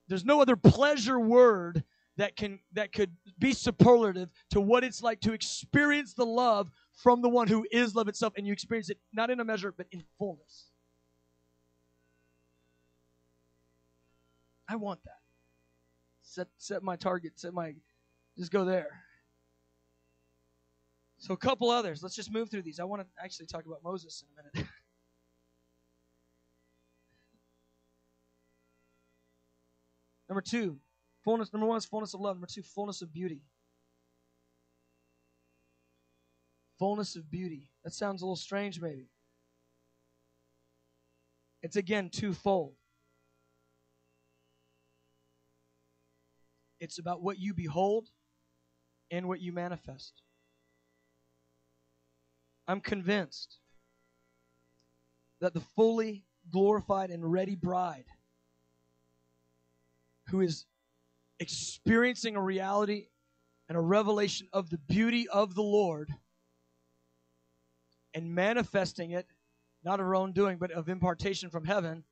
there's 0.08 0.24
no 0.24 0.42
other 0.42 0.56
pleasure 0.56 1.18
word 1.18 1.82
that 2.16 2.36
can 2.36 2.58
that 2.72 2.92
could 2.92 3.10
be 3.38 3.52
superlative 3.52 4.30
to 4.50 4.60
what 4.60 4.84
it's 4.84 5.02
like 5.02 5.20
to 5.20 5.32
experience 5.32 6.14
the 6.14 6.24
love 6.24 6.70
from 6.92 7.22
the 7.22 7.28
one 7.28 7.48
who 7.48 7.66
is 7.70 7.94
love 7.94 8.08
itself 8.08 8.32
and 8.36 8.46
you 8.46 8.52
experience 8.52 8.90
it 8.90 8.98
not 9.12 9.30
in 9.30 9.40
a 9.40 9.44
measure 9.44 9.72
but 9.76 9.86
in 9.92 10.02
fullness 10.18 10.70
i 14.68 14.76
want 14.76 15.02
that 15.04 15.20
set 16.22 16.48
set 16.58 16.82
my 16.82 16.96
target 16.96 17.38
set 17.38 17.54
my 17.54 17.74
Just 18.38 18.52
go 18.52 18.64
there. 18.64 19.02
So, 21.18 21.32
a 21.32 21.36
couple 21.36 21.70
others. 21.70 22.02
Let's 22.02 22.14
just 22.14 22.30
move 22.30 22.50
through 22.50 22.62
these. 22.62 22.78
I 22.78 22.84
want 22.84 23.02
to 23.02 23.08
actually 23.22 23.46
talk 23.46 23.64
about 23.64 23.82
Moses 23.82 24.22
in 24.22 24.28
a 24.28 24.42
minute. 24.58 24.70
number 30.28 30.42
two, 30.42 30.78
fullness. 31.26 31.52
Number 31.52 31.66
one 31.66 31.76
is 31.76 31.84
fullness 31.84 32.14
of 32.14 32.20
love. 32.20 32.36
Number 32.36 32.46
two, 32.46 32.62
fullness 32.62 33.02
of 33.02 33.12
beauty. 33.12 33.42
Fullness 36.78 37.16
of 37.16 37.28
beauty. 37.28 37.68
That 37.84 37.92
sounds 37.92 38.22
a 38.22 38.24
little 38.24 38.36
strange, 38.36 38.80
maybe. 38.80 39.10
It's 41.62 41.74
again 41.74 42.10
twofold. 42.10 42.74
It's 46.78 46.98
about 46.98 47.22
what 47.22 47.40
you 47.40 47.54
behold 47.54 48.08
and 49.10 49.26
what 49.26 49.40
you 49.40 49.52
manifest. 49.52 50.22
I'm 52.68 52.80
convinced 52.80 53.58
that 55.40 55.54
the 55.54 55.62
fully 55.74 56.24
glorified 56.52 57.10
and 57.10 57.32
ready 57.32 57.56
bride 57.56 58.04
who 60.28 60.40
is 60.40 60.66
experiencing 61.40 62.36
a 62.36 62.42
reality 62.42 63.06
and 63.68 63.76
a 63.76 63.80
revelation 63.80 64.48
of 64.52 64.70
the 64.70 64.78
beauty 64.78 65.28
of 65.28 65.54
the 65.54 65.62
Lord 65.62 66.10
and 68.14 68.34
manifesting 68.34 69.10
it, 69.10 69.26
not 69.84 70.00
of 70.00 70.06
her 70.06 70.14
own 70.14 70.32
doing, 70.32 70.56
but 70.58 70.70
of 70.70 70.88
impartation 70.88 71.50
from 71.50 71.64
heaven 71.64 72.04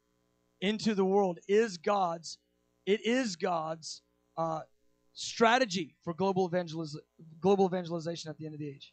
into 0.60 0.94
the 0.94 1.04
world, 1.04 1.38
is 1.48 1.78
God's. 1.78 2.38
It 2.86 3.04
is 3.06 3.36
God's 3.36 4.02
uh, 4.36 4.60
strategy 5.14 5.94
for 6.04 6.12
global, 6.12 6.50
evangeliz- 6.50 6.96
global 7.40 7.66
evangelization 7.66 8.30
at 8.30 8.36
the 8.36 8.44
end 8.44 8.54
of 8.54 8.60
the 8.60 8.68
age. 8.68 8.92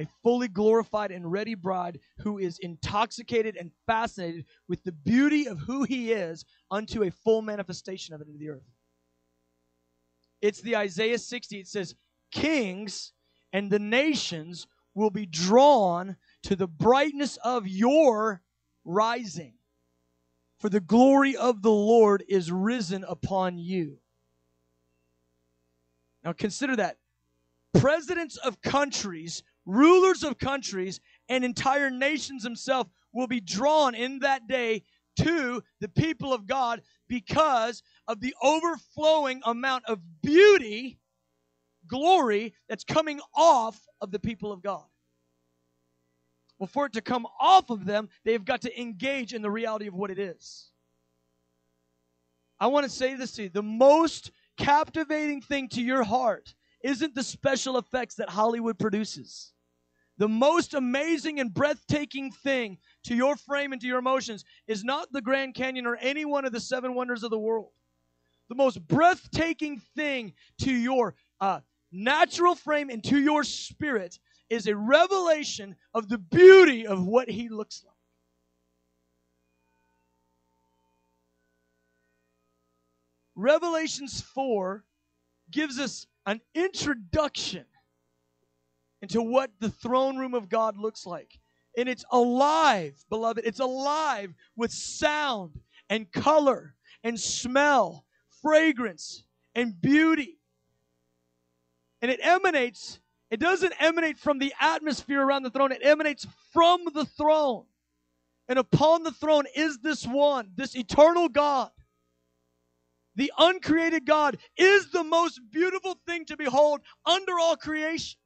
A 0.00 0.06
fully 0.22 0.48
glorified 0.48 1.10
and 1.10 1.30
ready 1.30 1.54
bride 1.54 2.00
who 2.18 2.38
is 2.38 2.58
intoxicated 2.60 3.56
and 3.56 3.70
fascinated 3.86 4.46
with 4.66 4.82
the 4.82 4.92
beauty 4.92 5.46
of 5.46 5.58
who 5.58 5.84
he 5.84 6.10
is 6.10 6.44
unto 6.70 7.04
a 7.04 7.10
full 7.10 7.42
manifestation 7.42 8.14
of 8.14 8.22
it 8.22 8.26
into 8.26 8.38
the 8.38 8.48
earth. 8.48 8.66
It's 10.40 10.60
the 10.60 10.76
Isaiah 10.76 11.18
60. 11.18 11.58
It 11.58 11.68
says, 11.68 11.94
Kings 12.30 13.12
and 13.52 13.70
the 13.70 13.78
nations 13.78 14.66
will 14.94 15.10
be 15.10 15.26
drawn 15.26 16.16
to 16.42 16.56
the 16.56 16.66
brightness 16.66 17.36
of 17.38 17.66
your 17.68 18.42
rising. 18.84 19.54
For 20.58 20.68
the 20.68 20.80
glory 20.80 21.36
of 21.36 21.62
the 21.62 21.70
Lord 21.70 22.24
is 22.28 22.52
risen 22.52 23.04
upon 23.08 23.58
you. 23.58 23.98
Now 26.22 26.32
consider 26.32 26.76
that. 26.76 26.98
Presidents 27.72 28.36
of 28.36 28.60
countries, 28.60 29.42
rulers 29.64 30.22
of 30.22 30.38
countries, 30.38 31.00
and 31.28 31.44
entire 31.44 31.88
nations 31.88 32.42
themselves 32.42 32.90
will 33.12 33.26
be 33.26 33.40
drawn 33.40 33.94
in 33.94 34.18
that 34.18 34.46
day 34.48 34.82
to 35.16 35.62
the 35.80 35.88
people 35.88 36.32
of 36.32 36.46
God 36.46 36.82
because 37.08 37.82
of 38.10 38.20
the 38.20 38.34
overflowing 38.42 39.40
amount 39.44 39.84
of 39.86 40.00
beauty, 40.20 40.98
glory 41.86 42.52
that's 42.68 42.82
coming 42.82 43.20
off 43.36 43.80
of 44.00 44.10
the 44.10 44.18
people 44.18 44.50
of 44.50 44.62
God. 44.62 44.84
Well, 46.58 46.66
for 46.66 46.86
it 46.86 46.92
to 46.94 47.00
come 47.00 47.24
off 47.40 47.70
of 47.70 47.86
them, 47.86 48.08
they've 48.24 48.44
got 48.44 48.62
to 48.62 48.80
engage 48.80 49.32
in 49.32 49.42
the 49.42 49.50
reality 49.50 49.86
of 49.86 49.94
what 49.94 50.10
it 50.10 50.18
is. 50.18 50.70
I 52.58 52.66
want 52.66 52.84
to 52.84 52.90
say 52.90 53.14
this 53.14 53.30
to 53.32 53.44
you. 53.44 53.48
The 53.48 53.62
most 53.62 54.32
captivating 54.58 55.40
thing 55.40 55.68
to 55.68 55.80
your 55.80 56.02
heart 56.02 56.52
isn't 56.82 57.14
the 57.14 57.22
special 57.22 57.78
effects 57.78 58.16
that 58.16 58.28
Hollywood 58.28 58.76
produces. 58.76 59.52
The 60.18 60.28
most 60.28 60.74
amazing 60.74 61.38
and 61.38 61.54
breathtaking 61.54 62.32
thing 62.32 62.78
to 63.04 63.14
your 63.14 63.36
frame 63.36 63.72
and 63.72 63.80
to 63.80 63.86
your 63.86 64.00
emotions 64.00 64.44
is 64.66 64.82
not 64.82 65.12
the 65.12 65.22
Grand 65.22 65.54
Canyon 65.54 65.86
or 65.86 65.96
any 65.96 66.24
one 66.24 66.44
of 66.44 66.52
the 66.52 66.60
seven 66.60 66.94
wonders 66.94 67.22
of 67.22 67.30
the 67.30 67.38
world. 67.38 67.70
The 68.50 68.56
most 68.56 68.86
breathtaking 68.86 69.80
thing 69.96 70.34
to 70.62 70.72
your 70.72 71.14
uh, 71.40 71.60
natural 71.92 72.54
frame 72.54 72.90
and 72.90 73.02
to 73.04 73.18
your 73.18 73.44
spirit 73.44 74.18
is 74.50 74.66
a 74.66 74.76
revelation 74.76 75.76
of 75.94 76.08
the 76.08 76.18
beauty 76.18 76.86
of 76.86 77.06
what 77.06 77.30
He 77.30 77.48
looks 77.48 77.84
like. 77.86 77.94
Revelations 83.36 84.20
4 84.20 84.84
gives 85.50 85.78
us 85.78 86.06
an 86.26 86.40
introduction 86.54 87.64
into 89.00 89.22
what 89.22 89.50
the 89.60 89.70
throne 89.70 90.18
room 90.18 90.34
of 90.34 90.48
God 90.48 90.76
looks 90.76 91.06
like. 91.06 91.38
And 91.78 91.88
it's 91.88 92.04
alive, 92.10 93.02
beloved. 93.08 93.44
It's 93.46 93.60
alive 93.60 94.34
with 94.56 94.72
sound 94.72 95.60
and 95.88 96.10
color 96.10 96.74
and 97.04 97.18
smell, 97.18 98.04
fragrance 98.42 99.24
and 99.54 99.80
beauty. 99.80 100.38
And 102.02 102.10
it 102.10 102.20
emanates, 102.22 103.00
it 103.30 103.40
doesn't 103.40 103.74
emanate 103.78 104.18
from 104.18 104.38
the 104.38 104.52
atmosphere 104.60 105.22
around 105.22 105.42
the 105.42 105.50
throne, 105.50 105.72
it 105.72 105.84
emanates 105.84 106.26
from 106.52 106.80
the 106.94 107.04
throne. 107.04 107.64
And 108.48 108.58
upon 108.58 109.04
the 109.04 109.12
throne 109.12 109.44
is 109.54 109.78
this 109.78 110.06
one, 110.06 110.50
this 110.56 110.74
eternal 110.74 111.28
God 111.28 111.70
the 113.16 113.32
uncreated 113.38 114.06
God 114.06 114.38
is 114.56 114.90
the 114.90 115.04
most 115.04 115.40
beautiful 115.50 115.96
thing 116.06 116.24
to 116.26 116.36
behold 116.36 116.80
under 117.04 117.38
all 117.38 117.56
creation. 117.56 118.18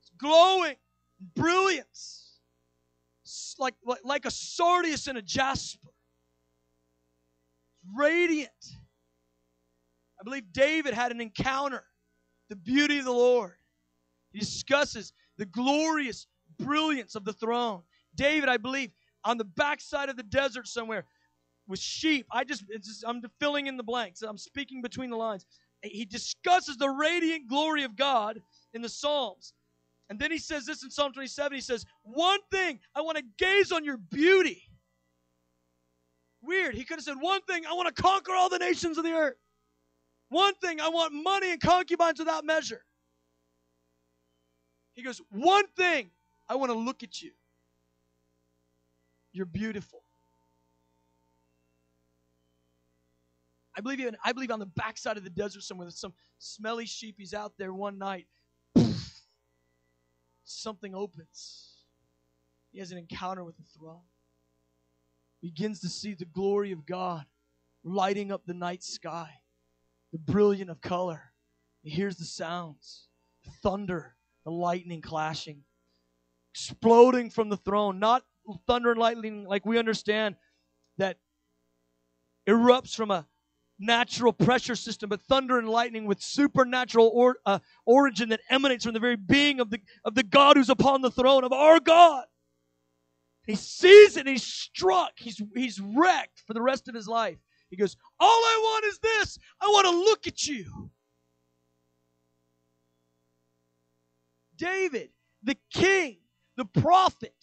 It's 0.00 0.10
glowing, 0.18 0.74
brilliance, 1.36 2.40
like, 3.58 3.74
like, 3.84 4.00
like 4.04 4.24
a 4.24 4.30
sardius 4.30 5.06
and 5.06 5.18
a 5.18 5.22
jasper. 5.22 5.83
Radiant. 7.96 8.50
I 10.20 10.24
believe 10.24 10.52
David 10.52 10.94
had 10.94 11.12
an 11.12 11.20
encounter, 11.20 11.84
the 12.48 12.56
beauty 12.56 12.98
of 12.98 13.04
the 13.04 13.12
Lord. 13.12 13.52
He 14.32 14.38
discusses 14.38 15.12
the 15.36 15.46
glorious 15.46 16.26
brilliance 16.58 17.14
of 17.14 17.24
the 17.24 17.32
throne. 17.32 17.82
David, 18.14 18.48
I 18.48 18.56
believe, 18.56 18.90
on 19.24 19.38
the 19.38 19.44
backside 19.44 20.08
of 20.08 20.16
the 20.16 20.22
desert 20.22 20.68
somewhere, 20.68 21.04
with 21.66 21.80
sheep. 21.80 22.26
I 22.30 22.44
just, 22.44 22.64
just, 22.82 23.04
I'm 23.06 23.22
filling 23.40 23.66
in 23.66 23.76
the 23.76 23.82
blanks. 23.82 24.22
I'm 24.22 24.38
speaking 24.38 24.82
between 24.82 25.10
the 25.10 25.16
lines. 25.16 25.46
He 25.82 26.04
discusses 26.04 26.76
the 26.76 26.88
radiant 26.88 27.48
glory 27.48 27.84
of 27.84 27.96
God 27.96 28.40
in 28.72 28.82
the 28.82 28.88
Psalms. 28.88 29.52
And 30.10 30.18
then 30.18 30.30
he 30.30 30.38
says 30.38 30.66
this 30.66 30.82
in 30.82 30.90
Psalm 30.90 31.12
27. 31.12 31.54
He 31.54 31.60
says, 31.60 31.84
One 32.02 32.40
thing, 32.50 32.80
I 32.94 33.00
want 33.00 33.18
to 33.18 33.24
gaze 33.38 33.72
on 33.72 33.84
your 33.84 33.96
beauty. 33.96 34.62
Weird. 36.44 36.74
He 36.74 36.84
could 36.84 36.98
have 36.98 37.04
said, 37.04 37.16
One 37.20 37.40
thing, 37.42 37.64
I 37.66 37.72
want 37.72 37.94
to 37.94 38.02
conquer 38.02 38.32
all 38.32 38.48
the 38.48 38.58
nations 38.58 38.98
of 38.98 39.04
the 39.04 39.12
earth. 39.12 39.36
One 40.28 40.54
thing, 40.56 40.80
I 40.80 40.88
want 40.88 41.12
money 41.12 41.52
and 41.52 41.60
concubines 41.60 42.18
without 42.18 42.44
measure. 42.44 42.84
He 44.94 45.02
goes, 45.02 45.20
One 45.30 45.66
thing, 45.76 46.10
I 46.48 46.56
want 46.56 46.70
to 46.72 46.78
look 46.78 47.02
at 47.02 47.22
you. 47.22 47.30
You're 49.32 49.46
beautiful. 49.46 50.02
I 53.76 53.80
believe 53.80 54.00
even 54.00 54.16
I 54.24 54.32
believe 54.32 54.52
on 54.52 54.60
the 54.60 54.66
backside 54.66 55.16
of 55.16 55.24
the 55.24 55.30
desert 55.30 55.64
somewhere, 55.64 55.86
there's 55.86 55.98
some 55.98 56.12
smelly 56.38 56.86
sheep. 56.86 57.16
He's 57.18 57.34
out 57.34 57.54
there 57.58 57.72
one 57.72 57.98
night. 57.98 58.26
Poof, 58.74 59.22
something 60.44 60.94
opens. 60.94 61.70
He 62.72 62.78
has 62.78 62.92
an 62.92 62.98
encounter 62.98 63.42
with 63.42 63.56
the 63.56 63.64
throne. 63.76 64.02
Begins 65.44 65.80
to 65.80 65.90
see 65.90 66.14
the 66.14 66.24
glory 66.24 66.72
of 66.72 66.86
God 66.86 67.26
lighting 67.84 68.32
up 68.32 68.46
the 68.46 68.54
night 68.54 68.82
sky, 68.82 69.28
the 70.10 70.18
brilliant 70.18 70.70
of 70.70 70.80
color. 70.80 71.20
He 71.82 71.90
hears 71.90 72.16
the 72.16 72.24
sounds, 72.24 73.08
the 73.44 73.50
thunder, 73.62 74.16
the 74.46 74.50
lightning 74.50 75.02
clashing, 75.02 75.64
exploding 76.54 77.28
from 77.28 77.50
the 77.50 77.58
throne. 77.58 77.98
Not 77.98 78.22
thunder 78.66 78.92
and 78.92 78.98
lightning 78.98 79.44
like 79.44 79.66
we 79.66 79.76
understand 79.76 80.36
that 80.96 81.18
erupts 82.48 82.96
from 82.96 83.10
a 83.10 83.26
natural 83.78 84.32
pressure 84.32 84.76
system, 84.76 85.10
but 85.10 85.20
thunder 85.20 85.58
and 85.58 85.68
lightning 85.68 86.06
with 86.06 86.22
supernatural 86.22 87.10
or, 87.12 87.36
uh, 87.44 87.58
origin 87.84 88.30
that 88.30 88.40
emanates 88.48 88.86
from 88.86 88.94
the 88.94 89.00
very 89.00 89.16
being 89.16 89.60
of 89.60 89.68
the, 89.68 89.80
of 90.06 90.14
the 90.14 90.22
God 90.22 90.56
who's 90.56 90.70
upon 90.70 91.02
the 91.02 91.10
throne, 91.10 91.44
of 91.44 91.52
our 91.52 91.80
God. 91.80 92.24
He 93.46 93.56
sees 93.56 94.16
it 94.16 94.26
he's 94.26 94.42
struck. 94.42 95.12
He's, 95.16 95.40
he's 95.54 95.80
wrecked 95.80 96.42
for 96.46 96.54
the 96.54 96.62
rest 96.62 96.88
of 96.88 96.94
his 96.94 97.06
life. 97.06 97.38
He 97.70 97.76
goes, 97.76 97.96
All 98.18 98.28
I 98.28 98.60
want 98.62 98.84
is 98.86 98.98
this. 98.98 99.38
I 99.60 99.66
want 99.66 99.86
to 99.86 99.90
look 99.90 100.26
at 100.26 100.46
you. 100.46 100.90
David, 104.56 105.10
the 105.42 105.56
king, 105.72 106.18
the 106.56 106.64
prophet, 106.64 107.34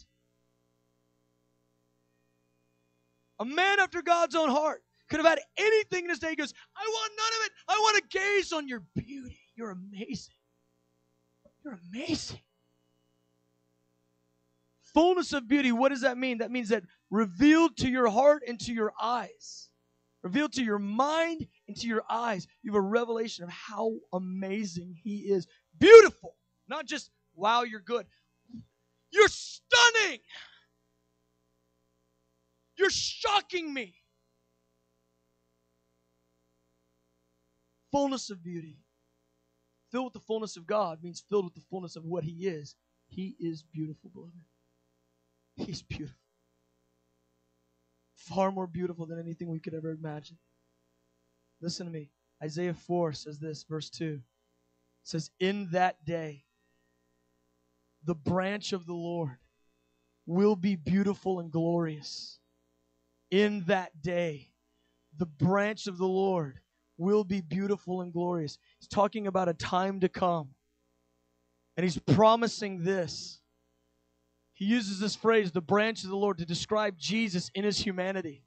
a 3.39 3.45
man 3.45 3.79
after 3.79 4.01
God's 4.01 4.35
own 4.35 4.49
heart, 4.49 4.81
could 5.09 5.19
have 5.19 5.27
had 5.27 5.41
anything 5.57 6.05
in 6.05 6.09
his 6.09 6.19
day. 6.19 6.29
He 6.29 6.35
goes, 6.37 6.53
I 6.77 6.87
want 6.87 7.13
none 7.17 7.41
of 7.41 7.45
it. 7.45 7.51
I 7.67 7.77
want 7.79 7.97
to 7.97 8.17
gaze 8.17 8.53
on 8.53 8.67
your 8.67 8.81
beauty. 8.95 9.37
You're 9.55 9.71
amazing. 9.71 10.33
You're 11.63 11.77
amazing. 11.91 12.39
Fullness 14.93 15.31
of 15.33 15.47
beauty, 15.47 15.71
what 15.71 15.89
does 15.89 16.01
that 16.01 16.17
mean? 16.17 16.39
That 16.39 16.51
means 16.51 16.69
that 16.69 16.83
revealed 17.09 17.77
to 17.77 17.89
your 17.89 18.09
heart 18.09 18.43
and 18.47 18.59
to 18.61 18.73
your 18.73 18.91
eyes, 19.01 19.69
revealed 20.23 20.53
to 20.53 20.63
your 20.63 20.79
mind 20.79 21.47
and 21.67 21.77
to 21.77 21.87
your 21.87 22.03
eyes, 22.09 22.47
you 22.61 22.71
have 22.71 22.77
a 22.77 22.81
revelation 22.81 23.43
of 23.43 23.49
how 23.49 23.93
amazing 24.13 24.97
He 25.01 25.19
is. 25.19 25.47
Beautiful. 25.79 26.35
Not 26.67 26.85
just, 26.85 27.09
wow, 27.35 27.63
you're 27.63 27.79
good. 27.79 28.05
You're 29.11 29.29
stunning. 29.29 30.19
You're 32.77 32.89
shocking 32.89 33.73
me. 33.73 33.95
Fullness 37.91 38.29
of 38.29 38.43
beauty. 38.43 38.77
Filled 39.91 40.05
with 40.05 40.13
the 40.13 40.19
fullness 40.21 40.55
of 40.55 40.65
God 40.65 41.03
means 41.03 41.23
filled 41.29 41.45
with 41.45 41.53
the 41.53 41.61
fullness 41.69 41.97
of 41.97 42.05
what 42.05 42.23
He 42.23 42.47
is. 42.47 42.75
He 43.07 43.35
is 43.39 43.63
beautiful, 43.63 44.09
beloved. 44.13 44.33
He's 45.65 45.81
beautiful. 45.81 46.17
Far 48.15 48.51
more 48.51 48.67
beautiful 48.67 49.05
than 49.05 49.19
anything 49.19 49.49
we 49.49 49.59
could 49.59 49.73
ever 49.73 49.91
imagine. 49.91 50.37
Listen 51.61 51.85
to 51.85 51.91
me. 51.91 52.09
Isaiah 52.43 52.73
4 52.73 53.13
says 53.13 53.39
this, 53.39 53.63
verse 53.63 53.89
2. 53.89 54.19
Says, 55.03 55.31
In 55.39 55.67
that 55.71 56.03
day, 56.05 56.43
the 58.03 58.15
branch 58.15 58.73
of 58.73 58.85
the 58.85 58.93
Lord 58.93 59.37
will 60.25 60.55
be 60.55 60.75
beautiful 60.75 61.39
and 61.39 61.51
glorious. 61.51 62.39
In 63.29 63.63
that 63.67 64.01
day, 64.01 64.49
the 65.17 65.25
branch 65.25 65.87
of 65.87 65.97
the 65.97 66.07
Lord 66.07 66.59
will 66.97 67.23
be 67.23 67.41
beautiful 67.41 68.01
and 68.01 68.13
glorious. 68.13 68.57
He's 68.79 68.87
talking 68.87 69.27
about 69.27 69.49
a 69.49 69.53
time 69.53 69.99
to 70.01 70.09
come. 70.09 70.49
And 71.75 71.83
he's 71.83 71.97
promising 71.97 72.83
this. 72.83 73.40
He 74.61 74.67
uses 74.67 74.99
this 74.99 75.15
phrase, 75.15 75.51
the 75.51 75.59
branch 75.59 76.03
of 76.03 76.11
the 76.11 76.15
Lord, 76.15 76.37
to 76.37 76.45
describe 76.45 76.95
Jesus 76.95 77.49
in 77.55 77.63
his 77.63 77.79
humanity. 77.79 78.43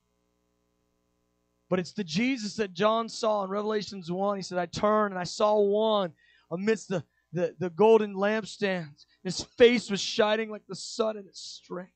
But 1.68 1.80
it's 1.80 1.92
the 1.92 2.04
Jesus 2.04 2.54
that 2.54 2.72
John 2.72 3.08
saw 3.08 3.42
in 3.42 3.50
Revelations 3.50 4.12
1. 4.12 4.36
He 4.36 4.42
said, 4.44 4.58
I 4.58 4.66
turned 4.66 5.12
and 5.12 5.18
I 5.18 5.24
saw 5.24 5.58
one 5.58 6.12
amidst 6.52 6.86
the, 6.86 7.02
the, 7.32 7.56
the 7.58 7.68
golden 7.68 8.14
lampstands. 8.14 9.06
His 9.24 9.42
face 9.58 9.90
was 9.90 10.00
shining 10.00 10.52
like 10.52 10.62
the 10.68 10.76
sun 10.76 11.16
in 11.16 11.26
its 11.26 11.40
strength. 11.40 11.90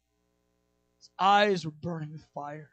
His 0.98 1.11
eyes 1.16 1.64
were 1.64 1.70
burning 1.70 2.11
with 2.11 2.24
fire. 2.35 2.70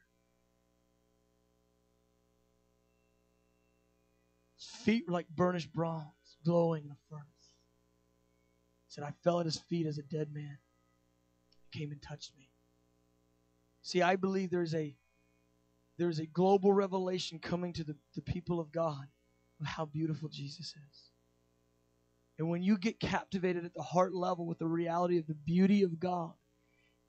His 4.57 4.67
feet 4.81 5.03
were 5.05 5.13
like 5.13 5.27
burnished 5.27 5.71
bronze, 5.71 6.07
glowing 6.43 6.85
in 6.85 6.89
a 6.89 6.97
furnace. 7.07 7.27
He 8.87 8.93
said, 8.95 9.03
I 9.03 9.13
fell 9.23 9.41
at 9.41 9.45
his 9.45 9.59
feet 9.59 9.85
as 9.85 9.99
a 9.99 10.01
dead 10.01 10.33
man. 10.33 10.57
Came 11.75 11.91
and 11.91 12.01
touched 12.01 12.31
me. 12.37 12.49
See, 13.81 14.01
I 14.01 14.15
believe 14.15 14.49
there's 14.49 14.73
a 14.73 14.95
there's 15.97 16.19
a 16.19 16.25
global 16.25 16.71
revelation 16.71 17.37
coming 17.37 17.73
to 17.73 17.83
the, 17.83 17.95
the 18.15 18.21
people 18.21 18.61
of 18.61 18.71
God 18.71 19.05
of 19.59 19.67
how 19.67 19.85
beautiful 19.85 20.29
Jesus 20.29 20.67
is. 20.67 21.11
And 22.37 22.49
when 22.49 22.63
you 22.63 22.77
get 22.77 22.99
captivated 22.99 23.65
at 23.65 23.73
the 23.73 23.81
heart 23.81 24.13
level 24.13 24.45
with 24.45 24.59
the 24.59 24.67
reality 24.67 25.17
of 25.17 25.27
the 25.27 25.35
beauty 25.35 25.83
of 25.83 25.99
God, 25.99 26.33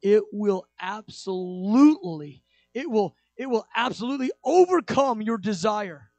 it 0.03 0.23
will 0.33 0.67
absolutely, 0.81 2.43
it 2.75 2.91
will, 2.91 3.15
it 3.37 3.47
will 3.47 3.67
absolutely 3.75 4.31
overcome 4.45 5.23
your 5.23 5.39
desire. 5.39 6.11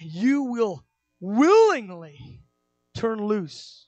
And 0.00 0.10
you 0.10 0.44
will 0.44 0.84
willingly 1.20 2.40
turn 2.94 3.24
loose 3.24 3.86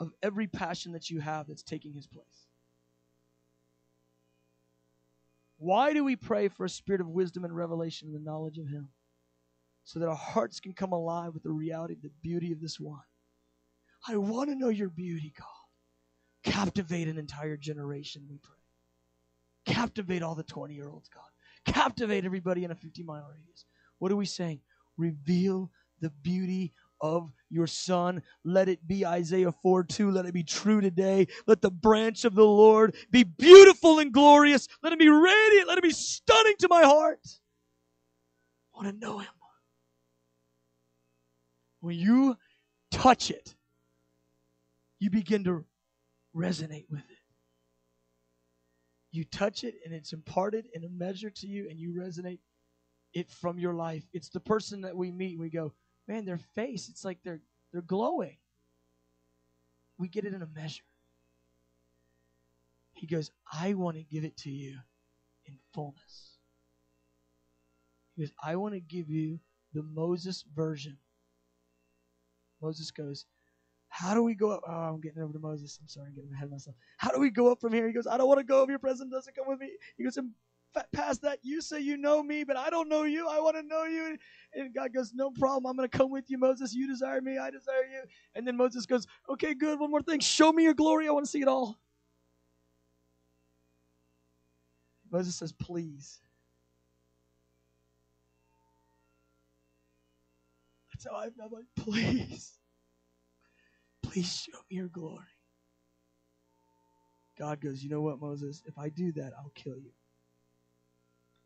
of 0.00 0.12
every 0.22 0.48
passion 0.48 0.92
that 0.92 1.10
you 1.10 1.20
have 1.20 1.46
that's 1.46 1.62
taking 1.62 1.92
his 1.92 2.06
place. 2.06 2.48
Why 5.60 5.92
do 5.92 6.02
we 6.02 6.16
pray 6.16 6.48
for 6.48 6.64
a 6.64 6.70
spirit 6.70 7.02
of 7.02 7.08
wisdom 7.08 7.44
and 7.44 7.54
revelation 7.54 8.08
and 8.08 8.16
the 8.16 8.30
knowledge 8.30 8.56
of 8.56 8.66
Him? 8.66 8.88
So 9.84 9.98
that 9.98 10.08
our 10.08 10.16
hearts 10.16 10.58
can 10.58 10.72
come 10.72 10.92
alive 10.92 11.34
with 11.34 11.42
the 11.42 11.50
reality 11.50 11.92
of 11.92 12.02
the 12.02 12.10
beauty 12.22 12.50
of 12.50 12.62
this 12.62 12.80
one. 12.80 13.02
I 14.08 14.16
want 14.16 14.48
to 14.48 14.56
know 14.56 14.70
your 14.70 14.88
beauty, 14.88 15.34
God. 15.38 16.52
Captivate 16.52 17.08
an 17.08 17.18
entire 17.18 17.58
generation, 17.58 18.26
we 18.30 18.38
pray. 18.38 19.74
Captivate 19.74 20.22
all 20.22 20.34
the 20.34 20.42
20 20.42 20.72
year 20.72 20.88
olds, 20.88 21.10
God. 21.10 21.74
Captivate 21.74 22.24
everybody 22.24 22.64
in 22.64 22.70
a 22.70 22.74
50 22.74 23.02
mile 23.02 23.28
radius. 23.30 23.66
What 23.98 24.10
are 24.10 24.16
we 24.16 24.24
saying? 24.24 24.60
Reveal 24.96 25.70
the 26.00 26.08
beauty 26.22 26.72
of 27.00 27.32
your 27.50 27.66
son. 27.66 28.22
Let 28.44 28.68
it 28.68 28.86
be 28.86 29.06
Isaiah 29.06 29.52
4 29.62 29.84
2. 29.84 30.10
Let 30.10 30.26
it 30.26 30.34
be 30.34 30.42
true 30.42 30.80
today. 30.80 31.26
Let 31.46 31.62
the 31.62 31.70
branch 31.70 32.24
of 32.24 32.34
the 32.34 32.44
Lord 32.44 32.94
be 33.10 33.24
beautiful 33.24 33.98
and 33.98 34.12
glorious. 34.12 34.68
Let 34.82 34.92
it 34.92 34.98
be 34.98 35.08
radiant. 35.08 35.68
Let 35.68 35.78
it 35.78 35.82
be 35.82 35.90
stunning 35.90 36.56
to 36.60 36.68
my 36.68 36.82
heart. 36.82 37.20
I 38.74 38.82
want 38.82 38.94
to 38.94 39.06
know 39.06 39.18
him. 39.18 39.28
When 41.80 41.96
you 41.96 42.36
touch 42.90 43.30
it, 43.30 43.54
you 44.98 45.10
begin 45.10 45.44
to 45.44 45.64
resonate 46.36 46.84
with 46.90 47.00
it. 47.00 47.16
You 49.12 49.24
touch 49.24 49.64
it 49.64 49.74
and 49.84 49.92
it's 49.92 50.12
imparted 50.12 50.66
in 50.74 50.84
a 50.84 50.88
measure 50.88 51.30
to 51.30 51.46
you, 51.46 51.68
and 51.68 51.78
you 51.80 51.92
resonate 51.92 52.38
it 53.12 53.30
from 53.30 53.58
your 53.58 53.74
life. 53.74 54.04
It's 54.12 54.28
the 54.28 54.40
person 54.40 54.80
that 54.82 54.96
we 54.96 55.10
meet 55.10 55.32
and 55.32 55.40
we 55.40 55.50
go, 55.50 55.72
man, 56.10 56.24
their 56.24 56.40
face, 56.54 56.88
it's 56.88 57.04
like 57.04 57.18
they're 57.24 57.40
they're 57.72 57.82
glowing. 57.82 58.36
We 59.96 60.08
get 60.08 60.24
it 60.24 60.34
in 60.34 60.42
a 60.42 60.48
measure. 60.54 60.82
He 62.94 63.06
goes, 63.06 63.30
I 63.50 63.74
want 63.74 63.96
to 63.96 64.02
give 64.02 64.24
it 64.24 64.36
to 64.38 64.50
you 64.50 64.78
in 65.46 65.56
fullness. 65.72 66.38
He 68.16 68.22
goes, 68.22 68.32
I 68.42 68.56
want 68.56 68.74
to 68.74 68.80
give 68.80 69.08
you 69.08 69.38
the 69.72 69.82
Moses 69.82 70.44
version. 70.54 70.98
Moses 72.60 72.90
goes, 72.90 73.26
How 73.88 74.14
do 74.14 74.22
we 74.22 74.34
go 74.34 74.50
up? 74.50 74.62
Oh, 74.66 74.72
I'm 74.72 75.00
getting 75.00 75.22
over 75.22 75.32
to 75.32 75.38
Moses. 75.38 75.78
I'm 75.80 75.88
sorry, 75.88 76.08
I'm 76.08 76.14
getting 76.14 76.32
ahead 76.32 76.46
of 76.46 76.50
myself. 76.50 76.76
How 76.96 77.10
do 77.10 77.20
we 77.20 77.30
go 77.30 77.52
up 77.52 77.60
from 77.60 77.72
here? 77.72 77.86
He 77.86 77.92
goes, 77.92 78.06
I 78.06 78.16
don't 78.16 78.28
want 78.28 78.40
to 78.40 78.44
go 78.44 78.64
if 78.64 78.68
your 78.68 78.78
presence 78.80 79.12
doesn't 79.12 79.36
come 79.36 79.46
with 79.46 79.60
me. 79.60 79.70
He 79.96 80.02
goes, 80.02 80.18
past 80.92 81.22
that, 81.22 81.38
you 81.42 81.60
say 81.60 81.80
you 81.80 81.96
know 81.96 82.22
me, 82.22 82.44
but 82.44 82.56
I 82.56 82.70
don't 82.70 82.88
know 82.88 83.04
you. 83.04 83.28
I 83.28 83.40
want 83.40 83.56
to 83.56 83.62
know 83.62 83.84
you. 83.84 84.16
And 84.54 84.74
God 84.74 84.92
goes, 84.92 85.12
No 85.14 85.30
problem. 85.30 85.66
I'm 85.66 85.76
going 85.76 85.88
to 85.88 85.96
come 85.96 86.10
with 86.10 86.30
you, 86.30 86.38
Moses. 86.38 86.74
You 86.74 86.86
desire 86.86 87.20
me. 87.20 87.38
I 87.38 87.50
desire 87.50 87.84
you. 87.90 88.02
And 88.34 88.46
then 88.46 88.56
Moses 88.56 88.86
goes, 88.86 89.06
Okay, 89.28 89.54
good. 89.54 89.78
One 89.78 89.90
more 89.90 90.02
thing. 90.02 90.20
Show 90.20 90.52
me 90.52 90.64
your 90.64 90.74
glory. 90.74 91.08
I 91.08 91.12
want 91.12 91.24
to 91.24 91.30
see 91.30 91.40
it 91.40 91.48
all. 91.48 91.78
Moses 95.10 95.34
says, 95.34 95.52
Please. 95.52 96.20
That's 100.92 101.06
how 101.06 101.16
I 101.16 101.30
felt 101.30 101.52
like, 101.52 101.64
Please. 101.76 102.52
Please 104.02 104.42
show 104.48 104.58
me 104.70 104.76
your 104.76 104.88
glory. 104.88 105.24
God 107.38 107.60
goes, 107.60 107.82
You 107.82 107.90
know 107.90 108.02
what, 108.02 108.20
Moses? 108.20 108.62
If 108.66 108.78
I 108.78 108.88
do 108.88 109.12
that, 109.12 109.32
I'll 109.38 109.52
kill 109.54 109.76
you. 109.76 109.92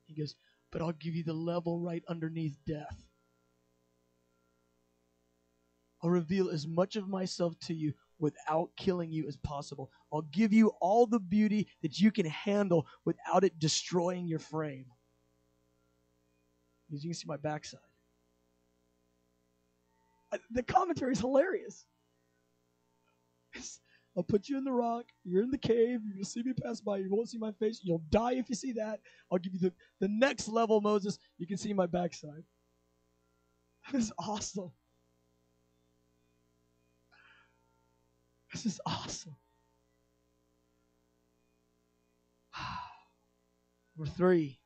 He 0.07 0.15
goes, 0.15 0.35
But 0.71 0.83
I'll 0.83 0.93
give 0.93 1.15
you 1.15 1.25
the 1.25 1.33
level 1.33 1.81
right 1.81 2.03
underneath 2.09 2.57
death. 2.67 3.05
I'll 6.03 6.11
reveal 6.11 6.51
as 6.51 6.67
much 6.67 6.97
of 6.97 7.09
myself 7.09 7.59
to 7.61 7.75
you 7.75 7.95
without 8.19 8.71
killing 8.77 9.11
you 9.11 9.27
as 9.27 9.37
possible. 9.39 9.91
I'll 10.13 10.23
give 10.23 10.53
you 10.53 10.73
all 10.81 11.07
the 11.07 11.19
beauty 11.19 11.69
that 11.83 11.99
you 11.99 12.11
can 12.11 12.27
handle 12.27 12.87
without 13.05 13.43
it 13.43 13.59
destroying 13.59 14.27
your 14.27 14.39
frame. 14.39 14.87
Because 16.89 17.03
you 17.03 17.11
can 17.11 17.15
see 17.15 17.27
my 17.27 17.39
backside. 17.39 17.81
The 20.51 20.63
commentary 20.63 21.13
is 21.13 21.21
hilarious. 21.21 21.87
I'll 24.17 24.23
put 24.23 24.49
you 24.49 24.57
in 24.57 24.65
the 24.65 24.73
rock. 24.73 25.07
You're 25.25 25.43
in 25.43 25.51
the 25.51 25.59
cave. 25.59 26.01
To 26.19 26.25
see 26.25 26.43
me 26.43 26.53
pass 26.53 26.81
by. 26.81 26.99
You 26.99 27.11
won't 27.11 27.29
see 27.29 27.39
my 27.39 27.53
face. 27.53 27.81
You'll 27.83 28.03
die 28.11 28.35
if 28.35 28.49
you 28.49 28.55
see 28.55 28.73
that. 28.73 29.01
I'll 29.31 29.39
give 29.39 29.55
you 29.55 29.59
the, 29.59 29.73
the 30.01 30.09
next 30.09 30.49
level, 30.49 30.81
Moses. 30.81 31.19
You 31.39 31.47
can 31.47 31.57
see 31.57 31.73
my 31.73 31.87
backside. 31.87 32.45
This 33.93 34.07
is 34.07 34.13
awesome. 34.19 34.73
This 38.51 38.65
is 38.65 38.81
awesome. 38.87 39.37
Number 43.99 44.11
three. 44.13 44.59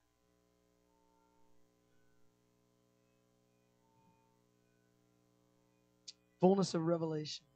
Fullness 6.40 6.74
of 6.74 6.82
revelation. 6.82 7.47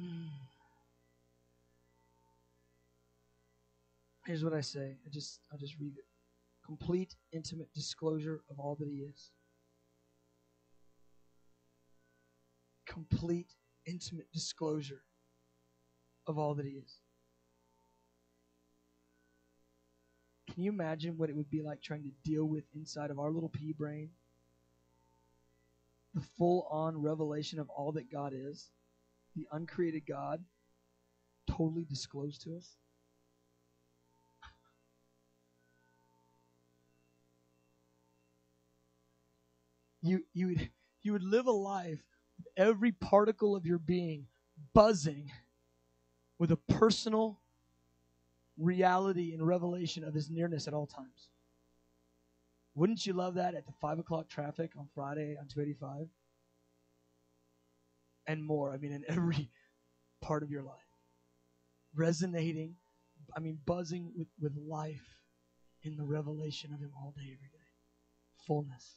Mm. 0.00 0.28
Here's 4.26 4.44
what 4.44 4.52
I 4.52 4.60
say. 4.60 4.96
I 5.04 5.10
just 5.10 5.40
I 5.52 5.56
just 5.56 5.74
read 5.78 5.94
it. 5.96 6.04
Complete 6.64 7.14
intimate 7.32 7.72
disclosure 7.74 8.42
of 8.50 8.58
all 8.58 8.76
that 8.78 8.88
he 8.88 8.98
is. 8.98 9.30
Complete 12.86 13.54
intimate 13.86 14.30
disclosure 14.32 15.02
of 16.26 16.38
all 16.38 16.54
that 16.54 16.66
he 16.66 16.72
is. 16.72 17.00
Can 20.52 20.62
you 20.62 20.70
imagine 20.70 21.16
what 21.16 21.30
it 21.30 21.36
would 21.36 21.50
be 21.50 21.62
like 21.62 21.80
trying 21.80 22.02
to 22.02 22.10
deal 22.24 22.44
with 22.44 22.64
inside 22.74 23.10
of 23.10 23.18
our 23.18 23.30
little 23.30 23.48
pea 23.48 23.72
brain 23.72 24.10
the 26.14 26.20
full 26.20 26.66
on 26.70 27.00
revelation 27.00 27.60
of 27.60 27.68
all 27.70 27.92
that 27.92 28.10
God 28.10 28.32
is? 28.34 28.70
The 29.40 29.56
uncreated 29.56 30.02
God, 30.06 30.44
totally 31.46 31.84
disclosed 31.84 32.42
to 32.42 32.56
us? 32.56 32.76
You, 40.02 40.24
you, 40.32 40.46
would, 40.48 40.70
you 41.02 41.12
would 41.12 41.22
live 41.22 41.46
a 41.46 41.52
life 41.52 42.00
with 42.38 42.48
every 42.56 42.92
particle 42.92 43.54
of 43.54 43.66
your 43.66 43.78
being 43.78 44.26
buzzing 44.72 45.30
with 46.38 46.52
a 46.52 46.56
personal 46.56 47.38
reality 48.56 49.34
and 49.34 49.46
revelation 49.46 50.04
of 50.04 50.14
his 50.14 50.30
nearness 50.30 50.66
at 50.66 50.74
all 50.74 50.86
times. 50.86 51.28
Wouldn't 52.74 53.04
you 53.06 53.12
love 53.12 53.34
that 53.34 53.54
at 53.54 53.66
the 53.66 53.72
5 53.80 53.98
o'clock 53.98 54.28
traffic 54.28 54.72
on 54.78 54.88
Friday 54.94 55.36
on 55.38 55.48
285? 55.48 56.08
And 58.26 58.44
more. 58.44 58.72
I 58.72 58.76
mean, 58.76 58.92
in 58.92 59.04
every 59.08 59.50
part 60.20 60.42
of 60.42 60.50
your 60.50 60.62
life. 60.62 60.76
Resonating, 61.94 62.76
I 63.36 63.40
mean, 63.40 63.58
buzzing 63.66 64.12
with, 64.16 64.28
with 64.40 64.52
life 64.56 65.20
in 65.82 65.96
the 65.96 66.04
revelation 66.04 66.72
of 66.72 66.80
him 66.80 66.92
all 66.96 67.12
day, 67.16 67.22
every 67.24 67.48
day. 67.48 67.66
Fullness. 68.46 68.96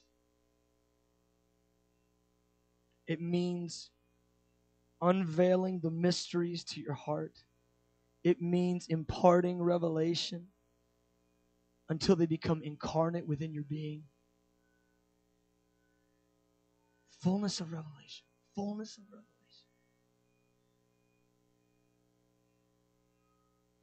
It 3.08 3.22
means 3.22 3.90
unveiling 5.02 5.80
the 5.82 5.92
mysteries 5.92 6.64
to 6.64 6.80
your 6.80 6.94
heart. 6.94 7.44
It 8.24 8.42
means 8.42 8.88
imparting 8.88 9.62
revelation 9.62 10.48
until 11.90 12.16
they 12.16 12.26
become 12.26 12.62
incarnate 12.64 13.28
within 13.28 13.54
your 13.54 13.66
being. 13.66 14.04
Fullness 17.22 17.60
of 17.60 17.72
revelation. 17.72 18.26
Fullness 18.56 18.98
of 18.98 19.04
revelation. 19.10 19.34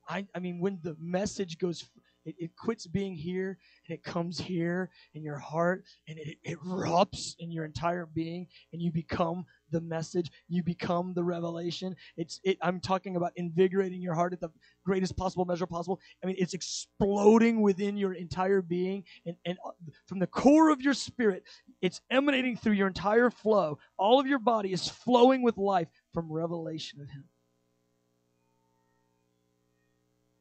I, 0.08 0.26
I 0.34 0.40
mean, 0.40 0.60
when 0.60 0.80
the 0.82 0.96
message 1.00 1.58
goes, 1.58 1.88
it, 2.24 2.34
it 2.38 2.56
quits 2.56 2.86
being 2.86 3.14
here 3.14 3.58
and 3.86 3.94
it 3.94 4.02
comes 4.02 4.38
here 4.38 4.90
in 5.14 5.22
your 5.22 5.38
heart 5.38 5.84
and 6.08 6.18
it, 6.18 6.36
it 6.42 6.58
erupts 6.60 7.34
in 7.38 7.52
your 7.52 7.64
entire 7.64 8.06
being 8.06 8.48
and 8.72 8.82
you 8.82 8.90
become 8.90 9.44
the 9.70 9.80
message 9.80 10.30
you 10.48 10.62
become 10.62 11.14
the 11.14 11.22
revelation. 11.22 11.96
It's 12.16 12.40
it 12.44 12.58
i'm 12.62 12.80
talking 12.80 13.16
about 13.16 13.32
invigorating 13.36 14.00
your 14.00 14.14
heart 14.14 14.32
at 14.32 14.40
the 14.40 14.50
greatest 14.84 15.16
possible 15.16 15.44
measure 15.44 15.66
possible. 15.66 16.00
I 16.22 16.26
mean 16.26 16.36
it's 16.38 16.54
exploding 16.54 17.60
within 17.60 17.96
your 17.96 18.14
entire 18.14 18.62
being 18.62 19.04
and, 19.26 19.36
and 19.44 19.58
uh, 19.64 19.70
from 20.06 20.18
the 20.18 20.26
core 20.26 20.70
of 20.70 20.80
your 20.80 20.94
spirit 20.94 21.44
it's 21.80 22.00
emanating 22.10 22.56
through 22.56 22.74
your 22.74 22.88
entire 22.88 23.30
flow. 23.30 23.78
All 23.96 24.20
of 24.20 24.26
your 24.26 24.38
body 24.38 24.72
is 24.72 24.88
flowing 24.88 25.42
with 25.42 25.56
life 25.56 25.88
from 26.12 26.30
revelation 26.30 27.00
of 27.00 27.08
him. 27.08 27.24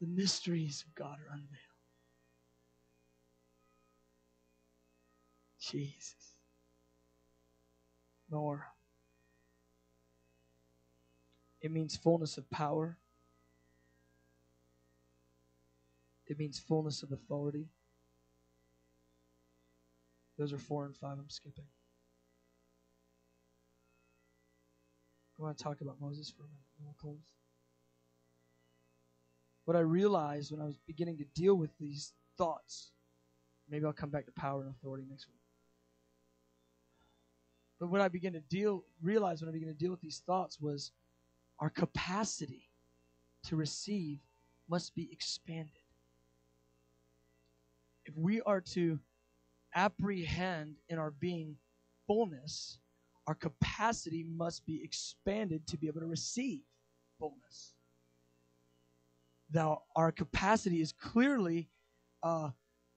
The 0.00 0.06
mysteries 0.06 0.84
of 0.86 0.94
god 0.94 1.18
are 1.18 1.32
unveiled. 1.32 1.70
Jesus. 5.60 6.34
More. 8.30 8.66
It 11.60 11.70
means 11.70 11.96
fullness 11.96 12.38
of 12.38 12.48
power. 12.50 12.96
It 16.26 16.38
means 16.38 16.58
fullness 16.58 17.02
of 17.02 17.12
authority. 17.12 17.66
Those 20.38 20.52
are 20.52 20.58
four 20.58 20.86
and 20.86 20.96
five 20.96 21.18
I'm 21.18 21.28
skipping. 21.28 21.64
I 25.38 25.42
want 25.42 25.58
to 25.58 25.64
talk 25.64 25.80
about 25.80 25.96
Moses 26.00 26.30
for 26.30 26.42
a 26.42 26.46
minute, 26.46 26.58
we'll 26.82 26.94
close. 27.00 27.34
What 29.64 29.76
I 29.76 29.80
realized 29.80 30.52
when 30.52 30.60
I 30.60 30.66
was 30.66 30.78
beginning 30.86 31.18
to 31.18 31.24
deal 31.34 31.54
with 31.54 31.70
these 31.78 32.12
thoughts, 32.36 32.90
maybe 33.68 33.84
I'll 33.86 33.92
come 33.92 34.10
back 34.10 34.26
to 34.26 34.32
power 34.32 34.62
and 34.62 34.70
authority 34.70 35.04
next 35.08 35.28
week. 35.28 35.40
But 37.78 37.88
what 37.88 38.02
I 38.02 38.08
began 38.08 38.34
to 38.34 38.40
deal, 38.40 38.84
realize 39.02 39.40
when 39.40 39.48
I 39.48 39.52
began 39.52 39.68
to 39.68 39.74
deal 39.74 39.90
with 39.90 40.02
these 40.02 40.22
thoughts 40.26 40.60
was 40.60 40.92
our 41.60 41.70
capacity 41.70 42.70
to 43.44 43.56
receive 43.56 44.18
must 44.68 44.94
be 44.94 45.08
expanded. 45.12 45.70
If 48.06 48.16
we 48.16 48.40
are 48.42 48.60
to 48.60 48.98
apprehend 49.74 50.76
in 50.88 50.98
our 50.98 51.10
being 51.10 51.56
fullness, 52.06 52.78
our 53.26 53.34
capacity 53.34 54.24
must 54.36 54.64
be 54.66 54.82
expanded 54.82 55.66
to 55.68 55.76
be 55.76 55.86
able 55.86 56.00
to 56.00 56.06
receive 56.06 56.62
fullness. 57.18 57.74
Now, 59.52 59.82
our 59.96 60.12
capacity 60.12 60.80
is 60.80 60.92
clearly 60.92 61.68
uh, 62.22 62.50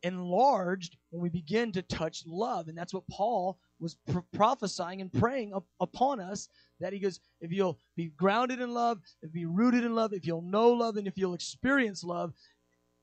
enlarged 0.04 0.98
when 1.10 1.22
we 1.22 1.30
begin 1.30 1.72
to 1.74 1.82
touch 1.82 2.24
love. 2.26 2.68
And 2.68 2.78
that's 2.78 2.94
what 2.94 3.08
Paul 3.10 3.58
was 3.84 3.96
pr- 4.08 4.20
prophesying 4.34 5.02
and 5.02 5.12
praying 5.14 5.54
up, 5.54 5.66
upon 5.80 6.20
us 6.20 6.50
that 6.80 6.94
he 6.94 7.00
goes, 7.00 7.20
if 7.40 7.52
you'll 7.52 7.78
be 7.96 8.08
grounded 8.18 8.60
in 8.60 8.74
love, 8.74 9.00
if 9.22 9.36
you'll 9.36 9.50
be 9.50 9.54
rooted 9.54 9.84
in 9.84 9.94
love, 9.94 10.14
if 10.14 10.26
you'll 10.26 10.42
know 10.42 10.72
love, 10.72 10.98
and 10.98 11.08
if 11.08 11.18
you'll 11.18 11.36
experience 11.36 12.04
love, 12.04 12.34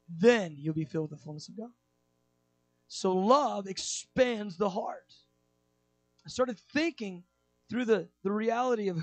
then 0.09 0.57
you'll 0.59 0.75
be 0.75 0.85
filled 0.85 1.11
with 1.11 1.21
the 1.21 1.25
fullness 1.25 1.49
of 1.49 1.57
God. 1.57 1.71
So 2.89 3.13
love 3.13 3.69
expands 3.69 4.57
the 4.57 4.71
heart. 4.71 5.15
I 6.27 6.29
started 6.29 6.59
thinking 6.73 7.23
through 7.71 7.85
the, 7.85 8.09
the 8.25 8.33
reality 8.33 8.89
of 8.89 9.01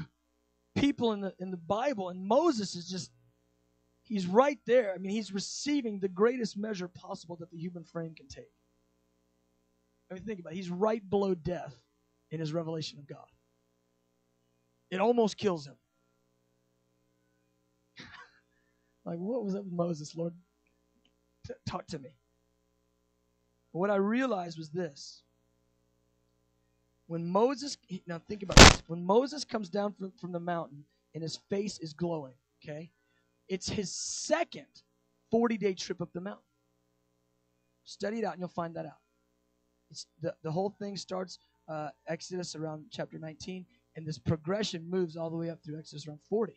people 0.75 1.13
in 1.13 1.21
the 1.21 1.34
in 1.39 1.51
the 1.51 1.57
Bible, 1.57 2.09
and 2.09 2.25
Moses 2.25 2.75
is 2.75 2.89
just 2.89 3.11
he's 4.03 4.28
right 4.28 4.59
there. 4.65 4.93
I 4.93 4.97
mean, 4.97 5.11
he's 5.11 5.34
receiving 5.34 5.99
the 5.99 6.07
greatest 6.07 6.57
measure 6.57 6.88
possible 6.88 7.36
that 7.38 7.51
the 7.51 7.57
human 7.57 7.84
frame 7.84 8.13
can 8.13 8.28
take. 8.28 8.51
I 10.10 10.14
mean, 10.14 10.24
think 10.24 10.39
about 10.39 10.53
it. 10.53 10.55
He's 10.55 10.70
right 10.70 11.08
below 11.10 11.36
death 11.36 11.76
in 12.32 12.39
his 12.39 12.53
revelation 12.53 12.99
of 12.99 13.08
God. 13.08 13.28
It 14.89 15.01
almost 15.01 15.38
kills 15.38 15.68
him. 15.68 15.76
like, 19.05 19.20
what 19.20 19.43
was 19.43 19.55
up 19.55 19.66
with 19.66 19.74
Moses, 19.74 20.16
Lord? 20.16 20.34
T- 21.45 21.53
talk 21.66 21.88
to 21.88 21.99
me. 21.99 22.10
But 23.74 23.80
what 23.80 23.91
I 23.91 23.95
realized 23.95 24.58
was 24.58 24.70
this. 24.70 25.24
When 27.08 27.26
Moses, 27.26 27.78
now 28.05 28.20
think 28.20 28.43
about 28.43 28.58
this. 28.58 28.84
When 28.88 29.03
Moses 29.03 29.43
comes 29.45 29.70
down 29.70 29.93
from, 29.93 30.12
from 30.12 30.32
the 30.32 30.39
mountain 30.39 30.86
and 31.14 31.24
his 31.24 31.38
face 31.38 31.80
is 31.80 31.93
glowing, 31.93 32.34
okay? 32.62 32.91
It's 33.47 33.70
his 33.70 33.91
second 33.91 34.68
40 35.32 35.58
day 35.58 35.74
trip 35.74 36.01
up 36.01 36.12
the 36.14 36.22
mountain. 36.22 36.43
Study 37.84 38.20
it 38.20 38.26
out 38.26 38.34
and 38.34 38.41
you'll 38.41 38.49
find 38.49 38.76
that 38.76 38.86
out. 38.86 38.99
It's 39.89 40.07
the, 40.21 40.33
the 40.43 40.51
whole 40.51 40.69
thing 40.69 40.97
starts 40.97 41.39
uh, 41.67 41.89
Exodus 42.07 42.55
around 42.55 42.85
chapter 42.91 43.17
19, 43.17 43.65
and 43.95 44.05
this 44.05 44.17
progression 44.17 44.89
moves 44.89 45.17
all 45.17 45.29
the 45.29 45.38
way 45.38 45.49
up 45.49 45.63
through 45.63 45.79
Exodus 45.79 46.07
around 46.07 46.21
40. 46.29 46.53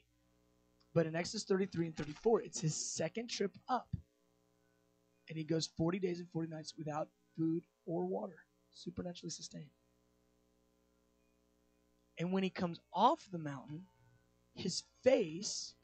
But 0.94 1.06
in 1.06 1.14
Exodus 1.14 1.44
33 1.44 1.86
and 1.86 1.96
34, 1.96 2.42
it's 2.42 2.60
his 2.60 2.74
second 2.74 3.28
trip 3.28 3.56
up. 3.68 3.88
And 5.28 5.38
he 5.38 5.44
goes 5.44 5.68
40 5.76 6.00
days 6.00 6.18
and 6.18 6.28
40 6.30 6.50
nights 6.50 6.74
without 6.76 7.08
food 7.36 7.62
or 7.86 8.04
water, 8.04 8.38
supernaturally 8.72 9.30
sustained. 9.30 9.70
And 12.18 12.32
when 12.32 12.42
he 12.42 12.50
comes 12.50 12.80
off 12.92 13.26
the 13.30 13.38
mountain, 13.38 13.84
his 14.54 14.82
face 15.02 15.74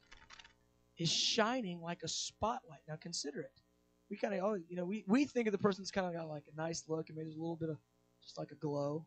is 0.97 1.09
shining 1.09 1.81
like 1.81 2.03
a 2.03 2.07
spotlight. 2.07 2.81
Now 2.87 2.95
consider 2.95 3.39
it. 3.41 3.61
We 4.09 4.17
kind 4.17 4.33
of, 4.33 4.43
oh, 4.43 4.59
you 4.69 4.75
know, 4.77 4.85
we, 4.85 5.03
we 5.07 5.25
think 5.25 5.47
of 5.47 5.51
the 5.51 5.57
person's 5.57 5.91
kind 5.91 6.07
of 6.07 6.13
got 6.13 6.29
like 6.29 6.43
a 6.51 6.55
nice 6.55 6.85
look 6.87 7.09
and 7.09 7.17
maybe 7.17 7.25
there's 7.25 7.37
a 7.37 7.41
little 7.41 7.57
bit 7.57 7.69
of 7.69 7.77
just 8.23 8.37
like 8.37 8.51
a 8.51 8.55
glow. 8.55 9.05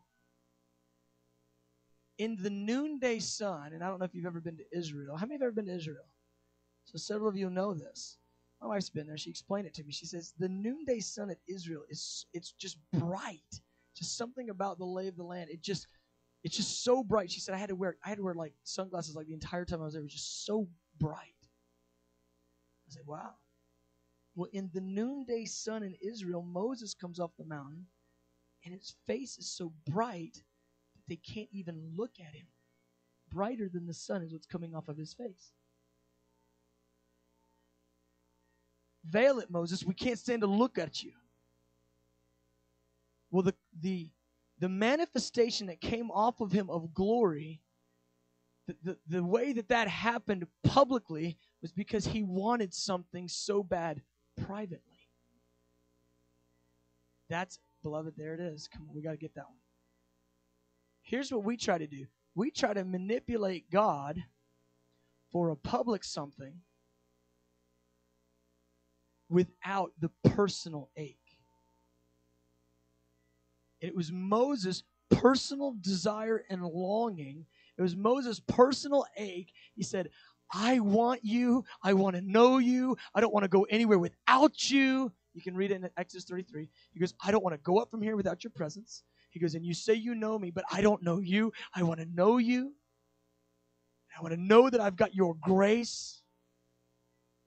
In 2.17 2.37
the 2.39 2.51
noonday 2.51 3.19
sun, 3.19 3.73
and 3.73 3.83
I 3.83 3.87
don't 3.87 3.97
know 3.97 4.05
if 4.05 4.13
you've 4.13 4.27
ever 4.27 4.41
been 4.41 4.57
to 4.57 4.77
Israel. 4.77 5.17
How 5.17 5.25
many 5.25 5.35
have 5.35 5.41
ever 5.41 5.51
been 5.51 5.65
to 5.65 5.75
Israel? 5.75 6.05
So 6.85 6.97
several 6.97 7.29
of 7.29 7.35
you 7.35 7.49
know 7.49 7.73
this. 7.73 8.17
My 8.61 8.67
wife's 8.67 8.91
been 8.91 9.07
there. 9.07 9.17
She 9.17 9.31
explained 9.31 9.65
it 9.65 9.73
to 9.75 9.83
me. 9.83 9.91
She 9.91 10.05
says 10.05 10.33
the 10.37 10.49
noonday 10.49 10.99
sun 10.99 11.31
at 11.31 11.37
Israel 11.47 11.81
is 11.89 12.27
it's 12.33 12.51
just 12.51 12.77
bright. 12.93 13.39
Just 13.95 14.17
something 14.17 14.49
about 14.49 14.77
the 14.77 14.85
lay 14.85 15.07
of 15.07 15.15
the 15.15 15.23
land. 15.23 15.49
It 15.49 15.63
just 15.63 15.87
it's 16.43 16.57
just 16.57 16.83
so 16.83 17.03
bright. 17.03 17.31
She 17.31 17.39
said 17.39 17.55
I 17.55 17.57
had 17.57 17.69
to 17.69 17.75
wear 17.75 17.97
I 18.05 18.09
had 18.09 18.17
to 18.19 18.23
wear 18.23 18.35
like 18.35 18.53
sunglasses 18.63 19.15
like 19.15 19.27
the 19.27 19.33
entire 19.33 19.65
time 19.65 19.81
I 19.81 19.85
was 19.85 19.93
there. 19.93 20.01
It 20.01 20.05
was 20.05 20.13
just 20.13 20.45
so 20.45 20.67
bright. 20.99 21.33
I 22.87 22.93
said, 22.93 23.03
wow. 23.07 23.31
Well, 24.35 24.49
in 24.53 24.69
the 24.73 24.81
noonday 24.81 25.45
sun 25.45 25.83
in 25.83 25.95
Israel, 26.01 26.41
Moses 26.41 26.93
comes 26.93 27.19
off 27.19 27.31
the 27.37 27.45
mountain, 27.45 27.85
and 28.63 28.73
his 28.73 28.95
face 29.05 29.37
is 29.37 29.51
so 29.51 29.73
bright 29.89 30.35
that 30.35 31.03
they 31.07 31.17
can't 31.17 31.49
even 31.51 31.93
look 31.95 32.11
at 32.19 32.33
him. 32.33 32.47
Brighter 33.29 33.69
than 33.69 33.87
the 33.87 33.93
sun 33.93 34.23
is 34.23 34.31
what's 34.31 34.45
coming 34.45 34.73
off 34.75 34.87
of 34.87 34.97
his 34.97 35.13
face. 35.13 35.51
Veil 39.05 39.39
it, 39.39 39.49
Moses. 39.49 39.83
We 39.83 39.93
can't 39.93 40.19
stand 40.19 40.41
to 40.41 40.47
look 40.47 40.77
at 40.77 41.03
you. 41.03 41.11
Well, 43.31 43.43
the, 43.43 43.55
the, 43.81 44.09
the 44.59 44.69
manifestation 44.69 45.67
that 45.67 45.81
came 45.81 46.11
off 46.11 46.39
of 46.39 46.51
him 46.51 46.69
of 46.69 46.93
glory, 46.93 47.61
the, 48.67 48.75
the, 48.83 48.97
the 49.07 49.23
way 49.23 49.53
that 49.53 49.69
that 49.69 49.87
happened 49.87 50.45
publicly 50.63 51.37
was 51.61 51.71
because 51.71 52.05
he 52.05 52.23
wanted 52.23 52.73
something 52.73 53.27
so 53.27 53.63
bad 53.63 54.01
privately. 54.45 54.79
That's, 57.29 57.59
beloved, 57.83 58.13
there 58.17 58.33
it 58.33 58.39
is. 58.39 58.67
Come 58.67 58.87
on, 58.89 58.95
we 58.95 59.01
got 59.01 59.11
to 59.11 59.17
get 59.17 59.35
that 59.35 59.45
one. 59.45 59.57
Here's 61.01 61.31
what 61.31 61.43
we 61.43 61.57
try 61.57 61.77
to 61.77 61.87
do 61.87 62.05
we 62.35 62.51
try 62.51 62.73
to 62.73 62.85
manipulate 62.85 63.69
God 63.69 64.23
for 65.31 65.49
a 65.49 65.55
public 65.55 66.03
something 66.03 66.53
without 69.29 69.91
the 69.99 70.09
personal 70.23 70.89
ache. 70.95 71.17
It 73.79 73.95
was 73.95 74.11
Moses' 74.11 74.83
personal 75.09 75.75
desire 75.81 76.43
and 76.49 76.63
longing. 76.63 77.45
It 77.77 77.81
was 77.81 77.95
Moses' 77.95 78.39
personal 78.39 79.05
ache. 79.17 79.53
He 79.73 79.83
said, 79.83 80.09
I 80.53 80.79
want 80.79 81.23
you. 81.23 81.63
I 81.83 81.93
want 81.93 82.15
to 82.15 82.21
know 82.21 82.57
you. 82.57 82.97
I 83.15 83.21
don't 83.21 83.33
want 83.33 83.43
to 83.43 83.49
go 83.49 83.63
anywhere 83.69 83.99
without 83.99 84.69
you. 84.69 85.11
You 85.33 85.41
can 85.41 85.55
read 85.55 85.71
it 85.71 85.75
in 85.75 85.89
Exodus 85.97 86.25
33. 86.25 86.67
He 86.91 86.99
goes, 86.99 87.13
I 87.23 87.31
don't 87.31 87.43
want 87.43 87.53
to 87.53 87.61
go 87.61 87.79
up 87.79 87.89
from 87.89 88.01
here 88.01 88.15
without 88.15 88.43
your 88.43 88.51
presence. 88.51 89.03
He 89.29 89.39
goes, 89.39 89.55
and 89.55 89.65
you 89.65 89.73
say 89.73 89.93
you 89.93 90.13
know 90.13 90.37
me, 90.37 90.51
but 90.51 90.65
I 90.71 90.81
don't 90.81 91.01
know 91.03 91.19
you. 91.19 91.53
I 91.73 91.83
want 91.83 92.01
to 92.01 92.05
know 92.13 92.37
you. 92.37 92.73
I 94.17 94.21
want 94.21 94.33
to 94.33 94.41
know 94.41 94.69
that 94.69 94.81
I've 94.81 94.97
got 94.97 95.15
your 95.15 95.35
grace. 95.41 96.21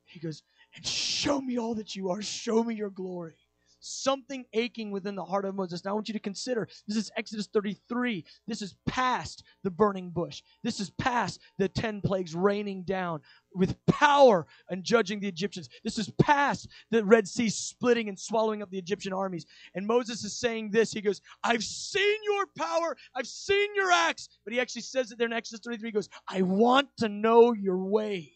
He 0.06 0.18
goes, 0.18 0.42
and 0.74 0.86
show 0.86 1.40
me 1.40 1.58
all 1.58 1.74
that 1.74 1.94
you 1.94 2.10
are. 2.10 2.22
Show 2.22 2.64
me 2.64 2.74
your 2.74 2.90
glory 2.90 3.43
something 3.84 4.44
aching 4.52 4.90
within 4.90 5.14
the 5.14 5.24
heart 5.24 5.44
of 5.44 5.54
Moses. 5.54 5.84
Now, 5.84 5.90
I 5.90 5.94
want 5.94 6.08
you 6.08 6.14
to 6.14 6.20
consider 6.20 6.68
this 6.86 6.96
is 6.96 7.10
Exodus 7.16 7.48
33. 7.52 8.24
This 8.46 8.62
is 8.62 8.74
past 8.86 9.44
the 9.62 9.70
burning 9.70 10.10
bush. 10.10 10.42
This 10.62 10.80
is 10.80 10.90
past 10.90 11.40
the 11.58 11.68
10 11.68 12.00
plagues 12.00 12.34
raining 12.34 12.84
down 12.84 13.20
with 13.54 13.76
power 13.86 14.46
and 14.70 14.82
judging 14.82 15.20
the 15.20 15.28
Egyptians. 15.28 15.68
This 15.84 15.98
is 15.98 16.10
past 16.20 16.68
the 16.90 17.04
Red 17.04 17.28
Sea 17.28 17.48
splitting 17.48 18.08
and 18.08 18.18
swallowing 18.18 18.62
up 18.62 18.70
the 18.70 18.78
Egyptian 18.78 19.12
armies. 19.12 19.46
And 19.74 19.86
Moses 19.86 20.24
is 20.24 20.38
saying 20.38 20.70
this. 20.70 20.92
He 20.92 21.00
goes, 21.00 21.20
I've 21.42 21.62
seen 21.62 22.16
your 22.24 22.46
power, 22.56 22.96
I've 23.14 23.26
seen 23.26 23.68
your 23.74 23.92
acts. 23.92 24.28
But 24.44 24.54
he 24.54 24.60
actually 24.60 24.82
says 24.82 25.12
it 25.12 25.18
there 25.18 25.26
in 25.26 25.32
Exodus 25.32 25.60
33. 25.64 25.88
He 25.88 25.92
goes, 25.92 26.08
I 26.28 26.42
want 26.42 26.88
to 26.98 27.08
know 27.08 27.52
your 27.52 27.78
ways. 27.78 28.30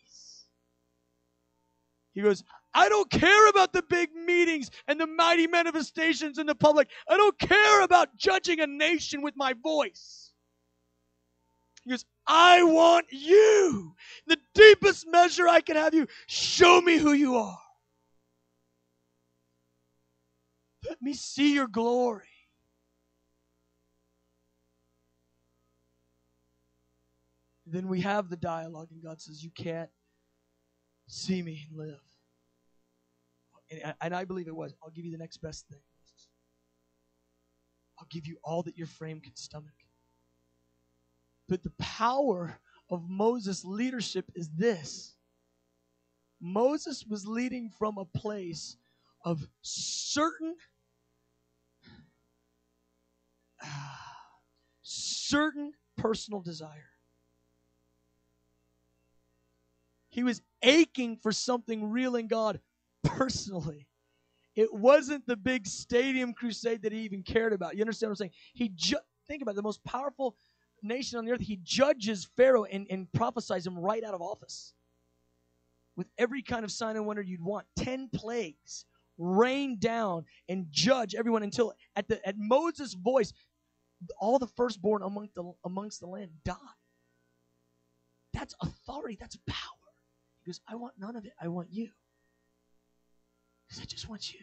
He 2.13 2.23
goes, 2.23 2.43
I 2.75 2.89
don't 2.89 3.11
care 3.11 3.49
about 3.49 3.73
the 3.73 3.83
big 3.83 4.15
meetings 4.15 4.71
and 4.87 5.01
the 5.01 5.07
mighty 5.07 5.47
manifestations 5.47 6.39
in 6.39 6.47
the 6.47 6.55
public. 6.55 6.91
I 7.09 7.17
don't 7.17 7.39
care 7.39 7.83
about 7.83 8.17
judging 8.17 8.61
a 8.61 8.67
nation 8.67 9.23
with 9.23 9.35
my 9.37 9.55
voice. 9.63 10.33
He 11.85 11.91
goes, 11.91 12.05
I 12.27 12.63
want 12.63 13.07
you. 13.11 13.95
The 14.27 14.39
deepest 14.55 15.07
measure 15.09 15.49
I 15.49 15.61
can 15.61 15.77
have 15.77 15.95
you, 15.95 16.07
show 16.27 16.81
me 16.81 16.99
who 16.99 17.13
you 17.13 17.37
are. 17.37 17.59
Let 20.89 21.01
me 21.01 21.15
see 21.15 21.55
your 21.55 21.69
glory. 21.69 22.25
Then 27.67 27.89
we 27.89 28.01
have 28.01 28.31
the 28.31 28.37
dialogue, 28.37 28.89
and 28.91 29.03
God 29.03 29.21
says, 29.21 29.45
You 29.45 29.51
can't 29.51 29.91
see 31.07 31.43
me 31.43 31.67
live 31.75 32.08
and, 33.71 33.95
and 34.01 34.15
I 34.15 34.25
believe 34.25 34.49
it 34.49 34.57
was, 34.57 34.75
I'll 34.83 34.91
give 34.91 35.05
you 35.05 35.13
the 35.13 35.19
next 35.19 35.39
best 35.39 35.67
thing. 35.69 35.81
I'll 37.99 38.07
give 38.11 38.27
you 38.27 38.39
all 38.45 38.63
that 38.63 38.79
your 38.79 38.87
frame 38.87 39.21
can 39.21 39.35
stomach. 39.35 39.73
But 41.49 41.63
the 41.63 41.73
power 41.79 42.59
of 42.91 43.09
Moses' 43.09 43.65
leadership 43.65 44.31
is 44.35 44.49
this 44.51 45.15
Moses 46.41 47.05
was 47.09 47.27
leading 47.27 47.69
from 47.69 47.99
a 47.99 48.05
place 48.05 48.77
of 49.25 49.49
certain, 49.63 50.55
certain 54.83 55.73
personal 55.97 56.41
desire. 56.41 56.91
He 60.11 60.23
was 60.23 60.41
aching 60.63 61.17
for 61.17 61.33
something 61.33 61.91
real 61.91 62.17
in 62.17 62.29
God 62.29 62.61
personally. 63.09 63.87
It 64.57 64.73
wasn't 64.73 65.27
the 65.27 65.37
big 65.37 65.67
stadium 65.67 66.33
crusade 66.33 66.83
that 66.83 66.93
he 66.93 67.01
even 67.01 67.23
cared 67.23 67.53
about. 67.53 67.77
You 67.77 67.83
understand 67.83 68.11
what 68.11 68.15
I'm 68.15 68.17
saying? 68.17 68.31
He 68.55 68.71
ju- 68.75 68.99
think 69.27 69.43
about 69.43 69.53
it, 69.53 69.57
the 69.57 69.63
most 69.63 69.85
powerful 69.85 70.37
nation 70.83 71.19
on 71.19 71.25
the 71.25 71.33
earth. 71.33 71.41
He 71.41 71.61
judges 71.63 72.29
Pharaoh 72.37 72.65
and, 72.65 72.87
and 72.91 73.11
prophesies 73.13 73.67
him 73.67 73.79
right 73.79 74.03
out 74.03 74.15
of 74.15 74.23
office 74.23 74.75
with 75.97 76.09
every 76.19 76.43
kind 76.43 76.65
of 76.65 76.71
sign 76.73 76.97
and 76.97 77.07
wonder 77.07 77.23
you'd 77.23 77.43
want. 77.43 77.67
Ten 77.77 78.09
plagues 78.13 78.85
rain 79.17 79.79
down 79.79 80.25
and 80.49 80.67
judge 80.71 81.15
everyone 81.15 81.43
until 81.43 81.73
at 81.97 82.09
the 82.09 82.25
at 82.27 82.37
Moses' 82.39 82.95
voice, 82.95 83.33
all 84.21 84.39
the 84.39 84.47
firstborn 84.47 85.03
amongst 85.03 85.35
the 85.35 85.53
amongst 85.65 86.01
the 86.01 86.07
land 86.07 86.31
die. 86.45 86.55
That's 88.33 88.55
authority. 88.63 89.17
That's 89.21 89.37
power. 89.47 89.57
He 90.41 90.51
goes, 90.51 90.61
I 90.69 90.77
want 90.77 90.95
none 90.99 91.17
of 91.17 91.25
it. 91.25 91.33
I 91.41 91.49
want 91.49 91.69
you. 91.71 91.89
Because 93.69 93.83
I 93.83 93.85
just 93.85 94.09
want 94.09 94.33
you. 94.33 94.41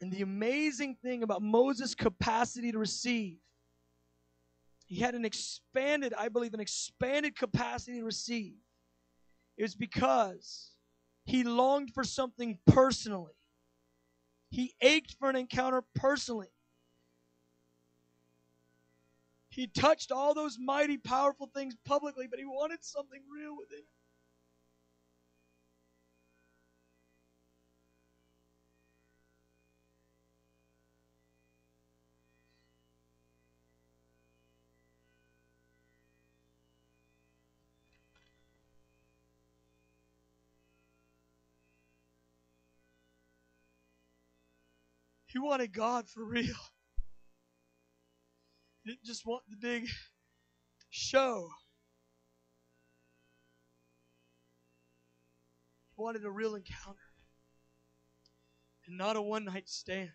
And 0.00 0.12
the 0.12 0.22
amazing 0.22 0.96
thing 1.02 1.22
about 1.22 1.42
Moses' 1.42 1.94
capacity 1.94 2.70
to 2.70 2.78
receive, 2.78 3.38
he 4.86 5.00
had 5.00 5.14
an 5.14 5.24
expanded, 5.24 6.14
I 6.16 6.28
believe, 6.28 6.54
an 6.54 6.60
expanded 6.60 7.36
capacity 7.36 7.98
to 7.98 8.04
receive. 8.04 8.54
It 9.56 9.62
was 9.62 9.74
because 9.74 10.70
he 11.24 11.42
longed 11.42 11.92
for 11.92 12.04
something 12.04 12.58
personally. 12.66 13.32
He 14.50 14.74
ached 14.80 15.16
for 15.18 15.28
an 15.28 15.36
encounter 15.36 15.82
personally. 15.94 16.48
He 19.50 19.66
touched 19.66 20.12
all 20.12 20.32
those 20.32 20.56
mighty, 20.60 20.96
powerful 20.96 21.50
things 21.52 21.74
publicly, 21.84 22.28
but 22.30 22.38
he 22.38 22.44
wanted 22.44 22.84
something 22.84 23.20
real 23.34 23.56
within 23.56 23.80
him. 23.80 23.97
He 45.38 45.44
wanted 45.44 45.72
God 45.72 46.08
for 46.08 46.24
real. 46.24 46.56
He 48.82 48.90
didn't 48.90 49.04
just 49.04 49.24
want 49.24 49.44
the 49.48 49.54
big 49.56 49.86
show. 50.90 51.48
He 55.94 56.02
wanted 56.02 56.24
a 56.24 56.30
real 56.32 56.56
encounter 56.56 56.98
and 58.88 58.98
not 58.98 59.14
a 59.14 59.22
one 59.22 59.44
night 59.44 59.68
stand. 59.68 60.10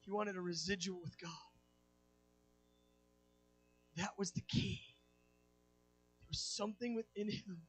He 0.00 0.10
wanted 0.10 0.36
a 0.36 0.42
residual 0.42 1.00
with 1.02 1.18
God. 1.18 1.30
That 3.96 4.10
was 4.18 4.32
the 4.32 4.42
key. 4.42 4.82
There 6.20 6.26
was 6.28 6.40
something 6.40 6.94
within 6.94 7.30
him 7.30 7.62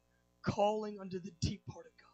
calling 0.45 0.97
unto 0.99 1.21
the 1.21 1.31
deep 1.39 1.65
part 1.65 1.85
of 1.85 1.93
God. 1.97 2.07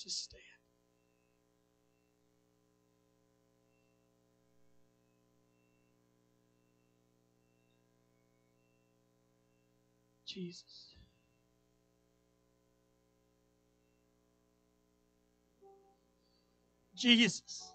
Let's 0.00 0.14
just 0.14 0.24
stand. 0.24 0.42
Jesus. 10.26 10.94
Jesus. 16.96 17.74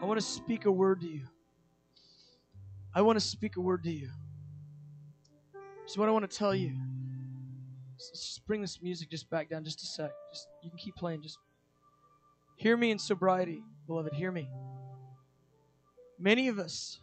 I 0.00 0.04
want 0.04 0.20
to 0.20 0.24
speak 0.24 0.66
a 0.66 0.70
word 0.70 1.00
to 1.00 1.08
you. 1.08 1.22
I 2.94 3.02
want 3.02 3.18
to 3.18 3.24
speak 3.24 3.56
a 3.56 3.60
word 3.60 3.82
to 3.82 3.90
you. 3.90 4.10
So 5.86 6.00
what 6.00 6.08
I 6.08 6.12
want 6.12 6.28
to 6.28 6.36
tell 6.36 6.54
you. 6.54 6.72
Just 7.98 8.44
bring 8.46 8.60
this 8.60 8.80
music 8.82 9.10
just 9.10 9.28
back 9.30 9.48
down 9.48 9.64
just 9.64 9.82
a 9.82 9.86
sec. 9.86 10.10
Just 10.32 10.48
you 10.62 10.70
can 10.70 10.78
keep 10.78 10.94
playing. 10.96 11.22
Just 11.22 11.38
hear 12.56 12.76
me 12.76 12.90
in 12.90 12.98
sobriety, 12.98 13.62
beloved. 13.86 14.12
Hear 14.14 14.32
me. 14.32 14.48
Many 16.18 16.48
of 16.48 16.58
us, 16.58 17.00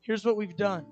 here's 0.00 0.24
what 0.24 0.36
we've 0.36 0.56
done. 0.56 0.86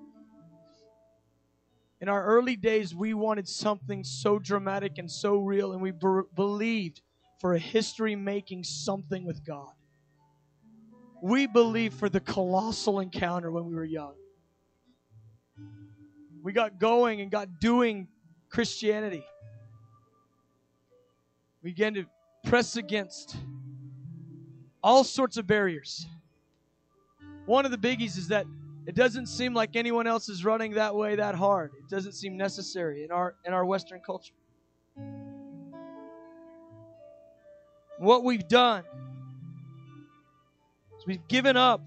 In 2.01 2.09
our 2.09 2.25
early 2.25 2.55
days, 2.55 2.93
we 2.93 3.13
wanted 3.13 3.47
something 3.47 4.03
so 4.03 4.39
dramatic 4.39 4.97
and 4.97 5.09
so 5.09 5.37
real, 5.37 5.71
and 5.71 5.81
we 5.81 5.91
be- 5.91 6.27
believed 6.35 7.01
for 7.39 7.53
a 7.53 7.59
history 7.59 8.15
making 8.15 8.63
something 8.63 9.25
with 9.25 9.45
God. 9.45 9.71
We 11.21 11.47
believed 11.47 11.97
for 11.97 12.09
the 12.09 12.19
colossal 12.19 12.99
encounter 12.99 13.51
when 13.51 13.65
we 13.65 13.75
were 13.75 13.85
young. 13.85 14.15
We 16.43 16.51
got 16.51 16.77
going 16.77 17.21
and 17.21 17.31
got 17.31 17.61
doing 17.61 18.07
Christianity. 18.49 19.25
We 21.63 21.71
began 21.71 21.93
to 21.93 22.05
press 22.43 22.75
against 22.75 23.37
all 24.83 25.05
sorts 25.05 25.37
of 25.37 25.47
barriers. 25.47 26.05
One 27.45 27.63
of 27.63 27.71
the 27.71 27.77
biggies 27.77 28.17
is 28.17 28.27
that 28.27 28.45
it 28.85 28.95
doesn't 28.95 29.27
seem 29.27 29.53
like 29.53 29.77
anyone 29.77 30.05
else 30.05 30.27
is 30.27 30.43
running 30.43 30.73
that 30.73 30.93
way 30.93 31.15
that 31.15 31.35
hard. 31.35 31.71
It 31.79 31.89
doesn't 31.89 32.11
seem 32.11 32.35
necessary 32.35 33.05
in 33.05 33.11
our 33.11 33.35
in 33.45 33.53
our 33.53 33.65
Western 33.65 34.01
culture. 34.01 34.33
What 37.97 38.25
we've 38.25 38.47
done 38.49 38.83
is 40.97 41.07
we've 41.07 41.25
given 41.29 41.55
up 41.55 41.81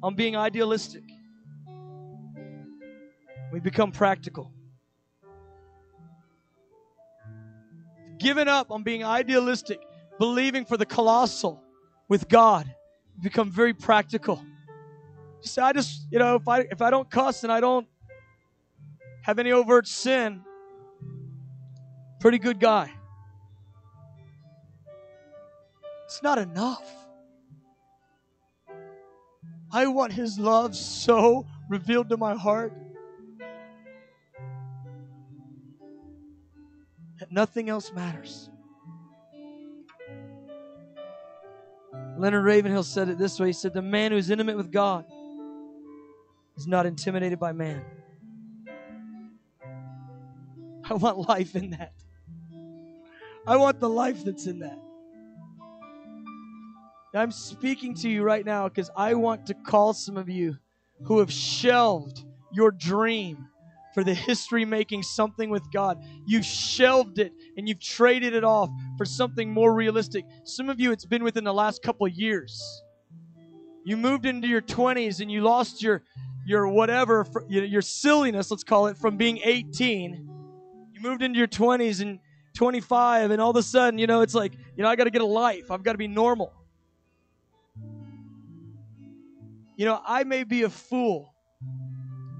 on 0.00 0.14
being 0.14 0.36
idealistic. 0.36 1.09
We 3.52 3.60
become 3.60 3.92
practical. 3.92 4.52
Given 8.18 8.48
up 8.48 8.70
on 8.70 8.82
being 8.82 9.04
idealistic, 9.04 9.80
believing 10.18 10.64
for 10.64 10.76
the 10.76 10.86
colossal 10.86 11.62
with 12.08 12.28
God, 12.28 12.72
become 13.22 13.50
very 13.50 13.74
practical. 13.74 14.44
So 15.40 15.62
I 15.62 15.72
just, 15.72 16.06
you 16.10 16.18
know, 16.18 16.36
if 16.36 16.46
I 16.46 16.60
if 16.60 16.82
I 16.82 16.90
don't 16.90 17.10
cuss 17.10 17.44
and 17.44 17.52
I 17.52 17.60
don't 17.60 17.86
have 19.22 19.38
any 19.38 19.52
overt 19.52 19.88
sin, 19.88 20.42
pretty 22.20 22.38
good 22.38 22.60
guy. 22.60 22.90
It's 26.04 26.22
not 26.22 26.38
enough. 26.38 26.84
I 29.72 29.86
want 29.86 30.12
his 30.12 30.38
love 30.38 30.74
so 30.74 31.46
revealed 31.68 32.08
to 32.08 32.16
my 32.16 32.34
heart 32.34 32.72
that 37.20 37.30
nothing 37.30 37.68
else 37.68 37.92
matters. 37.92 38.50
Leonard 42.16 42.44
Ravenhill 42.44 42.82
said 42.82 43.08
it 43.08 43.18
this 43.18 43.38
way 43.38 43.48
He 43.48 43.52
said, 43.52 43.72
The 43.72 43.82
man 43.82 44.10
who 44.10 44.18
is 44.18 44.30
intimate 44.30 44.56
with 44.56 44.72
God 44.72 45.04
is 46.56 46.66
not 46.66 46.86
intimidated 46.86 47.38
by 47.38 47.52
man. 47.52 47.84
I 50.90 50.94
want 50.94 51.28
life 51.28 51.54
in 51.54 51.70
that. 51.70 51.92
I 53.46 53.56
want 53.56 53.80
the 53.80 53.88
life 53.88 54.24
that's 54.24 54.46
in 54.46 54.58
that. 54.60 54.78
I'm 57.14 57.32
speaking 57.32 57.94
to 57.96 58.08
you 58.08 58.22
right 58.22 58.44
now 58.44 58.68
because 58.68 58.90
I 58.96 59.14
want 59.14 59.46
to 59.46 59.54
call 59.54 59.92
some 59.92 60.16
of 60.16 60.28
you 60.28 60.56
who 61.04 61.18
have 61.18 61.32
shelved 61.32 62.24
your 62.52 62.70
dream 62.70 63.48
for 63.94 64.04
the 64.04 64.14
history 64.14 64.64
making 64.64 65.02
something 65.02 65.50
with 65.50 65.70
God. 65.72 66.02
You've 66.26 66.44
shelved 66.44 67.18
it 67.18 67.32
and 67.56 67.68
you've 67.68 67.80
traded 67.80 68.34
it 68.34 68.44
off 68.44 68.70
for 68.96 69.04
something 69.04 69.52
more 69.52 69.74
realistic. 69.74 70.24
Some 70.44 70.68
of 70.68 70.80
you, 70.80 70.92
it's 70.92 71.04
been 71.04 71.24
within 71.24 71.44
the 71.44 71.54
last 71.54 71.82
couple 71.82 72.06
years. 72.08 72.82
You 73.84 73.96
moved 73.96 74.26
into 74.26 74.46
your 74.46 74.62
20s 74.62 75.20
and 75.20 75.30
you 75.30 75.42
lost 75.42 75.82
your 75.82 76.02
your 76.46 76.68
whatever 76.68 77.26
your 77.48 77.82
silliness, 77.82 78.50
let's 78.50 78.64
call 78.64 78.86
it, 78.86 78.96
from 78.96 79.16
being 79.16 79.40
18. 79.44 80.28
You 80.92 81.00
moved 81.00 81.22
into 81.22 81.38
your 81.38 81.48
20s 81.48 82.00
and 82.00 82.18
25 82.54 83.30
and 83.30 83.40
all 83.40 83.50
of 83.50 83.56
a 83.56 83.62
sudden, 83.62 83.98
you 83.98 84.06
know, 84.06 84.22
it's 84.22 84.34
like, 84.34 84.54
you 84.76 84.82
know, 84.82 84.88
I 84.88 84.96
got 84.96 85.04
to 85.04 85.10
get 85.10 85.22
a 85.22 85.26
life. 85.26 85.70
I've 85.70 85.82
got 85.82 85.92
to 85.92 85.98
be 85.98 86.08
normal. 86.08 86.52
You 89.76 89.86
know, 89.86 90.00
I 90.06 90.24
may 90.24 90.44
be 90.44 90.62
a 90.62 90.70
fool, 90.70 91.34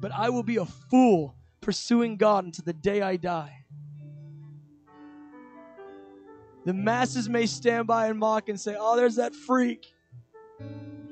but 0.00 0.12
I 0.12 0.28
will 0.28 0.42
be 0.42 0.56
a 0.56 0.66
fool 0.66 1.36
pursuing 1.60 2.16
God 2.16 2.44
until 2.44 2.64
the 2.64 2.72
day 2.72 3.02
I 3.02 3.16
die. 3.16 3.64
The 6.64 6.74
masses 6.74 7.28
may 7.28 7.46
stand 7.46 7.86
by 7.86 8.08
and 8.08 8.18
mock 8.18 8.48
and 8.48 8.60
say, 8.60 8.76
Oh, 8.78 8.96
there's 8.96 9.16
that 9.16 9.34
freak. 9.34 9.94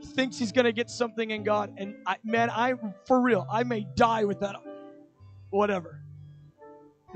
He 0.00 0.06
thinks 0.06 0.38
he's 0.38 0.52
going 0.52 0.66
to 0.66 0.72
get 0.72 0.90
something 0.90 1.30
in 1.30 1.42
God. 1.42 1.72
And 1.78 1.96
I, 2.06 2.16
man, 2.22 2.50
I, 2.50 2.74
for 3.06 3.20
real, 3.20 3.46
I 3.50 3.62
may 3.64 3.86
die 3.94 4.24
with 4.24 4.40
that. 4.40 4.56
Whatever. 5.50 6.02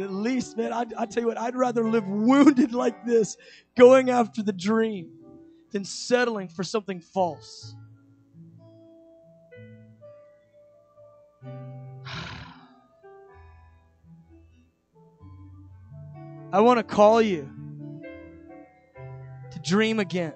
At 0.01 0.11
least, 0.11 0.57
man, 0.57 0.73
I, 0.73 0.87
I 0.97 1.05
tell 1.05 1.23
you 1.23 1.27
what, 1.27 1.39
I'd 1.39 1.55
rather 1.55 1.87
live 1.89 2.09
wounded 2.09 2.73
like 2.73 3.05
this, 3.05 3.37
going 3.77 4.09
after 4.09 4.43
the 4.43 4.53
dream, 4.53 5.11
than 5.71 5.85
settling 5.85 6.49
for 6.49 6.65
something 6.65 7.01
false. 7.01 7.77
I 16.53 16.61
want 16.61 16.79
to 16.79 16.85
call 16.85 17.23
you 17.23 17.51
to 19.51 19.59
dream 19.61 19.99
again. 19.99 20.35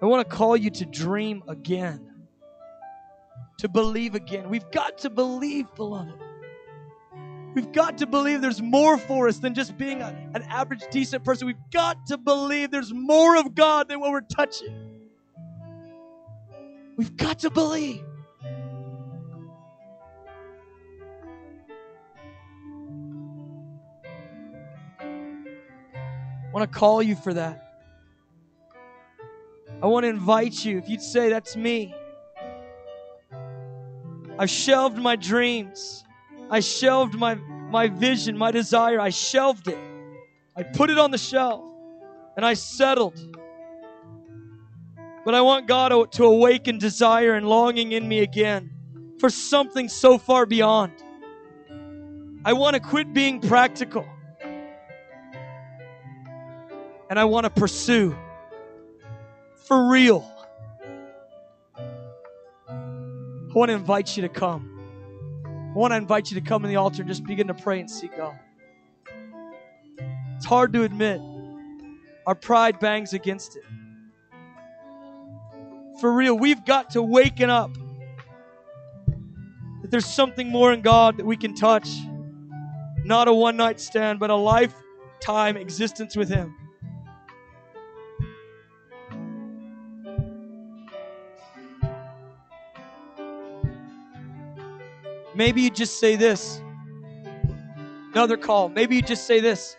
I 0.00 0.06
want 0.06 0.28
to 0.28 0.36
call 0.36 0.56
you 0.56 0.70
to 0.70 0.84
dream 0.84 1.42
again, 1.48 2.12
to 3.58 3.68
believe 3.68 4.14
again. 4.14 4.48
We've 4.48 4.70
got 4.70 4.98
to 4.98 5.10
believe, 5.10 5.66
beloved. 5.74 6.14
We've 7.54 7.72
got 7.72 7.98
to 7.98 8.06
believe 8.06 8.40
there's 8.40 8.62
more 8.62 8.98
for 8.98 9.26
us 9.26 9.38
than 9.38 9.54
just 9.54 9.76
being 9.76 10.00
a, 10.00 10.16
an 10.34 10.42
average, 10.42 10.82
decent 10.90 11.24
person. 11.24 11.46
We've 11.46 11.56
got 11.72 12.06
to 12.06 12.18
believe 12.18 12.70
there's 12.70 12.92
more 12.92 13.36
of 13.36 13.54
God 13.54 13.88
than 13.88 13.98
what 13.98 14.12
we're 14.12 14.20
touching. 14.20 15.00
We've 16.96 17.16
got 17.16 17.40
to 17.40 17.50
believe. 17.50 18.04
Want 26.54 26.70
to 26.72 26.78
call 26.78 27.02
you 27.02 27.16
for 27.16 27.34
that. 27.34 27.72
I 29.82 29.86
want 29.86 30.04
to 30.04 30.08
invite 30.08 30.64
you, 30.64 30.78
if 30.78 30.88
you'd 30.88 31.02
say, 31.02 31.28
That's 31.28 31.56
me. 31.56 31.92
I've 34.38 34.50
shelved 34.50 34.96
my 34.96 35.16
dreams. 35.16 36.04
I 36.50 36.60
shelved 36.60 37.14
my, 37.14 37.34
my 37.34 37.88
vision, 37.88 38.38
my 38.38 38.52
desire. 38.52 39.00
I 39.00 39.10
shelved 39.10 39.66
it. 39.66 39.78
I 40.56 40.62
put 40.62 40.90
it 40.90 40.98
on 40.98 41.10
the 41.10 41.18
shelf 41.18 41.64
and 42.36 42.46
I 42.46 42.54
settled. 42.54 43.18
But 45.24 45.34
I 45.34 45.40
want 45.40 45.66
God 45.66 46.12
to 46.12 46.24
awaken 46.24 46.78
desire 46.78 47.34
and 47.34 47.48
longing 47.48 47.92
in 47.92 48.06
me 48.06 48.20
again 48.20 48.70
for 49.18 49.28
something 49.28 49.88
so 49.88 50.18
far 50.18 50.46
beyond. 50.46 50.92
I 52.44 52.52
want 52.52 52.74
to 52.74 52.80
quit 52.80 53.12
being 53.12 53.40
practical 53.40 54.06
and 57.10 57.18
I 57.18 57.24
want 57.24 57.44
to 57.44 57.50
pursue 57.50 58.16
for 59.64 59.88
real. 59.88 60.30
I 62.68 63.52
want 63.54 63.70
to 63.70 63.74
invite 63.74 64.16
you 64.16 64.22
to 64.22 64.28
come. 64.28 64.70
I 65.74 65.78
want 65.78 65.92
to 65.92 65.96
invite 65.96 66.30
you 66.30 66.40
to 66.40 66.46
come 66.46 66.62
to 66.62 66.68
the 66.68 66.76
altar 66.76 67.02
and 67.02 67.08
just 67.08 67.24
begin 67.24 67.46
to 67.48 67.54
pray 67.54 67.80
and 67.80 67.90
seek 67.90 68.16
God. 68.16 68.38
It's 70.36 70.46
hard 70.46 70.72
to 70.72 70.82
admit. 70.82 71.20
Our 72.26 72.34
pride 72.34 72.78
bangs 72.78 73.12
against 73.12 73.56
it. 73.56 73.64
For 76.00 76.12
real, 76.12 76.36
we've 76.36 76.64
got 76.64 76.90
to 76.90 77.02
waken 77.02 77.50
up 77.50 77.72
that 79.82 79.90
there's 79.90 80.06
something 80.06 80.48
more 80.48 80.72
in 80.72 80.80
God 80.80 81.18
that 81.18 81.26
we 81.26 81.36
can 81.36 81.54
touch. 81.54 81.88
Not 83.04 83.28
a 83.28 83.34
one 83.34 83.56
night 83.56 83.80
stand, 83.80 84.18
but 84.18 84.30
a 84.30 84.34
lifetime 84.34 85.56
existence 85.56 86.16
with 86.16 86.28
Him. 86.28 86.54
Maybe 95.34 95.62
you 95.62 95.70
just 95.70 95.98
say 95.98 96.16
this. 96.16 96.60
Another 98.12 98.36
call. 98.36 98.68
Maybe 98.68 98.94
you 98.96 99.02
just 99.02 99.26
say 99.26 99.40
this. 99.40 99.76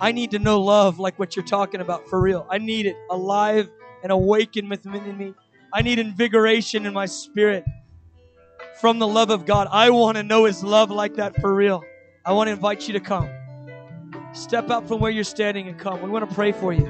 I 0.00 0.12
need 0.12 0.30
to 0.30 0.38
know 0.38 0.60
love 0.60 0.98
like 0.98 1.18
what 1.18 1.36
you're 1.36 1.44
talking 1.44 1.80
about 1.80 2.08
for 2.08 2.20
real. 2.20 2.46
I 2.50 2.58
need 2.58 2.86
it 2.86 2.96
alive 3.10 3.68
and 4.02 4.10
awakened 4.10 4.70
within 4.70 5.16
me. 5.18 5.34
I 5.74 5.82
need 5.82 5.98
invigoration 5.98 6.86
in 6.86 6.94
my 6.94 7.06
spirit 7.06 7.64
from 8.80 8.98
the 8.98 9.06
love 9.06 9.30
of 9.30 9.44
God. 9.44 9.68
I 9.70 9.90
want 9.90 10.16
to 10.16 10.22
know 10.22 10.44
His 10.44 10.62
love 10.64 10.90
like 10.90 11.14
that 11.16 11.38
for 11.40 11.54
real. 11.54 11.82
I 12.24 12.32
want 12.32 12.48
to 12.48 12.52
invite 12.52 12.88
you 12.88 12.94
to 12.94 13.00
come. 13.00 13.28
Step 14.32 14.70
out 14.70 14.88
from 14.88 15.00
where 15.00 15.10
you're 15.10 15.24
standing 15.24 15.68
and 15.68 15.78
come. 15.78 16.00
We 16.02 16.08
want 16.08 16.28
to 16.28 16.34
pray 16.34 16.52
for 16.52 16.72
you. 16.72 16.84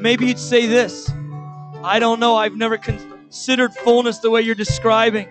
Maybe 0.00 0.26
you'd 0.26 0.38
say 0.38 0.66
this 0.66 1.08
I 1.84 1.98
don't 1.98 2.20
know. 2.20 2.36
I've 2.36 2.56
never 2.56 2.78
considered 2.78 3.74
fullness 3.74 4.18
the 4.18 4.30
way 4.30 4.42
you're 4.42 4.54
describing. 4.54 5.28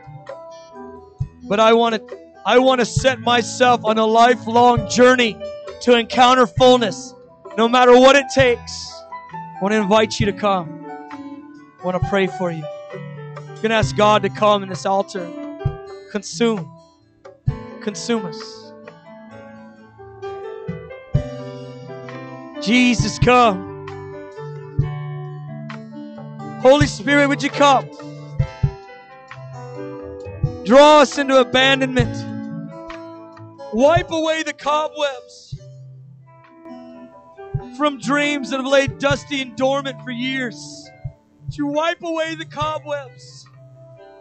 But 1.44 1.60
I 1.60 1.74
want 1.74 1.96
to 1.96 2.18
I 2.46 2.58
want 2.58 2.80
to 2.80 2.86
set 2.86 3.20
myself 3.20 3.86
on 3.86 3.98
a 3.98 4.06
lifelong 4.06 4.90
journey 4.90 5.38
to 5.82 5.98
encounter 5.98 6.48
fullness, 6.48 7.14
no 7.58 7.68
matter 7.68 7.94
what 7.94 8.16
it 8.16 8.26
takes. 8.34 8.92
I 9.34 9.60
want 9.62 9.74
to 9.74 9.78
invite 9.78 10.20
you 10.20 10.26
to 10.26 10.34
come. 10.34 10.86
I 11.12 11.84
want 11.84 12.02
to 12.02 12.10
pray 12.10 12.28
for 12.28 12.52
you. 12.52 12.66
I'm 12.94 13.56
going 13.56 13.70
to 13.70 13.76
ask 13.76 13.96
God 13.96 14.24
to 14.24 14.30
come 14.30 14.64
in 14.64 14.70
this 14.70 14.88
altar, 14.88 15.32
consume, 16.12 16.68
consume 17.82 18.26
us. 18.26 18.72
Jesus, 22.62 23.20
come. 23.20 23.71
Holy 26.62 26.86
Spirit, 26.86 27.28
would 27.28 27.42
you 27.42 27.50
come? 27.50 27.90
Draw 30.64 31.02
us 31.02 31.18
into 31.18 31.40
abandonment. 31.40 32.16
Wipe 33.74 34.12
away 34.12 34.44
the 34.44 34.54
cobwebs 34.54 35.60
from 37.76 38.00
dreams 38.00 38.52
that 38.52 38.58
have 38.58 38.68
laid 38.68 39.00
dusty 39.00 39.42
and 39.42 39.56
dormant 39.56 40.04
for 40.04 40.12
years. 40.12 40.88
You 41.50 41.66
wipe 41.66 42.04
away 42.04 42.36
the 42.36 42.46
cobwebs? 42.46 43.48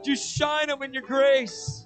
You 0.05 0.17
shine 0.17 0.69
them 0.69 0.83
in 0.83 0.95
your 0.95 1.03
grace? 1.03 1.85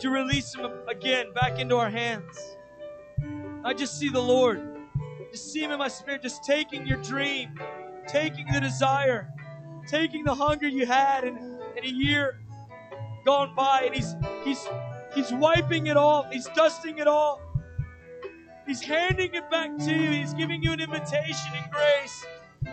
You 0.00 0.08
release 0.08 0.52
them 0.52 0.72
again 0.88 1.34
back 1.34 1.58
into 1.58 1.76
our 1.76 1.90
hands? 1.90 2.56
I 3.64 3.74
just 3.74 3.98
see 3.98 4.08
the 4.08 4.22
Lord. 4.22 4.78
Just 5.30 5.52
see 5.52 5.60
Him 5.60 5.72
in 5.72 5.78
my 5.78 5.88
spirit, 5.88 6.22
just 6.22 6.42
taking 6.42 6.86
your 6.86 7.02
dream 7.02 7.60
taking 8.08 8.46
the 8.52 8.60
desire, 8.60 9.28
taking 9.86 10.24
the 10.24 10.34
hunger 10.34 10.68
you 10.68 10.86
had 10.86 11.24
in, 11.24 11.36
in 11.76 11.84
a 11.84 11.88
year 11.88 12.40
gone 13.24 13.54
by, 13.54 13.82
and 13.86 13.94
he's 13.94 14.14
he's 14.44 14.66
he's 15.14 15.32
wiping 15.32 15.86
it 15.86 15.96
off, 15.96 16.26
he's 16.32 16.46
dusting 16.54 16.98
it 16.98 17.06
off. 17.06 17.40
He's 18.66 18.82
handing 18.82 19.34
it 19.34 19.50
back 19.50 19.76
to 19.78 19.92
you. 19.92 20.10
He's 20.10 20.32
giving 20.32 20.62
you 20.62 20.70
an 20.72 20.80
invitation 20.80 21.52
in 21.56 21.70
grace 21.72 22.24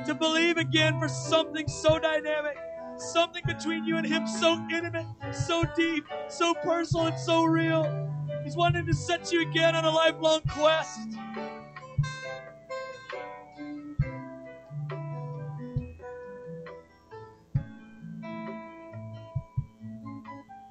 to 0.05 0.13
believe 0.13 0.57
again 0.57 0.99
for 0.99 1.07
something 1.07 1.67
so 1.67 1.97
dynamic, 1.97 2.55
something 2.97 3.41
between 3.47 3.83
you 3.83 3.97
and 3.97 4.05
Him 4.05 4.27
so 4.27 4.63
intimate, 4.71 5.07
so 5.31 5.63
deep, 5.75 6.05
so 6.27 6.53
personal, 6.53 7.07
and 7.07 7.19
so 7.19 7.45
real. 7.45 8.09
He's 8.43 8.55
wanting 8.55 8.85
to 8.85 8.93
set 8.93 9.31
you 9.31 9.41
again 9.41 9.75
on 9.75 9.85
a 9.85 9.89
lifelong 9.89 10.41
quest. 10.49 10.99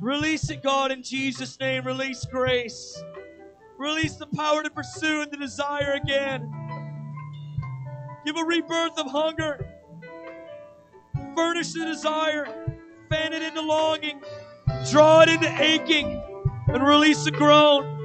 Release 0.07 0.51
it, 0.51 0.63
God, 0.63 0.93
in 0.93 1.03
Jesus' 1.03 1.59
name. 1.59 1.85
Release 1.85 2.25
grace. 2.27 3.03
Release 3.77 4.15
the 4.15 4.29
power 4.29 4.63
to 4.63 4.71
pursue 4.71 5.23
and 5.23 5.33
the 5.33 5.37
desire 5.37 5.99
again. 6.01 6.49
Give 8.25 8.37
a 8.37 8.45
rebirth 8.45 8.97
of 9.01 9.11
hunger. 9.11 9.69
Furnish 11.35 11.73
the 11.73 11.85
desire. 11.87 12.47
Fan 13.11 13.33
it 13.33 13.43
into 13.43 13.61
longing. 13.61 14.23
Draw 14.93 15.23
it 15.23 15.29
into 15.29 15.61
aching. 15.61 16.23
And 16.69 16.87
release 16.87 17.25
the 17.25 17.33
groan. 17.33 17.96